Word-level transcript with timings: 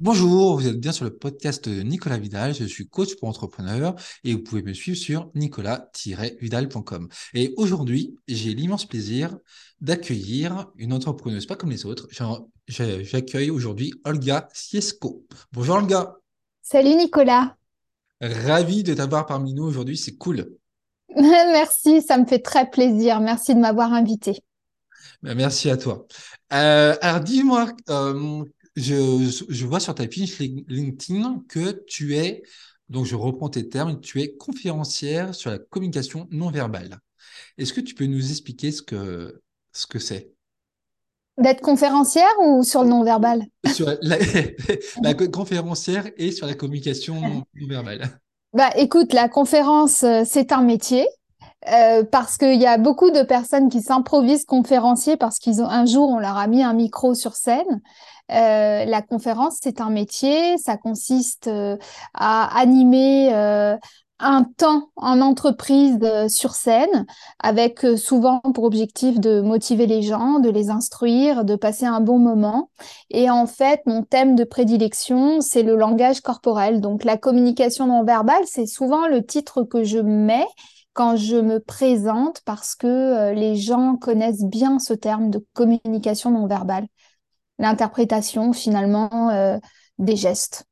Bonjour, 0.00 0.54
vous 0.54 0.68
êtes 0.68 0.78
bien 0.78 0.92
sur 0.92 1.04
le 1.04 1.10
podcast 1.10 1.68
de 1.68 1.82
Nicolas 1.82 2.18
Vidal. 2.18 2.54
Je 2.54 2.64
suis 2.64 2.88
coach 2.88 3.16
pour 3.16 3.28
entrepreneurs 3.28 3.96
et 4.22 4.32
vous 4.32 4.42
pouvez 4.44 4.62
me 4.62 4.72
suivre 4.72 4.96
sur 4.96 5.28
nicolas-vidal.com. 5.34 7.08
Et 7.34 7.52
aujourd'hui, 7.56 8.14
j'ai 8.28 8.54
l'immense 8.54 8.86
plaisir 8.86 9.36
d'accueillir 9.80 10.68
une 10.76 10.92
entrepreneuse 10.92 11.46
pas 11.46 11.56
comme 11.56 11.70
les 11.70 11.84
autres. 11.84 12.06
J'accueille 12.68 13.50
aujourd'hui 13.50 13.92
Olga 14.04 14.48
Siesko. 14.52 15.26
Bonjour 15.50 15.74
Olga. 15.74 16.14
Salut 16.62 16.94
Nicolas. 16.94 17.56
Ravi 18.20 18.84
de 18.84 18.94
t'avoir 18.94 19.26
parmi 19.26 19.52
nous 19.52 19.64
aujourd'hui, 19.64 19.96
c'est 19.96 20.16
cool. 20.16 20.48
Merci, 21.16 22.02
ça 22.02 22.18
me 22.18 22.24
fait 22.24 22.38
très 22.38 22.70
plaisir. 22.70 23.18
Merci 23.18 23.52
de 23.52 23.60
m'avoir 23.60 23.92
invité. 23.92 24.44
Merci 25.22 25.70
à 25.70 25.76
toi. 25.76 26.06
Euh, 26.52 26.94
alors 27.00 27.20
dis-moi, 27.20 27.72
euh, 27.90 28.44
je, 28.78 29.66
vois 29.66 29.80
sur 29.80 29.94
ta 29.94 30.06
fiche 30.08 30.38
LinkedIn 30.38 31.42
que 31.48 31.84
tu 31.86 32.16
es, 32.16 32.42
donc 32.88 33.06
je 33.06 33.16
reprends 33.16 33.48
tes 33.48 33.68
termes, 33.68 34.00
tu 34.00 34.20
es 34.20 34.36
conférencière 34.36 35.34
sur 35.34 35.50
la 35.50 35.58
communication 35.58 36.26
non 36.30 36.50
verbale. 36.50 36.98
Est-ce 37.58 37.72
que 37.72 37.80
tu 37.80 37.94
peux 37.94 38.06
nous 38.06 38.30
expliquer 38.30 38.70
ce 38.70 38.82
que 38.82 39.40
ce 39.72 39.86
que 39.86 39.98
c'est? 39.98 40.32
D'être 41.36 41.60
conférencière 41.60 42.28
ou 42.40 42.64
sur 42.64 42.82
le 42.82 42.88
non 42.88 43.04
verbal? 43.04 43.44
Sur 43.72 43.86
la, 44.02 45.14
conférencière 45.14 46.10
et 46.16 46.32
sur 46.32 46.46
la 46.46 46.54
communication 46.54 47.20
non, 47.20 47.44
verbale. 47.68 48.20
Bah, 48.54 48.70
écoute, 48.76 49.12
la 49.12 49.28
conférence, 49.28 50.02
euh, 50.02 50.22
c'est 50.24 50.52
un 50.52 50.62
métier. 50.62 51.06
Euh, 51.72 52.04
parce 52.04 52.38
qu'il 52.38 52.60
y 52.60 52.66
a 52.66 52.78
beaucoup 52.78 53.10
de 53.10 53.22
personnes 53.22 53.68
qui 53.68 53.82
s'improvisent 53.82 54.44
conférenciers 54.44 55.16
parce 55.16 55.38
qu'ils 55.38 55.60
ont 55.60 55.68
un 55.68 55.86
jour 55.86 56.08
on 56.08 56.20
leur 56.20 56.36
a 56.36 56.46
mis 56.46 56.62
un 56.62 56.72
micro 56.72 57.14
sur 57.14 57.34
scène 57.34 57.82
euh, 58.30 58.84
la 58.84 59.02
conférence, 59.02 59.58
c'est 59.62 59.80
un 59.80 59.90
métier, 59.90 60.58
ça 60.58 60.76
consiste 60.76 61.48
euh, 61.48 61.76
à 62.14 62.58
animer 62.58 63.30
euh, 63.32 63.76
un 64.18 64.44
temps 64.44 64.90
en 64.96 65.20
entreprise 65.20 66.00
sur 66.28 66.54
scène, 66.54 67.06
avec 67.38 67.86
souvent 67.96 68.40
pour 68.40 68.64
objectif 68.64 69.20
de 69.20 69.40
motiver 69.40 69.86
les 69.86 70.02
gens, 70.02 70.40
de 70.40 70.50
les 70.50 70.70
instruire, 70.70 71.44
de 71.44 71.54
passer 71.54 71.86
un 71.86 72.00
bon 72.00 72.18
moment. 72.18 72.70
Et 73.10 73.30
en 73.30 73.46
fait, 73.46 73.80
mon 73.86 74.02
thème 74.02 74.34
de 74.34 74.42
prédilection, 74.42 75.40
c'est 75.40 75.62
le 75.62 75.76
langage 75.76 76.20
corporel. 76.20 76.80
Donc 76.80 77.04
la 77.04 77.16
communication 77.16 77.86
non 77.86 78.02
verbale, 78.02 78.42
c'est 78.46 78.66
souvent 78.66 79.06
le 79.06 79.24
titre 79.24 79.62
que 79.62 79.84
je 79.84 80.00
mets 80.00 80.48
quand 80.94 81.14
je 81.14 81.36
me 81.36 81.60
présente 81.60 82.40
parce 82.44 82.74
que 82.74 83.32
les 83.34 83.54
gens 83.54 83.94
connaissent 83.94 84.44
bien 84.44 84.80
ce 84.80 84.94
terme 84.94 85.30
de 85.30 85.46
communication 85.54 86.32
non 86.32 86.48
verbale 86.48 86.88
l'interprétation 87.58 88.52
finalement 88.52 89.30
euh, 89.30 89.58
des 89.98 90.16
gestes. 90.16 90.64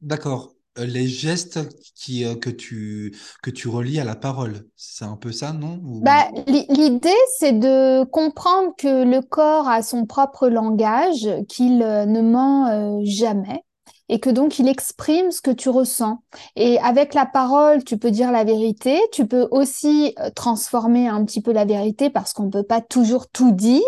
D'accord. 0.00 0.54
Euh, 0.78 0.84
les 0.86 1.08
gestes 1.08 1.58
qui, 1.94 2.24
euh, 2.24 2.36
que, 2.36 2.50
tu, 2.50 3.16
que 3.42 3.50
tu 3.50 3.68
relis 3.68 3.98
à 3.98 4.04
la 4.04 4.14
parole, 4.14 4.66
c'est 4.76 5.04
un 5.04 5.16
peu 5.16 5.32
ça, 5.32 5.52
non? 5.52 5.80
Bah, 5.82 6.28
L'idée, 6.46 7.10
c'est 7.38 7.52
de 7.52 8.04
comprendre 8.04 8.72
que 8.78 9.04
le 9.04 9.20
corps 9.20 9.68
a 9.68 9.82
son 9.82 10.06
propre 10.06 10.48
langage, 10.48 11.28
qu'il 11.48 11.78
ne 11.78 12.20
ment 12.20 13.02
jamais 13.04 13.64
et 14.08 14.20
que 14.20 14.30
donc 14.30 14.58
il 14.58 14.68
exprime 14.68 15.30
ce 15.30 15.40
que 15.40 15.50
tu 15.50 15.68
ressens. 15.68 16.18
Et 16.56 16.78
avec 16.80 17.14
la 17.14 17.26
parole, 17.26 17.84
tu 17.84 17.98
peux 17.98 18.10
dire 18.10 18.32
la 18.32 18.44
vérité, 18.44 19.00
tu 19.12 19.26
peux 19.26 19.48
aussi 19.50 20.14
euh, 20.20 20.30
transformer 20.30 21.08
un 21.08 21.24
petit 21.24 21.42
peu 21.42 21.52
la 21.52 21.64
vérité 21.64 22.10
parce 22.10 22.32
qu'on 22.32 22.44
ne 22.44 22.50
peut 22.50 22.62
pas 22.62 22.80
toujours 22.80 23.28
tout 23.28 23.52
dire, 23.52 23.82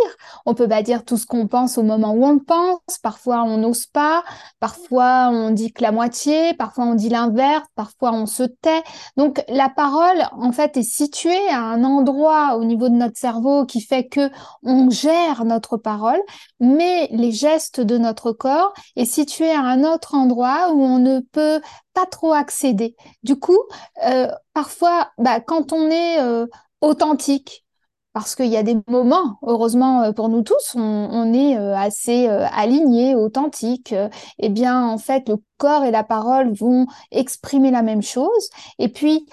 on 0.47 0.55
peut 0.55 0.69
pas 0.69 0.83
dire 0.83 1.05
tout 1.05 1.17
ce 1.17 1.27
qu'on 1.27 1.47
pense 1.47 1.79
au 1.79 1.83
moment 1.83 2.13
où 2.13 2.25
on 2.25 2.33
le 2.35 2.43
pense, 2.43 2.99
parfois 3.03 3.43
on 3.45 3.59
n'ose 3.59 3.87
pas, 3.87 4.23
parfois 4.59 5.31
on 5.33 5.51
dit 5.51 5.73
que 5.73 5.83
la 5.83 5.93
moitié, 5.93 6.55
parfois 6.55 6.85
on 6.85 6.95
dit 6.95 7.09
l'inverse, 7.09 7.67
parfois 7.75 8.13
on 8.13 8.27
se 8.27 8.43
tait. 8.43 8.83
Donc 9.17 9.43
la 9.49 9.69
parole 9.69 10.23
en 10.33 10.53
fait 10.53 10.77
est 10.77 10.83
située 10.83 11.49
à 11.51 11.61
un 11.61 11.85
endroit 11.85 12.57
au 12.57 12.65
niveau 12.65 12.89
de 12.89 12.95
notre 12.95 13.19
cerveau 13.19 13.65
qui 13.67 13.81
fait 13.81 14.07
que 14.09 14.31
on 14.63 14.91
gère 14.91 15.45
notre 15.45 15.77
parole, 15.77 16.21
mais 16.61 17.09
les 17.11 17.33
gestes 17.33 17.81
de 17.81 17.99
notre 17.99 18.33
corps 18.33 18.73
est 18.95 19.07
situé 19.07 19.51
à 19.51 19.61
un 19.61 19.83
autre 19.83 20.15
endroit 20.15 20.73
où 20.73 20.83
on 20.83 20.99
ne 20.99 21.21
peut 21.21 21.61
pas 21.95 22.07
trop 22.07 22.33
accéder. 22.33 22.95
Du 23.23 23.39
coup, 23.39 23.59
euh, 24.07 24.29
parfois, 24.53 25.11
bah, 25.19 25.41
quand 25.41 25.73
on 25.73 25.91
est 25.91 26.21
euh, 26.21 26.47
authentique, 26.83 27.65
parce 28.13 28.35
qu'il 28.35 28.47
y 28.47 28.57
a 28.57 28.63
des 28.63 28.77
moments, 28.89 29.39
heureusement 29.43 30.03
euh, 30.03 30.13
pour 30.13 30.29
nous 30.29 30.43
tous, 30.43 30.75
on, 30.75 31.33
est 31.33 31.57
assez 31.57 32.27
aligné, 32.29 33.15
authentique. 33.15 33.95
eh 34.39 34.49
bien, 34.49 34.87
en 34.87 34.99
fait, 34.99 35.29
le 35.29 35.37
corps 35.59 35.85
et 35.85 35.91
la 35.91 36.05
parole 36.05 36.53
vont 36.53 36.87
exprimer 37.11 37.71
la 37.71 37.83
même 37.83 38.03
chose. 38.03 38.51
Et 38.79 38.89
puis, 38.89 39.27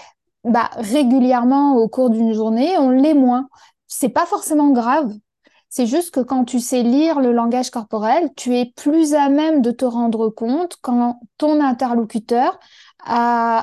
bah, 0.44 0.70
régulièrement 0.76 1.76
au 1.76 1.90
cours 1.90 2.10
d'une 2.10 2.34
journée, 2.34 2.78
on 2.78 2.90
l'est 2.90 3.14
moins. 3.14 3.50
C'est 3.88 4.10
pas 4.10 4.26
forcément 4.26 4.70
grave. 4.70 5.12
C'est 5.70 5.86
juste 5.86 6.12
que 6.12 6.22
quand 6.22 6.46
tu 6.46 6.60
sais 6.60 6.82
lire 6.82 7.20
le 7.20 7.32
langage 7.32 7.70
corporel, 7.70 8.30
tu 8.36 8.56
es 8.56 8.72
plus 8.76 9.14
à 9.14 9.30
même 9.30 9.62
de 9.62 9.72
te 9.72 9.86
rendre 9.86 10.30
compte 10.30 10.78
quand 10.82 11.20
ton 11.38 11.62
interlocuteur 11.62 12.60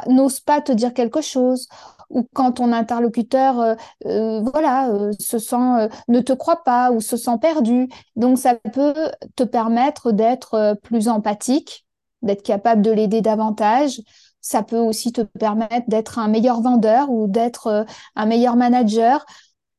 n'ose 0.06 0.40
pas 0.40 0.60
te 0.60 0.72
dire 0.72 0.94
quelque 0.94 1.20
chose. 1.20 1.68
Ou 2.10 2.28
quand 2.34 2.52
ton 2.52 2.70
interlocuteur 2.72 3.58
euh, 3.60 3.74
euh, 4.04 4.40
voilà 4.42 4.90
euh, 4.90 5.10
se 5.18 5.38
sent 5.38 5.88
ne 6.06 6.20
te 6.20 6.34
croit 6.34 6.62
pas 6.62 6.92
ou 6.92 7.00
se 7.00 7.16
sent 7.16 7.38
perdu. 7.40 7.88
Donc 8.14 8.38
ça 8.38 8.54
peut 8.54 9.10
te 9.36 9.42
permettre 9.42 10.12
d'être 10.12 10.78
plus 10.82 11.08
empathique 11.08 11.84
d'être 12.24 12.42
capable 12.42 12.82
de 12.82 12.90
l'aider 12.90 13.20
davantage. 13.20 14.00
Ça 14.40 14.62
peut 14.62 14.78
aussi 14.78 15.12
te 15.12 15.22
permettre 15.22 15.88
d'être 15.88 16.18
un 16.18 16.28
meilleur 16.28 16.60
vendeur 16.60 17.10
ou 17.10 17.28
d'être 17.28 17.86
un 18.16 18.26
meilleur 18.26 18.56
manager 18.56 19.24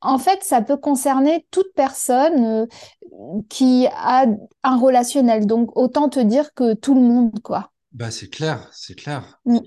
en 0.05 0.19
fait, 0.19 0.43
ça 0.43 0.61
peut 0.61 0.77
concerner 0.77 1.45
toute 1.51 1.73
personne 1.75 2.45
euh, 2.45 3.41
qui 3.49 3.87
a 3.91 4.25
un 4.63 4.77
relationnel. 4.77 5.45
Donc, 5.45 5.75
autant 5.75 6.09
te 6.09 6.19
dire 6.19 6.53
que 6.53 6.73
tout 6.73 6.95
le 6.95 7.01
monde, 7.01 7.39
quoi. 7.41 7.71
Bah, 7.91 8.11
c'est 8.11 8.29
clair, 8.29 8.69
c'est 8.71 8.95
clair. 8.95 9.39
Mm. 9.45 9.59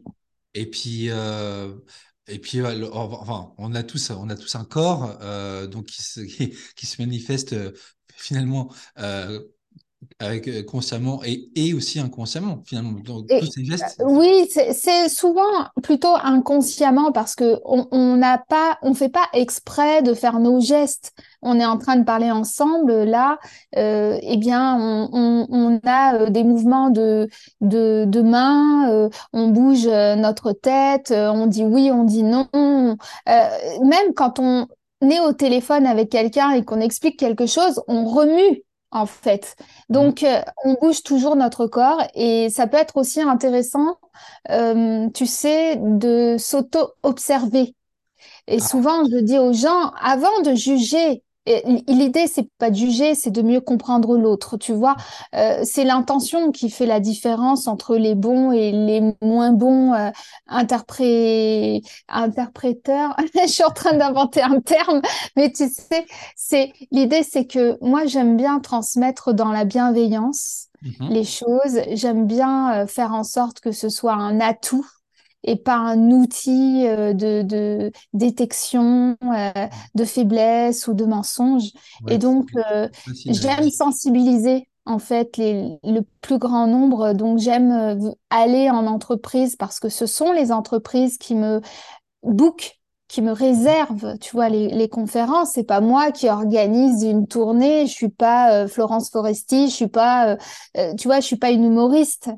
Et 0.55 0.67
puis, 0.71 1.11
euh, 1.11 1.75
et 2.27 2.39
puis, 2.39 2.61
enfin, 2.93 3.53
on 3.59 3.75
a 3.75 3.83
tous, 3.83 4.11
on 4.11 4.29
a 4.29 4.37
tous 4.37 4.55
un 4.55 4.65
corps, 4.65 5.19
euh, 5.23 5.67
donc 5.67 5.87
qui 5.87 6.03
se, 6.03 6.21
qui, 6.77 6.87
se 6.87 7.03
manifeste 7.03 7.55
finalement 8.17 8.73
avec 10.21 10.49
euh, 10.49 10.63
consciemment 10.63 11.21
et, 11.25 11.49
et, 11.55 11.75
aussi 11.75 11.99
inconsciemment 12.01 12.63
finalement. 12.65 12.95
Tous 13.05 13.27
ces 13.47 13.65
gestes. 13.65 14.01
euh, 14.01 14.05
oui 14.09 14.49
c'est 14.51 15.09
souvent 15.09 15.67
plutôt 15.83 16.15
inconsciemment 16.23 17.13
parce 17.13 17.35
que 17.35 17.61
on 17.65 18.17
n'a 18.17 18.39
pas 18.49 18.79
on 18.83 18.95
fait 18.95 19.09
pas 19.09 19.27
exprès 19.33 20.03
de 20.03 20.15
faire 20.15 20.39
nos 20.41 20.61
gestes. 20.61 21.13
On 21.43 21.61
est 21.61 21.65
en 21.65 21.79
train 21.79 21.97
de 21.97 22.05
parler 22.05 22.31
ensemble 22.31 23.05
là 23.05 23.39
euh, 23.77 24.19
eh 24.23 24.37
bien 24.37 24.77
on, 24.81 25.09
on, 25.13 25.47
on 25.51 25.81
a 25.85 26.15
euh, 26.15 26.31
des 26.31 26.43
mouvements 26.45 26.91
de 26.91 27.29
de, 27.61 28.05
de 28.07 28.23
mains 28.23 29.09
on 29.33 29.49
bouge 29.49 29.87
notre 29.87 30.53
tête 30.53 31.13
on 31.13 31.47
dit 31.47 31.65
oui 31.65 31.91
on 31.93 32.05
dit 32.05 32.23
non. 32.23 32.49
Même 32.55 34.15
quand 34.15 34.39
on 34.39 34.67
est 35.03 35.21
au 35.21 35.33
téléphone 35.33 35.87
avec 35.87 36.11
quelqu'un 36.11 36.51
et 36.53 36.65
qu'on 36.65 36.81
explique 36.81 37.19
quelque 37.19 37.47
chose 37.47 37.81
on 37.89 38.05
remue 38.05 38.63
en 38.91 39.07
fait. 39.07 39.57
Donc, 39.89 40.23
euh, 40.23 40.41
on 40.65 40.75
bouge 40.75 41.03
toujours 41.03 41.37
notre 41.37 41.67
corps 41.67 42.03
et 42.15 42.49
ça 42.51 42.67
peut 42.67 42.79
être 42.79 42.97
aussi 42.97 43.21
intéressant, 43.21 43.99
euh, 44.51 45.09
tu 45.11 45.27
sais, 45.27 45.77
de 45.77 46.37
s'auto-observer. 46.39 47.75
Et 48.47 48.59
ah. 48.61 48.65
souvent, 48.65 49.05
je 49.05 49.19
dis 49.19 49.39
aux 49.39 49.53
gens, 49.53 49.93
avant 50.01 50.41
de 50.43 50.55
juger 50.55 51.23
L'idée, 51.87 52.27
c'est 52.27 52.49
pas 52.59 52.71
de 52.71 52.77
juger, 52.77 53.15
c'est 53.15 53.31
de 53.31 53.43
mieux 53.43 53.61
comprendre 53.61 54.17
l'autre. 54.17 54.57
Tu 54.57 54.73
vois, 54.73 54.97
euh, 55.35 55.61
c'est 55.65 55.85
l'intention 55.85 56.53
qui 56.53 56.71
fait 56.71 56.87
la 56.87 57.01
différence 57.01 57.67
entre 57.67 57.97
les 57.97 58.15
bons 58.15 58.53
et 58.53 58.73
les 58.73 59.15
moins 59.23 59.53
bons 59.53 59.95
euh, 59.95 60.11
interpréteurs. 60.47 63.17
Je 63.35 63.49
suis 63.49 63.65
en 63.65 63.71
train 63.71 63.97
d'inventer 63.97 64.43
un 64.43 64.61
terme, 64.61 65.01
mais 65.37 65.51
tu 65.51 65.69
sais, 65.69 66.07
c'est 66.37 66.73
l'idée, 66.91 67.23
c'est 67.23 67.47
que 67.47 67.79
moi, 67.81 68.07
j'aime 68.07 68.37
bien 68.37 68.61
transmettre 68.61 69.33
dans 69.33 69.53
la 69.53 69.65
bienveillance 69.65 70.69
mm-hmm. 70.83 71.09
les 71.09 71.25
choses. 71.25 71.81
J'aime 71.93 72.27
bien 72.27 72.83
euh, 72.83 72.87
faire 72.87 73.15
en 73.15 73.25
sorte 73.25 73.61
que 73.61 73.73
ce 73.73 73.89
soit 73.89 74.15
un 74.15 74.41
atout 74.41 74.87
et 75.45 75.57
pas 75.57 75.77
un 75.77 76.11
outil 76.11 76.87
euh, 76.87 77.13
de, 77.15 77.43
de 77.43 77.93
détection 78.13 79.17
euh, 79.23 79.69
de 79.95 80.05
faiblesse 80.05 80.89
ou 80.89 80.95
de 80.95 81.05
mensonge. 81.05 81.71
et 82.09 82.19
donc, 82.19 82.49
euh, 82.57 82.89
j'aime 83.27 83.71
sensibiliser 83.71 84.69
en 84.85 84.99
fait 84.99 85.37
les, 85.37 85.79
le 85.85 86.01
plus 86.21 86.39
grand 86.39 86.67
nombre. 86.67 87.13
Donc, 87.13 87.39
j'aime 87.39 87.99
aller 88.31 88.71
en 88.71 88.87
entreprise 88.87 89.55
parce 89.57 89.81
que 89.81 89.89
ce 89.89 90.07
sont 90.07 90.33
les 90.33 90.51
entreprises 90.51 91.19
qui 91.19 91.35
me 91.35 91.61
bookent 92.23 92.75
qui 93.09 93.23
me 93.23 93.33
réserve, 93.33 94.19
tu 94.19 94.33
vois, 94.33 94.51
les, 94.51 94.69
les 94.69 94.89
conférences. 94.91 95.53
C'est 95.55 95.65
pas 95.65 95.81
moi 95.81 96.13
qui 96.13 96.29
organise 96.29 97.03
une 97.03 97.27
tournée. 97.27 97.87
Je 97.87 97.93
suis 97.93 98.11
pas 98.11 98.53
euh, 98.53 98.69
Florence 98.69 99.11
Foresti. 99.11 99.69
Je 99.71 99.75
suis 99.75 99.89
pas, 99.89 100.37
euh, 100.77 100.95
tu 100.95 101.09
vois, 101.09 101.21
je 101.21 101.27
suis 101.27 101.37
pas 101.37 101.51
une 101.51 101.65
humoriste. 101.65 102.29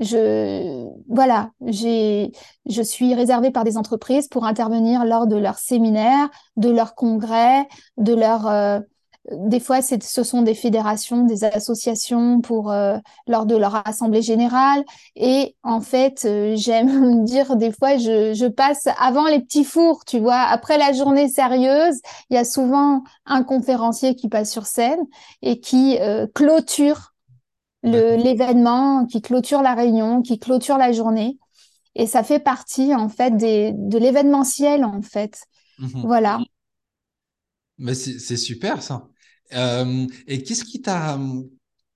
Je, 0.00 0.88
voilà, 1.08 1.50
j'ai, 1.66 2.32
je 2.66 2.82
suis 2.82 3.14
réservée 3.14 3.50
par 3.50 3.64
des 3.64 3.76
entreprises 3.76 4.28
pour 4.28 4.44
intervenir 4.44 5.04
lors 5.04 5.26
de 5.26 5.36
leurs 5.36 5.58
séminaires, 5.58 6.30
de 6.56 6.70
leurs 6.70 6.94
congrès, 6.94 7.68
de 7.98 8.14
leurs 8.14 8.82
des 9.30 9.60
fois, 9.60 9.80
ce 9.82 10.22
sont 10.22 10.42
des 10.42 10.54
fédérations, 10.54 11.24
des 11.24 11.44
associations 11.44 12.40
pour 12.40 12.72
euh, 12.72 12.96
lors 13.26 13.46
de 13.46 13.56
leur 13.56 13.86
assemblée 13.86 14.22
générale. 14.22 14.82
Et 15.14 15.56
en 15.62 15.80
fait, 15.80 16.24
euh, 16.24 16.54
j'aime 16.56 17.24
dire 17.24 17.56
des 17.56 17.70
fois, 17.72 17.96
je, 17.98 18.32
je, 18.34 18.46
passe 18.46 18.88
avant 18.98 19.26
les 19.26 19.40
petits 19.40 19.64
fours, 19.64 20.04
tu 20.04 20.18
vois. 20.18 20.40
Après 20.40 20.78
la 20.78 20.92
journée 20.92 21.28
sérieuse, 21.28 22.00
il 22.30 22.34
y 22.34 22.38
a 22.38 22.44
souvent 22.44 23.02
un 23.26 23.42
conférencier 23.42 24.14
qui 24.14 24.28
passe 24.28 24.50
sur 24.50 24.66
scène 24.66 25.00
et 25.42 25.60
qui 25.60 25.98
euh, 26.00 26.26
clôture 26.34 27.09
l'événement, 27.82 29.06
qui 29.06 29.22
clôture 29.22 29.62
la 29.62 29.74
réunion, 29.74 30.22
qui 30.22 30.38
clôture 30.38 30.78
la 30.78 30.92
journée. 30.92 31.38
Et 31.94 32.06
ça 32.06 32.22
fait 32.22 32.38
partie 32.38 32.94
en 32.94 33.08
fait 33.08 33.36
des, 33.36 33.72
de 33.74 33.98
l'événementiel 33.98 34.84
en 34.84 35.02
fait. 35.02 35.42
Mmh 35.78 36.02
voilà. 36.04 36.40
Mais 37.78 37.94
c'est 37.94 38.36
super 38.36 38.82
ça. 38.82 39.08
Euh, 39.54 40.06
et 40.26 40.42
qu'est-ce 40.42 40.64
qui 40.64 40.82
t'a 40.82 41.18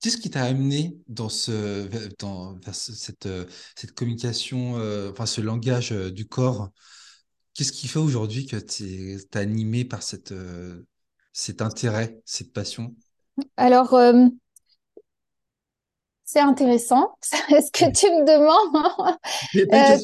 qu'est-ce 0.01 0.17
qui 0.17 0.29
t'a 0.29 0.43
amené 0.43 0.97
dans 1.07 1.29
ce 1.29 1.87
dans 2.19 2.55
vers 2.55 2.75
cette 2.75 3.29
cette 3.75 3.91
communication, 3.93 4.77
euh, 4.77 5.11
enfin 5.11 5.25
ce 5.25 5.41
langage 5.41 5.91
euh, 5.91 6.11
du 6.11 6.27
corps? 6.27 6.69
Qu'est-ce 7.53 7.71
qui 7.71 7.87
fait 7.87 7.99
aujourd'hui 7.99 8.45
que 8.45 8.57
tu 8.57 9.13
es, 9.13 9.37
animé 9.37 9.85
par 9.85 10.03
cette 10.03 10.33
cet 11.31 11.61
intérêt, 11.61 12.19
cette 12.25 12.51
passion? 12.51 12.93
Alors 13.55 13.97
c'est 16.25 16.39
intéressant, 16.39 17.15
ce 17.21 17.71
que 17.71 17.91
tu 17.91 18.07
me 18.07 18.25
demandes. 18.25 19.17
euh, 19.73 19.97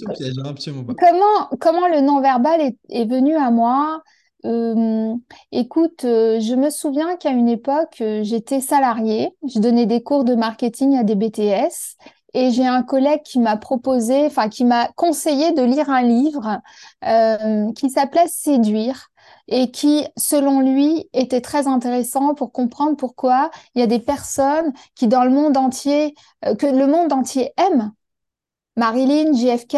Comment, 0.99 1.49
comment 1.59 1.87
le 1.87 2.01
non-verbal 2.01 2.61
est, 2.61 2.77
est, 2.89 3.05
venu 3.05 3.35
à 3.35 3.49
moi? 3.51 4.01
Euh, 4.45 5.13
écoute, 5.51 6.05
euh, 6.05 6.39
je 6.39 6.55
me 6.55 6.69
souviens 6.69 7.15
qu'à 7.17 7.31
une 7.31 7.47
époque, 7.49 7.97
euh, 8.01 8.23
j'étais 8.23 8.61
salariée, 8.61 9.29
je 9.47 9.59
donnais 9.59 9.85
des 9.85 10.01
cours 10.03 10.23
de 10.23 10.35
marketing 10.35 10.97
à 10.97 11.03
des 11.03 11.15
BTS 11.15 11.97
et 12.33 12.51
j'ai 12.51 12.65
un 12.65 12.81
collègue 12.83 13.21
qui 13.23 13.39
m'a 13.39 13.57
proposé, 13.57 14.25
enfin 14.25 14.47
qui 14.49 14.63
m'a 14.65 14.87
conseillé 14.95 15.51
de 15.51 15.61
lire 15.63 15.89
un 15.89 16.01
livre 16.03 16.61
qui 17.75 17.89
s'appelait 17.89 18.27
Séduire 18.27 19.10
et 19.47 19.71
qui, 19.71 20.05
selon 20.17 20.61
lui, 20.61 21.09
était 21.13 21.41
très 21.41 21.67
intéressant 21.67 22.33
pour 22.33 22.51
comprendre 22.51 22.95
pourquoi 22.97 23.51
il 23.75 23.79
y 23.79 23.83
a 23.83 23.87
des 23.87 23.99
personnes 23.99 24.73
qui, 24.95 25.07
dans 25.07 25.23
le 25.23 25.31
monde 25.31 25.57
entier, 25.57 26.15
que 26.59 26.65
le 26.65 26.87
monde 26.87 27.11
entier 27.13 27.51
aime, 27.57 27.91
Marilyn, 28.75 29.33
JFK, 29.33 29.77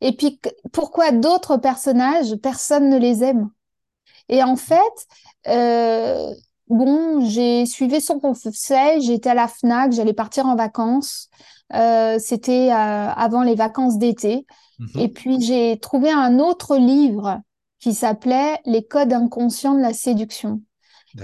et 0.00 0.12
puis 0.12 0.40
pourquoi 0.72 1.12
d'autres 1.12 1.56
personnages, 1.56 2.34
personne 2.42 2.90
ne 2.90 2.98
les 2.98 3.22
aime. 3.22 3.50
Et 4.28 4.42
en 4.42 4.56
fait, 4.56 5.06
euh, 5.46 6.32
bon, 6.68 7.24
j'ai 7.24 7.66
suivi 7.66 8.00
son 8.00 8.18
conseil, 8.18 9.00
j'étais 9.00 9.30
à 9.30 9.34
la 9.34 9.46
FNAC, 9.46 9.92
j'allais 9.92 10.12
partir 10.12 10.46
en 10.46 10.56
vacances. 10.56 11.28
Euh, 11.74 12.18
C'était 12.18 12.70
euh, 12.72 13.08
avant 13.08 13.42
les 13.42 13.54
vacances 13.54 13.96
d'été. 13.98 14.46
Mhm. 14.78 15.00
Et 15.00 15.08
puis 15.08 15.40
j'ai 15.40 15.78
trouvé 15.78 16.10
un 16.10 16.38
autre 16.38 16.76
livre 16.76 17.40
qui 17.82 17.94
s'appelait 17.94 18.58
Les 18.64 18.84
codes 18.86 19.12
inconscients 19.12 19.74
de 19.74 19.82
la 19.82 19.92
séduction. 19.92 20.62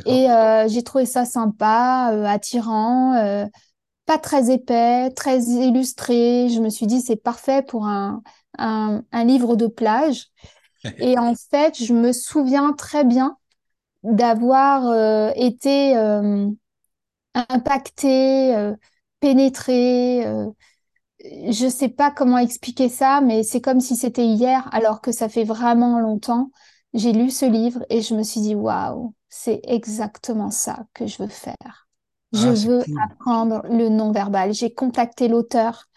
Et 0.06 0.30
euh, 0.30 0.68
j'ai 0.68 0.82
trouvé 0.82 1.06
ça 1.06 1.24
sympa, 1.24 2.10
euh, 2.12 2.24
attirant, 2.24 3.14
euh, 3.14 3.46
pas 4.06 4.18
très 4.18 4.50
épais, 4.52 5.10
très 5.10 5.40
illustré. 5.40 6.48
Je 6.50 6.60
me 6.60 6.70
suis 6.70 6.86
dit, 6.86 7.00
c'est 7.00 7.16
parfait 7.16 7.62
pour 7.62 7.86
un, 7.86 8.22
un, 8.58 9.02
un 9.12 9.24
livre 9.24 9.56
de 9.56 9.66
plage. 9.68 10.26
Et 10.98 11.18
en 11.18 11.34
fait, 11.34 11.82
je 11.82 11.94
me 11.94 12.12
souviens 12.12 12.72
très 12.74 13.04
bien 13.04 13.36
d'avoir 14.04 14.92
été 15.36 15.96
impactée, 17.34 18.72
pénétrée. 19.20 20.24
Je 21.50 21.64
ne 21.64 21.70
sais 21.70 21.88
pas 21.88 22.10
comment 22.10 22.38
expliquer 22.38 22.88
ça, 22.88 23.20
mais 23.20 23.42
c'est 23.42 23.60
comme 23.60 23.80
si 23.80 23.96
c'était 23.96 24.26
hier, 24.26 24.68
alors 24.72 25.00
que 25.00 25.12
ça 25.12 25.28
fait 25.28 25.44
vraiment 25.44 25.98
longtemps. 26.00 26.50
J'ai 26.94 27.12
lu 27.12 27.30
ce 27.30 27.44
livre 27.44 27.84
et 27.90 28.00
je 28.00 28.14
me 28.14 28.22
suis 28.22 28.40
dit, 28.40 28.54
waouh, 28.54 29.14
c'est 29.28 29.60
exactement 29.64 30.50
ça 30.50 30.86
que 30.94 31.06
je 31.06 31.22
veux 31.22 31.28
faire. 31.28 31.88
Je 32.32 32.48
ah, 32.48 32.52
veux 32.52 32.84
apprendre 33.02 33.62
le 33.70 33.88
non-verbal. 33.88 34.52
J'ai 34.52 34.72
contacté 34.72 35.28
l'auteur 35.28 35.88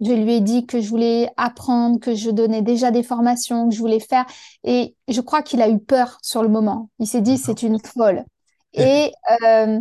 je 0.00 0.12
lui 0.12 0.34
ai 0.34 0.40
dit 0.40 0.66
que 0.66 0.80
je 0.80 0.88
voulais 0.88 1.30
apprendre, 1.36 2.00
que 2.00 2.14
je 2.14 2.30
donnais 2.30 2.62
déjà 2.62 2.90
des 2.90 3.02
formations, 3.02 3.68
que 3.68 3.74
je 3.74 3.80
voulais 3.80 4.00
faire. 4.00 4.26
Et 4.64 4.96
je 5.08 5.20
crois 5.20 5.42
qu'il 5.42 5.62
a 5.62 5.68
eu 5.68 5.78
peur 5.78 6.18
sur 6.22 6.42
le 6.42 6.48
moment. 6.48 6.90
Il 6.98 7.06
s'est 7.06 7.20
dit, 7.20 7.38
c'est 7.38 7.62
une 7.62 7.78
folle. 7.78 8.24
Et 8.72 9.12
euh, 9.42 9.80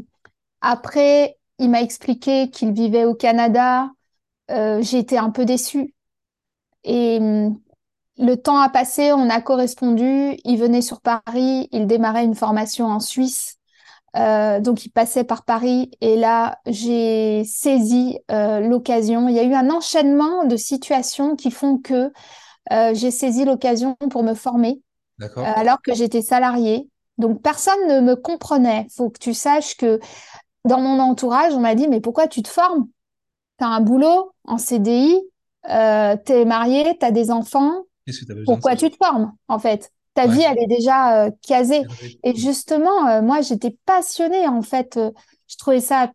après, 0.62 1.38
il 1.58 1.70
m'a 1.70 1.82
expliqué 1.82 2.50
qu'il 2.52 2.74
vivait 2.74 3.06
au 3.06 3.16
Canada. 3.16 3.90
Euh, 4.54 4.82
j'ai 4.82 5.00
été 5.00 5.18
un 5.18 5.30
peu 5.30 5.46
déçue. 5.46 5.94
Et 6.84 7.18
hum, 7.20 7.60
le 8.18 8.36
temps 8.36 8.60
a 8.60 8.70
passé, 8.70 9.12
on 9.14 9.30
a 9.30 9.42
correspondu. 9.42 10.38
Il 10.44 10.58
venait 10.58 10.82
sur 10.82 11.02
Paris, 11.02 11.68
il 11.72 11.88
démarrait 11.88 12.26
une 12.26 12.36
formation 12.36 12.86
en 12.86 13.00
Suisse. 13.00 13.58
Euh, 14.16 14.60
donc, 14.60 14.86
il 14.86 14.90
passait 14.90 15.24
par 15.24 15.44
Paris 15.44 15.90
et 16.02 16.16
là, 16.16 16.60
j'ai 16.68 17.44
saisi 17.46 18.20
euh, 18.32 18.60
l'occasion. 18.60 19.28
Il 19.28 19.36
y 19.36 19.40
a 19.40 19.44
eu 19.44 19.54
un 19.54 19.72
enchaînement 19.72 20.46
de 20.46 20.56
situations 20.56 21.36
qui 21.36 21.50
font 21.50 21.80
que 21.80 22.12
euh, 22.72 22.94
j'ai 22.94 23.12
saisi 23.12 23.44
l'occasion 23.44 23.96
pour 24.12 24.24
me 24.24 24.36
former 24.36 24.82
alors 25.36 25.82
que 25.82 25.94
j'étais 25.94 26.22
salariée. 26.22 26.88
Donc, 27.18 27.42
personne 27.42 27.88
ne 27.88 28.02
me 28.02 28.16
comprenait. 28.16 28.86
Il 28.90 28.94
faut 28.94 29.10
que 29.10 29.20
tu 29.20 29.34
saches 29.34 29.78
que 29.78 30.00
dans 30.66 30.80
mon 30.80 31.00
entourage, 31.00 31.54
on 31.54 31.60
m'a 31.60 31.76
dit, 31.76 31.88
mais 31.88 32.02
pourquoi 32.02 32.28
tu 32.28 32.44
te 32.44 32.50
formes? 32.50 32.88
Tu 33.60 33.66
as 33.66 33.68
un 33.68 33.82
boulot 33.82 34.32
en 34.46 34.58
CDI, 34.58 35.22
tu 35.66 35.72
es 35.72 36.46
marié, 36.46 36.98
tu 37.00 37.06
as 37.06 37.12
des 37.12 37.32
enfants. 37.32 37.84
Pourquoi 38.46 38.76
tu 38.76 38.90
te 38.90 38.98
formes, 38.98 39.34
en 39.48 39.60
fait? 39.60 39.92
Ta 40.14 40.28
vie, 40.28 40.42
elle 40.42 40.60
est 40.60 40.68
déjà 40.68 41.26
euh, 41.26 41.32
casée. 41.48 41.82
Et 42.24 42.36
justement, 42.36 43.08
euh, 43.08 43.22
moi, 43.22 43.42
j'étais 43.42 43.76
passionnée, 43.86 44.48
en 44.48 44.62
fait. 44.62 44.98
Euh, 44.98 45.12
je 45.48 45.58
trouvais 45.58 45.80
ça 45.80 46.12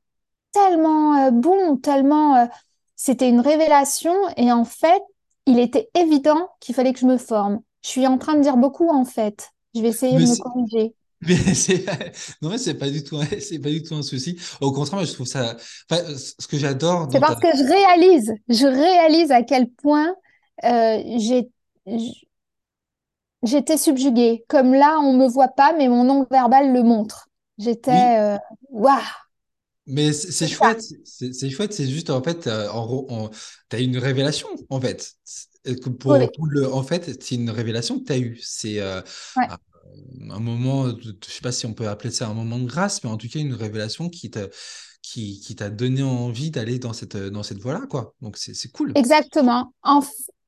tellement 0.52 1.30
bon, 1.32 1.76
tellement... 1.76 2.48
C'était 2.94 3.28
une 3.28 3.40
révélation. 3.40 4.14
Et 4.36 4.52
en 4.52 4.64
fait, 4.64 5.02
il 5.46 5.58
était 5.58 5.88
évident 5.94 6.48
qu'il 6.60 6.74
fallait 6.74 6.92
que 6.92 7.00
je 7.00 7.06
me 7.06 7.16
forme. 7.16 7.60
Je 7.82 7.88
suis 7.88 8.06
en 8.06 8.18
train 8.18 8.34
de 8.34 8.40
dire 8.40 8.56
beaucoup, 8.56 8.88
en 8.88 9.04
fait. 9.04 9.50
Je 9.74 9.80
vais 9.80 9.88
essayer 9.88 10.16
de 10.18 10.26
me 10.26 10.42
corriger. 10.42 10.94
Mais 11.20 11.36
c'est 11.54 11.84
non 12.42 12.50
mais 12.50 12.58
c'est 12.58 12.74
pas 12.74 12.90
du 12.90 13.02
tout 13.02 13.20
c'est 13.40 13.58
pas 13.58 13.70
du 13.70 13.82
tout 13.82 13.94
un 13.94 14.02
souci. 14.02 14.38
Au 14.60 14.70
contraire, 14.72 15.04
je 15.04 15.12
trouve 15.12 15.26
ça 15.26 15.56
ce 15.90 16.46
que 16.46 16.56
j'adore 16.56 17.08
C'est 17.10 17.20
parce 17.20 17.40
que 17.40 17.48
je 17.48 17.64
réalise, 17.64 18.32
je 18.48 18.66
réalise 18.66 19.32
à 19.32 19.42
quel 19.42 19.68
point 19.68 20.14
j'ai 20.62 21.48
J'étais 23.42 23.78
subjuguée. 23.78 24.44
Comme 24.48 24.74
là, 24.74 24.98
on 25.00 25.16
me 25.16 25.28
voit 25.28 25.48
pas, 25.48 25.72
mais 25.76 25.88
mon 25.88 26.04
nom 26.04 26.26
verbal 26.30 26.72
le 26.72 26.82
montre. 26.82 27.28
J'étais 27.58 28.18
euh, 28.18 28.36
waouh. 28.70 28.98
Mais 29.86 30.12
c'est 30.12 30.48
chouette, 30.48 30.82
c'est 31.04 31.48
chouette, 31.48 31.72
c'est 31.72 31.88
juste 31.88 32.10
en 32.10 32.22
fait, 32.22 32.46
euh, 32.46 32.68
tu 33.70 33.76
as 33.76 33.80
une 33.80 33.96
révélation 33.96 34.48
en 34.68 34.80
fait. 34.80 35.14
Pour, 35.98 36.14
le, 36.14 36.72
en 36.72 36.82
fait, 36.82 37.22
c'est 37.22 37.34
une 37.36 37.50
révélation 37.50 37.98
que 37.98 38.04
tu 38.04 38.12
as 38.12 38.18
eue. 38.18 38.38
C'est 38.42 38.80
euh, 38.80 39.00
un 39.36 39.56
moment, 40.20 40.88
je 40.88 41.30
sais 41.30 41.40
pas 41.42 41.52
si 41.52 41.66
on 41.66 41.74
peut 41.74 41.88
appeler 41.88 42.10
ça 42.10 42.28
un 42.28 42.34
moment 42.34 42.58
de 42.58 42.66
grâce, 42.66 43.02
mais 43.04 43.10
en 43.10 43.16
tout 43.16 43.28
cas 43.28 43.38
une 43.38 43.54
révélation 43.54 44.08
qui 44.08 44.30
t'a 44.30 44.46
qui, 45.00 45.40
qui 45.40 45.54
donné 45.54 46.02
envie 46.02 46.50
d'aller 46.50 46.78
dans 46.78 46.92
cette, 46.92 47.16
dans 47.16 47.42
cette 47.42 47.58
voie-là, 47.58 47.86
quoi. 47.88 48.14
Donc 48.20 48.36
c'est 48.36 48.70
cool. 48.72 48.92
Exactement. 48.94 49.72
En, 49.82 50.02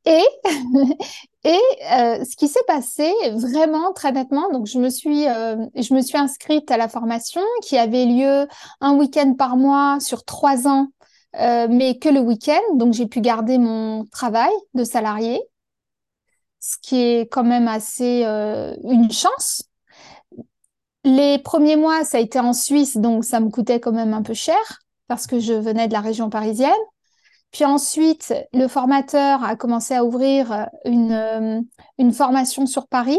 et, 0.06 0.24
et 1.44 1.60
euh, 1.92 2.24
ce 2.24 2.36
qui 2.36 2.48
s'est 2.48 2.64
passé 2.66 3.10
vraiment 3.34 3.92
très 3.92 4.12
nettement, 4.12 4.50
donc 4.50 4.66
je 4.66 4.78
me 4.78 4.88
suis, 4.88 5.28
euh, 5.28 5.56
je 5.74 5.94
me 5.94 6.00
suis 6.00 6.16
inscrite 6.16 6.70
à 6.70 6.76
la 6.76 6.88
formation 6.88 7.42
qui 7.62 7.76
avait 7.76 8.06
lieu 8.06 8.46
un 8.80 8.96
week-end 8.96 9.34
par 9.34 9.56
mois 9.56 9.98
sur 10.00 10.24
trois 10.24 10.66
ans, 10.66 10.88
euh, 11.36 11.68
mais 11.70 11.98
que 11.98 12.08
le 12.08 12.20
week-end. 12.20 12.76
Donc 12.76 12.94
j'ai 12.94 13.06
pu 13.06 13.20
garder 13.20 13.58
mon 13.58 14.06
travail 14.06 14.52
de 14.74 14.84
salarié, 14.84 15.40
ce 16.60 16.76
qui 16.82 17.00
est 17.00 17.26
quand 17.32 17.44
même 17.44 17.68
assez 17.68 18.22
une 18.24 19.10
chance. 19.10 19.64
Les 21.04 21.38
premiers 21.38 21.76
mois, 21.76 22.04
ça 22.04 22.18
a 22.18 22.20
été 22.20 22.38
en 22.38 22.52
Suisse, 22.52 22.96
donc 22.98 23.24
ça 23.24 23.40
me 23.40 23.48
coûtait 23.48 23.80
quand 23.80 23.92
même 23.92 24.12
un 24.12 24.22
peu 24.22 24.34
cher 24.34 24.58
parce 25.08 25.26
que 25.26 25.40
je 25.40 25.54
venais 25.54 25.88
de 25.88 25.92
la 25.92 26.00
région 26.00 26.30
parisienne. 26.30 26.70
Puis 27.52 27.64
ensuite, 27.64 28.32
le 28.52 28.68
formateur 28.68 29.42
a 29.42 29.56
commencé 29.56 29.94
à 29.94 30.04
ouvrir 30.04 30.68
une, 30.84 31.12
euh, 31.12 31.60
une 31.98 32.12
formation 32.12 32.66
sur 32.66 32.86
Paris. 32.86 33.18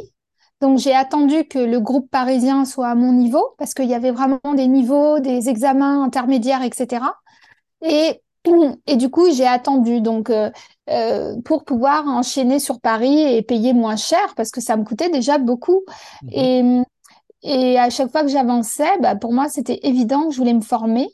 Donc, 0.62 0.78
j'ai 0.78 0.96
attendu 0.96 1.46
que 1.46 1.60
le 1.60 1.80
groupe 1.80 2.10
parisien 2.10 2.66
soit 2.66 2.88
à 2.90 2.96
mon 2.96 3.12
niveau 3.12 3.56
parce 3.58 3.74
qu'il 3.74 3.90
y 3.90 3.96
avait 3.96 4.12
vraiment 4.12 4.40
des 4.56 4.68
niveaux, 4.68 5.20
des 5.20 5.50
examens 5.50 6.04
intermédiaires, 6.04 6.64
etc. 6.64 7.04
Et, 7.82 8.22
et 8.88 8.96
du 8.96 9.10
coup, 9.10 9.30
j'ai 9.34 9.48
attendu 9.48 10.02
donc 10.02 10.30
euh, 10.30 10.50
euh, 10.90 11.40
pour 11.46 11.64
pouvoir 11.64 12.08
enchaîner 12.08 12.60
sur 12.60 12.80
Paris 12.80 13.20
et 13.20 13.42
payer 13.44 13.74
moins 13.74 13.96
cher 13.96 14.34
parce 14.36 14.52
que 14.52 14.62
ça 14.62 14.78
me 14.78 14.84
coûtait 14.84 15.10
déjà 15.10 15.38
beaucoup. 15.38 15.84
Mhm. 16.24 16.30
Et, 16.32 16.82
et 17.44 17.80
à 17.80 17.90
chaque 17.90 18.12
fois 18.12 18.24
que 18.24 18.30
j'avançais, 18.30 18.98
bah, 19.00 19.16
pour 19.16 19.34
moi, 19.34 19.48
c'était 19.50 19.80
évident 19.84 20.28
que 20.28 20.34
je 20.34 20.38
voulais 20.38 20.54
me 20.54 20.62
former. 20.62 21.08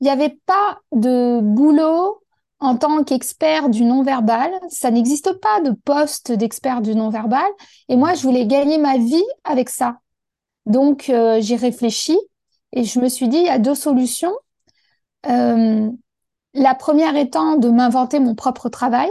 Il 0.00 0.04
n'y 0.04 0.10
avait 0.10 0.36
pas 0.46 0.80
de 0.92 1.40
boulot 1.40 2.22
en 2.58 2.76
tant 2.76 3.04
qu'expert 3.04 3.68
du 3.68 3.84
non-verbal. 3.84 4.50
Ça 4.68 4.90
n'existe 4.90 5.32
pas 5.40 5.60
de 5.60 5.70
poste 5.70 6.32
d'expert 6.32 6.80
du 6.80 6.94
non-verbal. 6.94 7.50
Et 7.88 7.96
moi, 7.96 8.14
je 8.14 8.22
voulais 8.22 8.46
gagner 8.46 8.78
ma 8.78 8.98
vie 8.98 9.24
avec 9.44 9.68
ça. 9.68 9.98
Donc, 10.66 11.10
euh, 11.10 11.40
j'ai 11.40 11.56
réfléchi 11.56 12.18
et 12.72 12.84
je 12.84 13.00
me 13.00 13.08
suis 13.08 13.28
dit, 13.28 13.38
il 13.38 13.46
y 13.46 13.48
a 13.48 13.58
deux 13.58 13.74
solutions. 13.74 14.34
Euh, 15.28 15.90
la 16.54 16.74
première 16.74 17.16
étant 17.16 17.56
de 17.56 17.68
m'inventer 17.68 18.20
mon 18.20 18.34
propre 18.34 18.68
travail, 18.68 19.10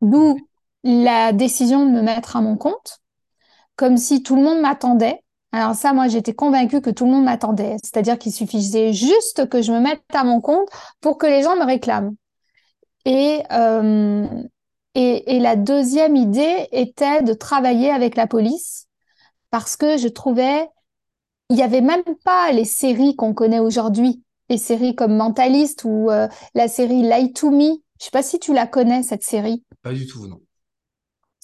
d'où 0.00 0.38
la 0.82 1.32
décision 1.32 1.84
de 1.84 1.90
me 1.90 2.02
mettre 2.02 2.36
à 2.36 2.40
mon 2.40 2.56
compte, 2.56 3.00
comme 3.76 3.96
si 3.96 4.22
tout 4.22 4.36
le 4.36 4.42
monde 4.42 4.60
m'attendait. 4.60 5.22
Alors 5.52 5.74
ça, 5.74 5.92
moi, 5.92 6.08
j'étais 6.08 6.32
convaincue 6.32 6.80
que 6.80 6.90
tout 6.90 7.04
le 7.04 7.10
monde 7.10 7.24
m'attendait. 7.24 7.76
C'est-à-dire 7.82 8.18
qu'il 8.18 8.32
suffisait 8.32 8.92
juste 8.92 9.48
que 9.48 9.62
je 9.62 9.72
me 9.72 9.80
mette 9.80 10.02
à 10.14 10.24
mon 10.24 10.40
compte 10.40 10.68
pour 11.00 11.18
que 11.18 11.26
les 11.26 11.42
gens 11.42 11.56
me 11.56 11.64
réclament. 11.64 12.14
Et, 13.04 13.42
euh, 13.50 14.26
et, 14.94 15.36
et 15.36 15.40
la 15.40 15.56
deuxième 15.56 16.16
idée 16.16 16.68
était 16.72 17.22
de 17.22 17.32
travailler 17.32 17.90
avec 17.90 18.16
la 18.16 18.26
police 18.26 18.86
parce 19.50 19.76
que 19.76 19.96
je 19.96 20.08
trouvais, 20.08 20.68
il 21.48 21.56
n'y 21.56 21.62
avait 21.62 21.80
même 21.80 22.04
pas 22.24 22.52
les 22.52 22.64
séries 22.64 23.16
qu'on 23.16 23.34
connaît 23.34 23.58
aujourd'hui, 23.58 24.22
les 24.50 24.58
séries 24.58 24.94
comme 24.94 25.16
Mentalist 25.16 25.84
ou 25.84 26.10
euh, 26.10 26.28
la 26.54 26.68
série 26.68 27.02
Lie 27.02 27.32
to 27.32 27.50
Me. 27.50 27.78
Je 27.98 28.04
sais 28.04 28.10
pas 28.10 28.22
si 28.22 28.38
tu 28.38 28.52
la 28.52 28.66
connais, 28.66 29.02
cette 29.02 29.22
série. 29.22 29.62
Pas 29.82 29.92
du 29.92 30.06
tout, 30.06 30.26
non. 30.26 30.40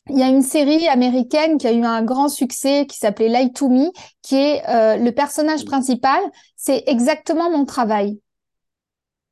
Il 0.08 0.18
y 0.18 0.22
a 0.22 0.28
une 0.28 0.42
série 0.42 0.86
américaine 0.88 1.56
qui 1.58 1.66
a 1.66 1.72
eu 1.72 1.84
un 1.84 2.02
grand 2.02 2.28
succès 2.28 2.86
qui 2.86 2.96
s'appelait 2.98 3.28
Lie 3.28 3.52
to 3.52 3.68
Me, 3.68 3.90
qui 4.22 4.36
est 4.36 4.62
euh, 4.68 4.96
le 4.96 5.12
personnage 5.12 5.64
principal. 5.64 6.20
C'est 6.56 6.84
exactement 6.86 7.50
mon 7.50 7.64
travail. 7.64 8.20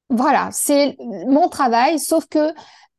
Voilà, 0.09 0.49
c'est 0.53 0.97
mon 1.27 1.49
travail, 1.49 1.99
sauf 1.99 2.27
que, 2.27 2.53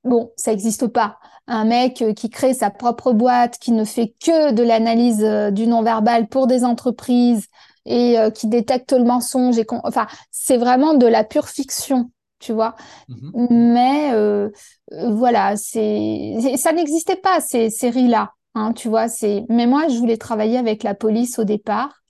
bon, 0.04 0.32
ça 0.36 0.52
n'existe 0.52 0.88
pas. 0.88 1.18
Un 1.48 1.66
mec 1.66 2.02
euh, 2.02 2.14
qui 2.14 2.30
crée 2.30 2.54
sa 2.54 2.70
propre 2.70 3.14
boîte, 3.14 3.58
qui 3.60 3.72
ne 3.72 3.86
fait 3.86 4.14
que 4.24 4.52
de 4.52 4.64
l'analyse 4.64 5.24
du 5.54 5.68
non-verbal 5.68 6.28
pour 6.28 6.48
des 6.48 6.66
entreprises 6.66 7.48
et 7.86 8.18
euh, 8.20 8.30
qui 8.30 8.48
détecte 8.48 8.94
le 8.94 9.04
mensonge. 9.04 9.58
Et 9.58 9.66
enfin, 9.84 10.08
c'est 10.32 10.58
vraiment 10.58 10.94
de 10.94 11.06
la 11.08 11.24
pure 11.24 11.48
fiction, 11.50 12.12
tu 12.40 12.54
vois. 12.54 12.76
Mhm. 13.08 13.32
Mais 13.50 14.12
euh, 14.14 14.50
voilà, 14.92 15.56
c'est 15.58 16.36
ça 16.58 16.74
n'existait 16.74 17.16
pas 17.16 17.42
ces 17.42 17.70
séries-là, 17.70 18.32
hein, 18.56 18.74
tu 18.74 18.90
vois. 18.90 19.08
C'est 19.08 19.44
mais 19.50 19.68
moi, 19.68 19.88
je 19.88 19.98
voulais 19.98 20.18
travailler 20.18 20.58
avec 20.58 20.84
la 20.84 20.96
police 20.96 21.40
au 21.40 21.44
départ, 21.44 22.04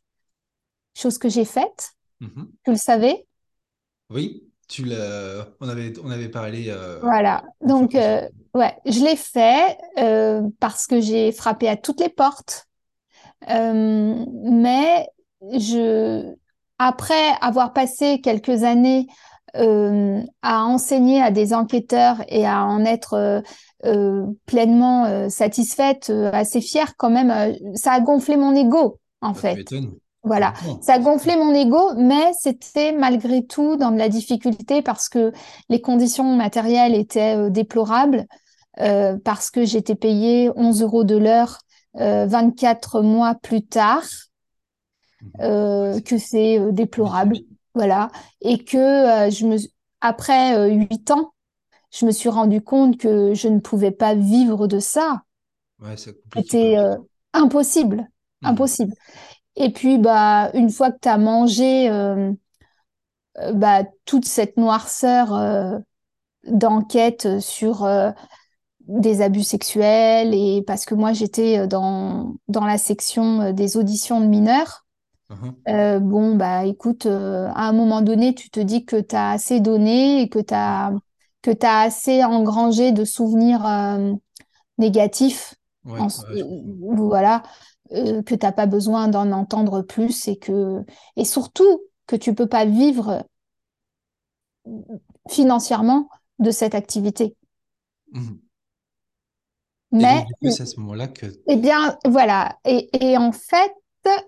chose 0.95 1.17
que 1.17 1.29
j'ai 1.29 1.45
faite. 1.45 1.91
Mhm. 2.19 2.51
Tu 2.63 2.71
le 2.71 2.77
savais. 2.77 3.25
Oui, 4.09 4.49
tu 4.67 4.85
l'as. 4.85 5.47
On 5.59 5.69
avait, 5.69 5.93
on 6.03 6.09
avait 6.09 6.29
parlé. 6.29 6.69
euh, 6.69 6.99
Voilà. 7.01 7.43
Donc, 7.61 7.95
euh, 7.95 8.27
ouais, 8.53 8.75
je 8.85 8.99
l'ai 9.01 9.15
fait 9.15 9.77
euh, 9.97 10.41
parce 10.59 10.87
que 10.87 11.01
j'ai 11.01 11.31
frappé 11.31 11.67
à 11.67 11.75
toutes 11.77 11.99
les 11.99 12.09
portes. 12.09 12.67
Mais 13.47 15.07
je, 15.53 16.33
après 16.79 17.31
avoir 17.41 17.73
passé 17.73 18.21
quelques 18.21 18.63
années 18.63 19.07
euh, 19.55 20.21
à 20.41 20.65
enseigner 20.65 21.21
à 21.21 21.31
des 21.31 21.53
enquêteurs 21.53 22.17
et 22.27 22.45
à 22.45 22.65
en 22.65 22.83
être 22.83 23.13
euh, 23.13 23.41
euh, 23.85 24.25
pleinement 24.45 25.29
satisfaite, 25.29 26.11
assez 26.33 26.61
fière 26.61 26.95
quand 26.97 27.09
même, 27.09 27.55
ça 27.75 27.93
a 27.93 27.99
gonflé 27.99 28.37
mon 28.37 28.55
ego, 28.55 28.99
en 29.21 29.31
Bah, 29.31 29.33
tu 29.33 29.41
fait. 29.41 29.79
Voilà, 30.23 30.53
ça 30.81 30.93
a 30.95 30.99
gonflé 30.99 31.35
mon 31.35 31.53
ego, 31.53 31.93
mais 31.97 32.31
c'était 32.39 32.91
malgré 32.91 33.45
tout 33.45 33.75
dans 33.75 33.91
de 33.91 33.97
la 33.97 34.09
difficulté 34.09 34.81
parce 34.81 35.07
que 35.07 35.31
les 35.69 35.81
conditions 35.81 36.35
matérielles 36.35 36.95
étaient 36.95 37.51
déplorables, 37.51 38.25
parce 38.75 39.51
que 39.51 39.65
j'étais 39.65 39.93
payée 39.93 40.49
11 40.55 40.81
euros 40.81 41.03
de 41.03 41.15
l'heure 41.15 41.59
euh, 41.99 42.25
24 42.25 43.01
mois 43.01 43.35
plus 43.35 43.65
tard. 43.65 44.03
Euh, 45.41 45.99
Ouais, 45.99 46.01
que 46.01 46.17
c'est 46.17 46.59
euh, 46.59 46.71
déplorable, 46.71 47.41
voilà, 47.75 48.11
et 48.41 48.63
que 48.63 48.77
euh, 49.27 49.29
je 49.31 49.45
me, 49.47 49.57
après 50.01 50.57
euh, 50.57 50.67
8 50.69 51.11
ans, 51.11 51.33
je 51.93 52.05
me 52.05 52.11
suis 52.11 52.29
rendu 52.29 52.61
compte 52.61 52.97
que 52.97 53.33
je 53.35 53.47
ne 53.49 53.59
pouvais 53.59 53.91
pas 53.91 54.15
vivre 54.15 54.67
de 54.67 54.79
ça. 54.79 55.23
Ouais, 55.79 55.95
C'était 56.35 56.77
euh, 56.77 56.95
impossible, 57.33 58.07
Mhm. 58.41 58.75
impossible. 58.75 58.93
Et 59.57 59.71
puis, 59.71 59.97
bah, 59.99 60.51
une 60.55 60.69
fois 60.71 60.91
que 60.91 60.99
tu 61.01 61.09
as 61.09 61.17
mangé 61.19 61.89
euh, 61.89 62.33
euh, 63.39 63.53
bah, 63.53 63.83
toute 64.05 64.25
cette 64.25 64.57
noirceur 64.57 65.33
euh, 65.33 65.79
d'enquête 66.47 67.39
sur 67.41 67.85
euh, 67.85 68.11
des 68.87 69.21
abus 69.21 69.43
sexuels, 69.43 70.33
et 70.35 70.63
parce 70.67 70.85
que 70.85 70.95
moi, 70.95 71.13
j'étais 71.13 71.59
euh, 71.59 71.67
dans, 71.67 72.35
dans 72.49 72.65
la 72.65 72.79
section 72.79 73.41
euh, 73.41 73.53
des 73.53 73.77
auditions 73.77 74.21
de 74.21 74.27
mineurs, 74.27 74.84
Mhm. 74.84 74.84
Euh, 75.67 75.99
bon, 75.99 76.35
bah, 76.35 76.65
écoute, 76.65 77.05
euh, 77.07 77.47
à 77.55 77.67
un 77.69 77.73
moment 77.73 78.01
donné, 78.01 78.35
tu 78.35 78.49
te 78.49 78.59
dis 78.59 78.85
que 78.85 78.97
tu 79.01 79.15
as 79.15 79.31
assez 79.31 79.59
donné 79.59 80.21
et 80.21 80.29
que 80.29 80.39
tu 80.39 80.53
as, 80.53 80.93
que 81.41 81.51
tu 81.51 81.65
assez 81.65 82.23
engrangé 82.23 82.91
de 82.91 83.03
souvenirs 83.05 83.65
euh, 83.65 84.13
négatifs, 84.77 85.55
Ouais, 85.85 85.99
en- 85.99 86.07
ouais, 86.17 86.35
je 86.35 86.43
comprends. 86.43 86.75
voilà, 86.97 87.43
que 87.91 88.35
t'as 88.35 88.51
pas 88.53 88.65
besoin 88.67 89.07
d'en 89.09 89.31
entendre 89.31 89.81
plus 89.83 90.27
et 90.27 90.37
que 90.37 90.83
et 91.17 91.25
surtout 91.25 91.81
que 92.07 92.15
tu 92.15 92.35
peux 92.35 92.47
pas 92.47 92.65
vivre 92.65 93.25
financièrement 95.29 96.09
de 96.39 96.49
cette 96.51 96.73
activité. 96.75 97.35
Et 99.99 100.07
Mais 100.07 100.07
donc, 100.07 100.25
du 100.25 100.35
coup, 100.35 100.49
c'est 100.49 100.63
à 100.63 100.65
ce 100.65 100.79
moment-là 100.79 101.09
que. 101.09 101.25
eh 101.47 101.57
bien 101.57 101.97
voilà 102.05 102.57
et, 102.65 102.89
et 103.05 103.17
en 103.17 103.31
fait 103.31 103.71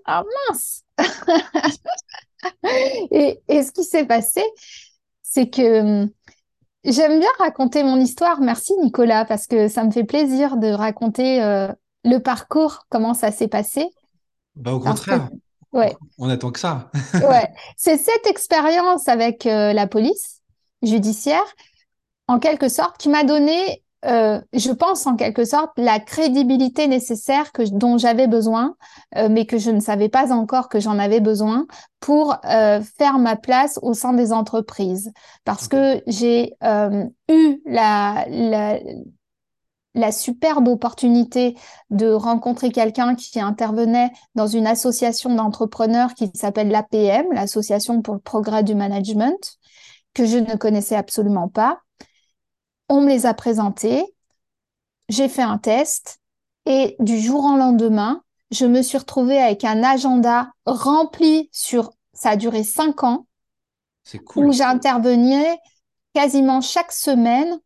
ah 0.06 0.24
mince 0.50 0.84
et, 3.12 3.40
et 3.48 3.64
ce 3.64 3.72
qui 3.72 3.84
s'est 3.84 4.06
passé 4.06 4.44
c'est 5.38 5.50
que 5.50 5.82
hum, 5.82 6.10
j'aime 6.84 7.20
bien 7.20 7.30
raconter 7.38 7.84
mon 7.84 7.98
histoire. 7.98 8.42
Merci 8.42 8.74
Nicolas 8.82 9.26
parce 9.26 9.46
que 9.46 9.68
ça 9.68 9.84
me 9.84 9.92
fait 9.92 10.04
plaisir 10.04 10.58
de 10.58 10.68
raconter 10.68 11.44
euh, 11.44 11.68
le 12.04 12.18
parcours, 12.20 12.86
comment 12.90 13.14
ça 13.14 13.32
s'est 13.32 13.48
passé 13.48 13.88
Bah, 14.56 14.74
au 14.74 14.80
que 14.80 14.86
contraire, 14.86 15.30
ouais 15.74 15.96
on 16.18 16.30
attend 16.30 16.52
que 16.52 16.60
ça. 16.60 16.90
Ouais, 17.14 17.50
c'est 17.76 17.98
cette 17.98 18.26
expérience 18.26 19.08
avec 19.08 19.46
euh, 19.46 19.74
la 19.74 19.86
police 19.86 20.42
judiciaire, 20.82 21.46
en 22.28 22.40
quelque 22.40 22.70
sorte, 22.70 22.98
qui 22.98 23.10
m'a 23.10 23.24
donné, 23.24 23.84
euh, 24.06 24.40
je 24.54 24.72
pense 24.72 25.08
en 25.08 25.16
quelque 25.16 25.44
sorte, 25.44 25.72
la 25.78 26.00
crédibilité 26.00 26.88
nécessaire 26.88 27.52
que, 27.52 27.64
dont 27.70 27.98
j'avais 27.98 28.28
besoin, 28.28 28.76
euh, 29.16 29.28
mais 29.30 29.46
que 29.46 29.58
je 29.58 29.72
ne 29.72 29.80
savais 29.80 30.10
pas 30.10 30.32
encore 30.32 30.70
que 30.70 30.80
j'en 30.80 31.00
avais 31.00 31.20
besoin 31.20 31.66
pour 32.00 32.36
euh, 32.46 32.82
faire 32.98 33.18
ma 33.18 33.36
place 33.36 33.80
au 33.82 33.94
sein 33.94 34.14
des 34.14 34.32
entreprises. 34.34 35.12
Parce 35.46 35.68
que 35.68 36.04
j'ai 36.08 36.54
euh, 36.64 37.06
eu 37.30 37.62
la, 37.66 38.26
la, 38.30 38.80
la 39.96 40.12
superbe 40.12 40.68
opportunité 40.68 41.58
de 41.90 42.12
rencontrer 42.12 42.72
quelqu'un 42.72 43.16
qui 43.16 43.40
intervenait 43.40 44.12
dans 44.36 44.48
une 44.48 44.68
association 44.68 45.34
d'entrepreneurs 45.34 46.14
qui 46.14 46.30
s'appelle 46.36 46.70
l'APM, 46.70 47.26
l'Association 47.34 48.02
pour 48.02 48.14
le 48.14 48.20
progrès 48.20 48.64
du 48.64 48.76
management, 48.76 49.58
que 50.14 50.26
je 50.26 50.38
ne 50.38 50.56
connaissais 50.56 50.96
absolument 50.96 51.48
pas. 51.48 51.80
On 52.90 53.02
me 53.02 53.08
les 53.08 53.26
a 53.26 53.34
présentés, 53.34 54.06
j'ai 55.10 55.30
fait 55.30 55.42
un 55.42 55.58
test 55.58 56.20
et 56.66 56.96
du 57.00 57.20
jour 57.20 57.44
au 57.46 57.58
lendemain, 57.58 58.22
je 58.52 58.66
me 58.66 58.82
suis 58.82 58.98
retrouvée 58.98 59.40
avec 59.42 59.64
un 59.64 59.84
agenda 59.84 60.52
rempli 60.66 61.50
sur, 61.52 61.92
ça 62.14 62.32
a 62.32 62.36
duré 62.36 62.64
cinq 62.64 63.04
ans, 63.04 63.28
C'est 64.04 64.20
où 64.20 64.24
cool. 64.24 64.54
j'intervenais 64.54 65.58
quasiment 66.14 66.62
chaque 66.62 66.92
semaine 66.92 67.60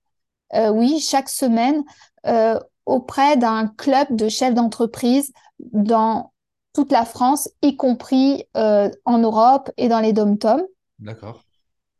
euh, 0.53 0.69
oui, 0.69 0.99
chaque 0.99 1.29
semaine, 1.29 1.83
euh, 2.27 2.59
auprès 2.85 3.37
d'un 3.37 3.67
club 3.67 4.07
de 4.15 4.27
chefs 4.27 4.53
d'entreprise 4.53 5.31
dans 5.59 6.33
toute 6.73 6.91
la 6.91 7.05
France, 7.05 7.49
y 7.61 7.75
compris 7.75 8.45
euh, 8.57 8.89
en 9.05 9.19
Europe 9.19 9.69
et 9.77 9.87
dans 9.87 9.99
les 9.99 10.13
dom-toms. 10.13 10.65
D'accord. 10.99 11.43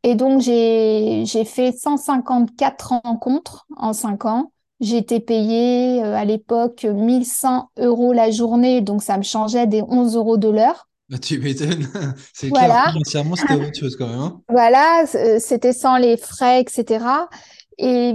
Et 0.04 0.16
donc, 0.16 0.42
j'ai, 0.42 1.26
fait 1.46 1.72
154 1.72 2.94
rencontres 3.04 3.66
en 3.78 3.94
5 3.94 4.26
ans. 4.26 4.52
J'étais 4.80 5.20
payée 5.20 6.04
euh, 6.04 6.16
à 6.16 6.26
l'époque 6.26 6.86
1100 6.86 7.70
euros 7.78 8.14
la 8.14 8.32
journée, 8.32 8.82
donc 8.82 9.04
ça 9.04 9.18
me 9.18 9.24
changeait 9.24 9.68
des 9.68 9.84
11 9.84 10.16
euros 10.16 10.38
de 10.38 10.50
l'heure. 10.50 10.88
Bah, 11.10 11.20
tu 11.20 11.38
m'étonnes. 11.40 11.88
C'est 12.34 12.54
clair, 12.54 12.76
Voilà, 12.76 12.84
financièrement, 12.84 13.36
c'était 13.36 13.56
autre 13.56 13.78
chose 13.80 13.96
quand 13.98 14.08
même. 14.08 14.20
hein. 14.20 14.42
voilà, 14.50 15.06
c- 15.08 15.40
c'était 15.40 15.74
sans 15.74 15.98
les 15.98 16.18
frais, 16.18 16.62
etc. 16.62 17.30
Et, 17.78 18.14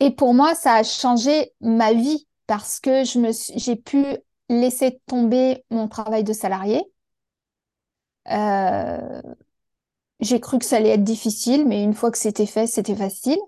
et 0.00 0.10
pour 0.12 0.34
moi, 0.34 0.54
ça 0.54 0.74
a 0.74 0.82
changé 0.82 1.52
ma 1.60 1.92
vie 1.94 2.26
parce 2.46 2.80
que 2.80 3.04
je 3.04 3.18
me 3.18 3.32
suis- 3.32 3.58
j'ai 3.58 3.76
pu 3.76 4.04
laisser 4.48 5.00
tomber 5.06 5.64
mon 5.70 5.88
travail 5.88 6.24
de 6.24 6.32
salarié. 6.32 6.82
Euh, 8.30 9.33
j'ai 10.24 10.40
cru 10.40 10.58
que 10.58 10.64
ça 10.64 10.76
allait 10.76 10.90
être 10.90 11.04
difficile, 11.04 11.66
mais 11.66 11.82
une 11.82 11.94
fois 11.94 12.10
que 12.10 12.18
c'était 12.18 12.46
fait, 12.46 12.66
c'était 12.66 12.96
facile. 12.96 13.38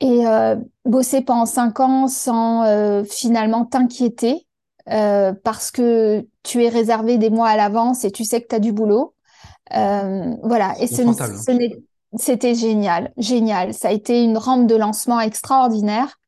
Et 0.00 0.26
euh, 0.26 0.56
bosser 0.84 1.20
pendant 1.20 1.46
cinq 1.46 1.78
ans 1.78 2.08
sans 2.08 2.64
euh, 2.64 3.04
finalement 3.04 3.64
t'inquiéter 3.64 4.48
euh, 4.88 5.32
parce 5.44 5.70
que 5.70 6.26
tu 6.42 6.64
es 6.64 6.68
réservé 6.68 7.18
des 7.18 7.30
mois 7.30 7.48
à 7.48 7.56
l'avance 7.56 8.04
et 8.04 8.10
tu 8.10 8.24
sais 8.24 8.42
que 8.42 8.48
tu 8.48 8.56
as 8.56 8.58
du 8.58 8.72
boulot. 8.72 9.14
Voilà, 9.70 10.74
et 10.80 10.88
hein. 11.00 11.14
c'était 12.16 12.54
génial, 12.54 13.12
génial. 13.16 13.72
Ça 13.72 13.88
a 13.88 13.92
été 13.92 14.24
une 14.24 14.36
rampe 14.36 14.66
de 14.66 14.74
lancement 14.74 15.20
extraordinaire. 15.20 16.18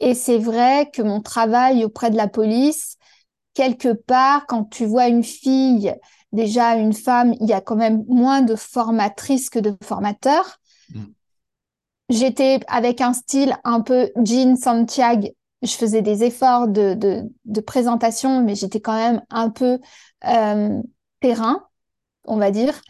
Et 0.00 0.14
c'est 0.14 0.38
vrai 0.38 0.88
que 0.92 1.02
mon 1.02 1.20
travail 1.20 1.84
auprès 1.84 2.10
de 2.10 2.16
la 2.16 2.28
police, 2.28 2.96
quelque 3.52 3.92
part, 3.92 4.46
quand 4.46 4.64
tu 4.64 4.86
vois 4.86 5.08
une 5.08 5.24
fille, 5.24 5.92
déjà 6.32 6.74
une 6.76 6.92
femme, 6.92 7.34
il 7.40 7.46
y 7.46 7.52
a 7.52 7.60
quand 7.60 7.76
même 7.76 8.04
moins 8.08 8.42
de 8.42 8.54
formatrices 8.54 9.50
que 9.50 9.58
de 9.58 9.76
formateurs. 9.82 10.58
Mm. 10.94 11.04
J'étais 12.10 12.60
avec 12.68 13.00
un 13.00 13.12
style 13.12 13.56
un 13.64 13.80
peu 13.80 14.10
Jean 14.24 14.56
Santiago. 14.56 15.28
Je 15.62 15.72
faisais 15.72 16.02
des 16.02 16.22
efforts 16.22 16.68
de, 16.68 16.94
de, 16.94 17.24
de 17.44 17.60
présentation, 17.60 18.44
mais 18.44 18.54
j'étais 18.54 18.80
quand 18.80 18.94
même 18.94 19.22
un 19.28 19.50
peu 19.50 19.80
euh, 20.24 20.80
terrain, 21.20 21.66
on 22.24 22.36
va 22.36 22.50
dire. 22.50 22.80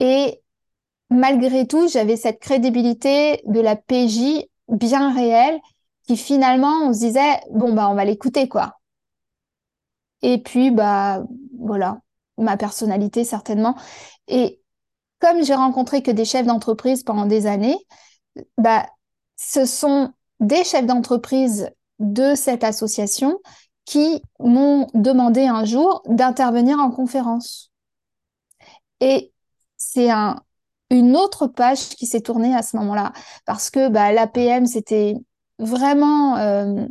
Et 0.00 0.42
malgré 1.10 1.66
tout, 1.66 1.88
j'avais 1.88 2.16
cette 2.16 2.40
crédibilité 2.40 3.42
de 3.46 3.60
la 3.60 3.76
PJ 3.76 4.46
bien 4.68 5.14
réelle 5.14 5.60
qui 6.06 6.16
finalement, 6.16 6.88
on 6.88 6.92
se 6.92 7.00
disait, 7.00 7.40
bon, 7.50 7.74
bah, 7.74 7.88
on 7.90 7.94
va 7.94 8.04
l'écouter, 8.04 8.48
quoi. 8.48 8.78
Et 10.22 10.38
puis, 10.42 10.70
bah, 10.70 11.22
voilà, 11.58 12.00
ma 12.38 12.56
personnalité, 12.56 13.24
certainement. 13.24 13.76
Et 14.28 14.60
comme 15.20 15.44
j'ai 15.44 15.54
rencontré 15.54 16.02
que 16.02 16.10
des 16.10 16.24
chefs 16.24 16.46
d'entreprise 16.46 17.02
pendant 17.02 17.26
des 17.26 17.46
années, 17.46 17.78
bah, 18.58 18.86
ce 19.36 19.64
sont 19.64 20.12
des 20.40 20.64
chefs 20.64 20.86
d'entreprise 20.86 21.70
de 21.98 22.34
cette 22.34 22.64
association 22.64 23.38
qui 23.84 24.20
m'ont 24.40 24.88
demandé 24.94 25.46
un 25.46 25.64
jour 25.64 26.02
d'intervenir 26.06 26.78
en 26.78 26.90
conférence. 26.90 27.70
Et 29.00 29.32
c'est 29.76 30.10
un, 30.10 30.36
une 30.90 31.16
autre 31.16 31.46
page 31.46 31.90
qui 31.90 32.06
s'est 32.06 32.20
tournée 32.20 32.54
à 32.54 32.62
ce 32.62 32.76
moment-là, 32.76 33.12
parce 33.44 33.70
que 33.70 33.88
bah, 33.88 34.12
l'APM, 34.12 34.66
c'était 34.66 35.14
vraiment 35.58 36.36
euh, 36.36 36.86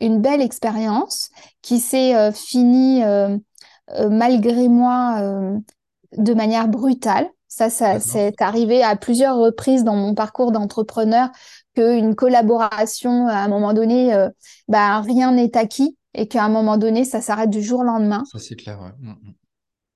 une 0.00 0.20
belle 0.20 0.40
expérience 0.40 1.30
qui 1.62 1.78
s'est 1.78 2.16
euh, 2.16 2.32
finie 2.32 3.04
euh, 3.04 3.38
euh, 3.90 4.08
malgré 4.08 4.68
moi 4.68 5.18
euh, 5.20 5.58
de 6.16 6.34
manière 6.34 6.68
brutale. 6.68 7.28
Ça, 7.48 7.68
ça, 7.68 8.00
c'est 8.00 8.40
arrivé 8.40 8.82
à 8.82 8.96
plusieurs 8.96 9.36
reprises 9.36 9.84
dans 9.84 9.94
mon 9.94 10.14
parcours 10.14 10.52
d'entrepreneur 10.52 11.28
qu'une 11.74 12.14
collaboration, 12.14 13.26
à 13.28 13.36
un 13.36 13.48
moment 13.48 13.74
donné, 13.74 14.14
euh, 14.14 14.30
bah, 14.68 15.02
rien 15.02 15.32
n'est 15.32 15.54
acquis 15.56 15.98
et 16.14 16.28
qu'à 16.28 16.44
un 16.44 16.48
moment 16.48 16.78
donné, 16.78 17.04
ça 17.04 17.20
s'arrête 17.20 17.50
du 17.50 17.62
jour 17.62 17.80
au 17.80 17.84
lendemain. 17.84 18.22
Ça, 18.30 18.38
c'est 18.38 18.56
clair, 18.56 18.80
ouais. 18.80 18.92
Mm, 18.98 19.10
mm. 19.10 19.34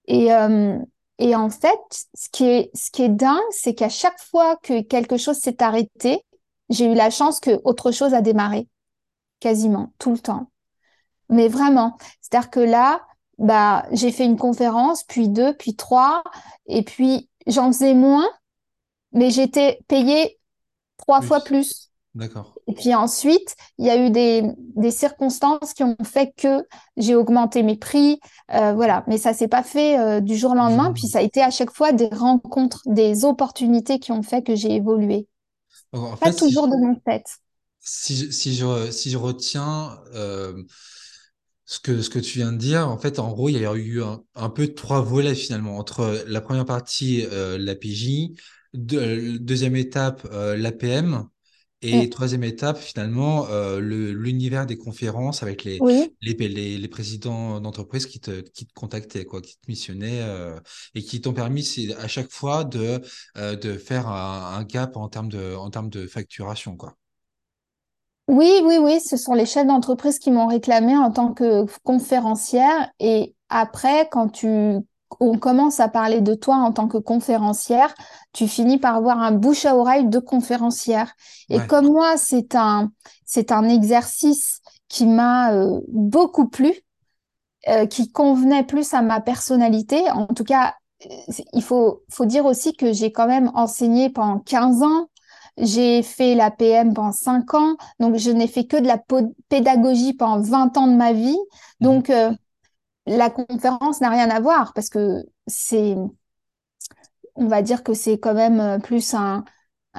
Et, 0.08 0.34
euh, 0.34 0.78
et 1.18 1.34
en 1.34 1.48
fait, 1.48 1.80
ce 2.14 2.28
qui 2.30 2.44
est, 2.44 2.70
ce 2.74 2.90
qui 2.90 3.02
est 3.02 3.08
dingue, 3.08 3.40
c'est 3.50 3.74
qu'à 3.74 3.88
chaque 3.88 4.20
fois 4.20 4.56
que 4.62 4.82
quelque 4.82 5.16
chose 5.16 5.38
s'est 5.38 5.62
arrêté, 5.62 6.20
j'ai 6.68 6.90
eu 6.92 6.94
la 6.94 7.10
chance 7.10 7.40
que 7.40 7.60
autre 7.64 7.90
chose 7.90 8.12
a 8.12 8.20
démarré, 8.20 8.68
quasiment, 9.40 9.92
tout 9.98 10.12
le 10.12 10.18
temps. 10.18 10.50
Mais 11.28 11.48
vraiment, 11.48 11.96
c'est-à-dire 12.20 12.50
que 12.50 12.60
là, 12.60 13.00
bah, 13.38 13.86
j'ai 13.92 14.12
fait 14.12 14.24
une 14.24 14.38
conférence, 14.38 15.04
puis 15.04 15.28
deux, 15.28 15.54
puis 15.56 15.76
trois, 15.76 16.22
et 16.66 16.82
puis 16.82 17.28
j'en 17.46 17.72
faisais 17.72 17.94
moins, 17.94 18.26
mais 19.12 19.30
j'étais 19.30 19.80
payée 19.88 20.38
trois 20.98 21.22
fois 21.22 21.42
Plus. 21.42 21.90
D'accord. 22.14 22.56
Et 22.68 22.74
puis 22.74 22.94
ensuite, 22.94 23.54
il 23.78 23.86
y 23.86 23.90
a 23.90 23.96
eu 23.96 24.10
des, 24.10 24.42
des 24.76 24.90
circonstances 24.90 25.72
qui 25.74 25.84
ont 25.84 25.96
fait 26.04 26.32
que 26.36 26.66
j'ai 26.96 27.14
augmenté 27.14 27.62
mes 27.62 27.76
prix, 27.76 28.20
euh, 28.54 28.74
voilà. 28.74 29.04
Mais 29.06 29.18
ça 29.18 29.34
s'est 29.34 29.48
pas 29.48 29.62
fait 29.62 29.98
euh, 29.98 30.20
du 30.20 30.36
jour 30.36 30.52
au 30.52 30.54
lendemain. 30.56 30.92
Puis 30.92 31.06
ça 31.06 31.18
a 31.20 31.22
été 31.22 31.42
à 31.42 31.50
chaque 31.50 31.70
fois 31.72 31.92
des 31.92 32.08
rencontres, 32.08 32.82
des 32.86 33.24
opportunités 33.24 34.00
qui 34.00 34.12
ont 34.12 34.22
fait 34.22 34.42
que 34.42 34.56
j'ai 34.56 34.74
évolué. 34.74 35.28
En 35.92 36.16
Pas 36.20 36.30
fait, 36.30 36.34
si, 36.38 36.38
toujours 36.38 36.68
de 36.68 36.76
mon 36.76 37.00
fait. 37.06 37.24
si, 37.80 38.16
je- 38.16 38.30
si 38.30 38.54
je, 38.54 38.90
si 38.90 39.10
je 39.10 39.16
retiens 39.16 40.00
euh, 40.14 40.62
ce 41.66 41.78
que, 41.80 42.00
ce 42.02 42.10
que 42.10 42.18
tu 42.20 42.38
viens 42.38 42.52
de 42.52 42.58
dire, 42.58 42.88
en 42.88 42.98
fait, 42.98 43.18
en 43.18 43.32
gros, 43.32 43.48
il 43.48 43.58
y 43.60 43.66
a 43.66 43.74
eu 43.74 44.02
un, 44.02 44.22
un 44.36 44.50
peu 44.50 44.68
trois 44.74 45.00
volets 45.02 45.34
finalement 45.34 45.78
entre 45.78 46.24
la 46.28 46.40
première 46.40 46.64
partie, 46.64 47.26
euh, 47.32 47.58
l'APJ, 47.58 48.36
de, 48.74 49.36
deuxième 49.38 49.76
étape, 49.76 50.26
euh, 50.32 50.56
l'APM, 50.56 51.28
et 51.82 52.08
Mm. 52.08 52.10
troisième 52.10 52.44
étape, 52.44 52.78
finalement, 52.78 53.46
euh, 53.50 53.80
l'univers 53.80 54.66
des 54.66 54.76
conférences 54.78 55.42
avec 55.42 55.64
les, 55.64 55.84
Oui, 55.84 56.16
les, 56.22 56.34
les, 56.34 56.78
les 56.78 56.88
présidents 56.88 57.60
d'entreprise 57.60 58.06
qui 58.06 58.18
te, 58.20 58.40
qui 58.40 58.66
te 58.66 58.72
contactaient, 58.72 59.24
quoi, 59.24 59.40
qui 59.42 59.56
te 59.56 59.68
missionnaient, 59.68 60.22
euh, 60.22 60.58
et 60.94 61.02
qui 61.02 61.20
t'ont 61.20 61.34
permis 61.34 61.90
à 61.98 62.08
chaque 62.08 62.30
fois 62.32 62.64
de, 62.64 63.00
euh, 63.36 63.56
de 63.56 63.76
faire 63.78 64.08
un, 64.08 64.56
un 64.58 64.64
gap 64.64 64.96
en 64.96 65.08
termes 65.08 65.28
de, 65.28 65.54
en 65.54 65.70
termes 65.70 65.90
de 65.90 66.06
facturation, 66.06 66.76
quoi. 66.76 66.96
Oui, 68.28 68.60
oui, 68.64 68.78
oui. 68.80 69.00
Ce 69.00 69.16
sont 69.16 69.34
les 69.34 69.46
chefs 69.46 69.66
d'entreprise 69.66 70.18
qui 70.18 70.30
m'ont 70.30 70.46
réclamé 70.46 70.96
en 70.96 71.10
tant 71.12 71.32
que 71.32 71.64
conférencière. 71.84 72.90
Et 72.98 73.34
après, 73.48 74.08
quand 74.10 74.28
tu, 74.28 74.48
on 75.20 75.38
commence 75.38 75.78
à 75.80 75.88
parler 75.88 76.20
de 76.20 76.34
toi 76.34 76.56
en 76.56 76.72
tant 76.72 76.88
que 76.88 76.98
conférencière, 76.98 77.94
tu 78.32 78.48
finis 78.48 78.78
par 78.78 78.96
avoir 78.96 79.18
un 79.20 79.32
bouche 79.32 79.64
à 79.64 79.76
oreille 79.76 80.06
de 80.08 80.18
conférencière. 80.18 81.12
Et 81.50 81.58
Ouais, 81.58 81.66
comme 81.66 81.86
moi, 81.86 82.16
c'est 82.16 82.54
un, 82.56 82.90
c'est 83.24 83.52
un 83.52 83.68
exercice 83.68 84.60
qui 84.88 85.06
m'a 85.06 85.52
euh, 85.54 85.80
beaucoup 85.88 86.48
plu. 86.48 86.72
euh, 87.68 87.86
qui 87.86 88.10
convenait 88.12 88.64
plus 88.64 88.94
à 88.94 89.02
ma 89.02 89.20
personnalité. 89.20 90.08
En 90.10 90.26
tout 90.26 90.44
cas, 90.44 90.74
euh, 91.06 91.08
il 91.52 91.62
faut, 91.62 92.02
faut 92.10 92.26
dire 92.26 92.46
aussi 92.46 92.74
que 92.74 92.92
j'ai 92.92 93.12
quand 93.12 93.26
même 93.26 93.50
enseigné 93.54 94.10
pendant 94.10 94.38
15 94.40 94.82
ans. 94.82 95.08
J'ai 95.58 96.02
fait 96.02 96.34
la 96.34 96.50
PM 96.50 96.94
pendant 96.94 97.12
5 97.12 97.54
ans. 97.54 97.76
Donc, 98.00 98.16
je 98.16 98.30
n'ai 98.30 98.46
fait 98.48 98.66
que 98.66 98.76
de 98.76 98.86
la 98.86 98.98
pédagogie 99.48 100.12
pendant 100.14 100.40
20 100.40 100.76
ans 100.76 100.86
de 100.88 100.96
ma 100.96 101.12
vie. 101.12 101.36
Mhm. 101.80 101.86
Donc, 101.86 102.10
euh, 102.10 102.30
la 103.06 103.30
conférence 103.30 104.00
n'a 104.00 104.10
rien 104.10 104.30
à 104.30 104.40
voir 104.40 104.72
parce 104.74 104.90
que 104.90 105.24
c'est, 105.46 105.96
on 107.34 107.46
va 107.48 107.62
dire 107.62 107.82
que 107.82 107.94
c'est 107.94 108.18
quand 108.18 108.34
même 108.34 108.60
euh, 108.60 108.78
plus 108.78 109.14
un, 109.14 109.44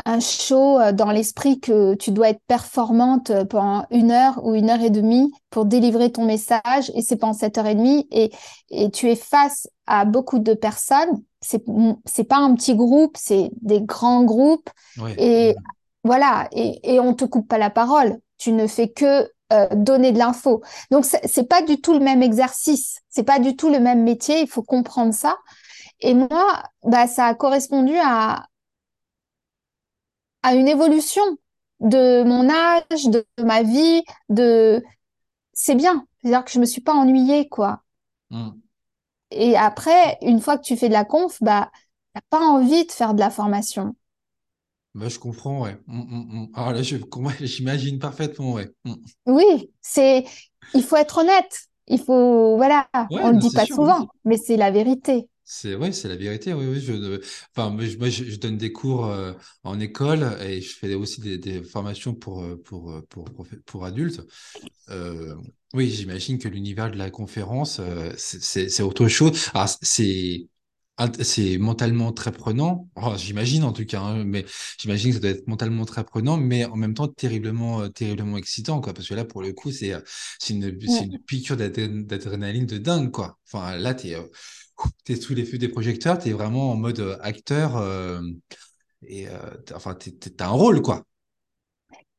un 0.06 0.20
show 0.20 0.80
euh, 0.80 0.94
dans 0.94 1.12
l'esprit 1.12 1.60
que 1.60 1.96
tu 1.96 2.12
dois 2.12 2.30
être 2.32 2.42
performante 2.48 3.32
pendant 3.50 3.86
une 3.92 4.12
heure 4.12 4.46
ou 4.46 4.56
une 4.56 4.70
heure 4.72 4.82
et 4.82 4.92
demie 4.92 5.32
pour 5.50 5.66
délivrer 5.66 6.12
ton 6.12 6.26
message 6.26 6.92
et 6.96 7.04
c'est 7.04 7.18
pendant 7.18 7.34
cette 7.34 7.58
heure 7.58 7.68
et 7.68 7.76
demie 7.76 8.08
et, 8.12 8.32
et 8.72 8.92
tu 8.92 9.10
es 9.10 9.18
face 9.18 9.68
à 9.88 10.06
beaucoup 10.06 10.40
de 10.40 10.56
personnes. 10.56 11.24
C'est, 11.42 11.64
c'est 12.06 12.24
pas 12.24 12.38
un 12.38 12.56
petit 12.56 12.76
groupe, 12.76 13.16
c'est 13.18 13.50
des 13.62 13.82
grands 13.82 14.24
groupes 14.24 14.70
ouais. 14.98 15.14
et 15.18 15.56
Mhm. 15.56 15.72
voilà, 16.04 16.48
et, 16.52 16.80
et 16.96 17.00
on 17.00 17.14
te 17.14 17.26
coupe 17.26 17.48
pas 17.48 17.58
la 17.58 17.70
parole. 17.70 18.20
Tu 18.38 18.52
ne 18.54 18.68
fais 18.68 18.90
que 18.90 19.30
euh, 19.54 19.68
donner 19.76 20.12
de 20.12 20.18
l'info. 20.20 20.62
Donc 20.92 21.06
c'est 21.06 21.48
pas 21.48 21.62
du 21.62 21.80
tout 21.82 21.94
le 21.94 22.00
même 22.00 22.22
exercice, 22.24 23.00
c'est 23.10 23.24
pas 23.24 23.40
du 23.40 23.56
tout 23.56 23.70
le 23.70 23.80
même 23.80 24.04
métier, 24.04 24.42
il 24.42 24.48
faut 24.48 24.64
comprendre 24.64 25.14
ça. 25.14 25.38
Et 26.02 26.14
moi, 26.16 26.64
bah, 26.84 27.08
ça 27.08 27.26
a 27.28 27.36
correspondu 27.36 27.94
à, 28.02 28.46
à 30.44 30.56
une 30.56 30.68
évolution 30.68 31.22
de 31.80 32.24
mon 32.24 32.50
âge, 32.50 33.06
de, 33.06 33.26
de 33.38 33.44
ma 33.44 33.62
vie, 33.64 34.04
de... 34.30 34.84
C'est 35.54 35.76
bien. 35.76 36.08
C'est-à-dire 36.22 36.46
que 36.46 36.52
je 36.52 36.60
me 36.60 36.66
suis 36.66 36.82
pas 36.82 36.94
ennuyée, 36.94 37.50
quoi. 37.50 37.84
Mhm. 38.30 38.67
Et 39.32 39.56
après, 39.58 40.18
une 40.22 40.42
fois 40.42 40.58
que 40.58 40.64
tu 40.64 40.78
fais 40.78 40.88
de 40.90 40.94
la 40.94 41.06
conf, 41.06 41.38
bah, 41.42 41.72
t'as 42.14 42.22
pas 42.30 42.40
envie 42.40 42.86
de 42.86 42.92
faire 42.92 43.14
de 43.14 43.20
la 43.20 43.30
formation. 43.30 43.96
Bah, 44.96 45.08
je 45.10 45.20
comprends, 45.20 45.62
ouais. 45.64 45.78
Mm, 45.88 46.00
mm, 46.02 46.42
mm. 46.48 46.52
Alors 46.56 46.74
là, 46.74 46.82
j'imagine 47.42 48.00
parfaitement, 48.00 48.54
ouais. 48.54 48.72
Oui, 49.26 49.72
c'est, 49.82 50.26
il 50.74 50.84
faut 50.84 50.96
être 50.96 51.20
honnête. 51.20 51.68
Il 51.88 52.00
faut, 52.00 52.56
voilà, 52.58 52.88
Ouais, 53.10 53.22
on 53.22 53.32
le 53.32 53.38
non, 53.38 53.40
dit 53.40 53.52
pas 53.52 53.66
sûr, 53.66 53.76
souvent, 53.76 54.08
mais 54.26 54.38
c'est 54.38 54.58
la 54.58 54.72
vérité. 54.72 55.30
C'est 55.50 55.76
ouais, 55.76 55.94
c'est 55.94 56.10
la 56.10 56.18
vérité. 56.18 56.54
Oui, 56.54 56.66
oui. 56.68 56.82
Je, 56.82 57.22
enfin, 57.56 57.70
moi, 57.70 57.86
je, 58.10 58.36
donne 58.36 58.58
des 58.58 58.74
cours 58.74 59.06
euh, 59.06 59.32
en 59.64 59.80
école 59.80 60.38
et 60.42 60.60
je 60.62 60.76
fais 60.76 60.94
aussi 60.94 61.22
des, 61.22 61.38
des 61.38 61.64
formations 61.64 62.14
pour, 62.14 62.44
euh, 62.44 62.62
pour, 62.66 62.92
euh, 62.92 63.02
pour, 63.10 63.26
pour, 63.66 63.86
adultes. 63.86 64.22
Euh, 64.90 65.36
oui, 65.74 65.90
j'imagine 65.90 66.40
que 66.40 66.50
l'univers 66.50 66.92
de 66.92 66.98
la 66.98 67.12
conférence, 67.12 67.80
euh, 67.80 68.12
c'est 68.18 68.82
autre 68.84 69.08
chose. 69.08 69.50
Alors, 69.54 69.70
c'est 69.82 70.48
c'est 71.24 71.58
mentalement 71.60 72.12
très 72.12 72.32
prenant. 72.32 72.90
Oh, 72.96 73.14
j'imagine 73.18 73.64
en 73.64 73.72
tout 73.74 73.86
cas, 73.86 74.02
hein, 74.02 74.24
mais 74.26 74.46
j'imagine 74.80 75.12
que 75.12 75.16
ça 75.16 75.22
doit 75.22 75.30
être 75.32 75.48
mentalement 75.48 75.86
très 75.86 76.04
prenant, 76.04 76.38
mais 76.38 76.66
en 76.66 76.76
même 76.76 76.94
temps 76.96 77.08
terriblement, 77.08 77.82
euh, 77.82 77.90
terriblement 77.90 78.38
excitant, 78.38 78.82
quoi. 78.82 78.94
Parce 78.94 79.08
que 79.08 79.14
là, 79.14 79.24
pour 79.26 79.44
le 79.44 79.54
coup, 79.54 79.72
c'est 79.72 79.92
une, 80.50 80.80
c'est 80.90 81.06
une 81.06 81.20
piqûre 81.20 81.56
d'adré- 81.58 81.88
d'adrénaline 81.88 82.66
de 82.66 82.78
dingue, 82.80 83.12
quoi. 83.12 83.38
Enfin, 83.46 83.78
là, 83.78 83.94
t'es 83.94 84.16
euh, 84.16 84.24
t'es 85.06 85.16
sous 85.16 85.34
les 85.36 85.46
feux 85.46 85.58
des 85.58 85.70
projecteurs, 85.70 86.20
t'es 86.20 86.32
vraiment 86.34 86.72
en 86.72 86.76
mode 86.76 87.00
euh, 87.00 87.18
acteur 87.22 87.78
euh, 87.78 88.22
et 89.04 89.28
euh, 89.30 89.34
enfin, 89.76 89.96
t'es- 89.96 90.12
t'as 90.14 90.48
un 90.48 90.50
rôle, 90.52 90.82
quoi. 90.82 91.06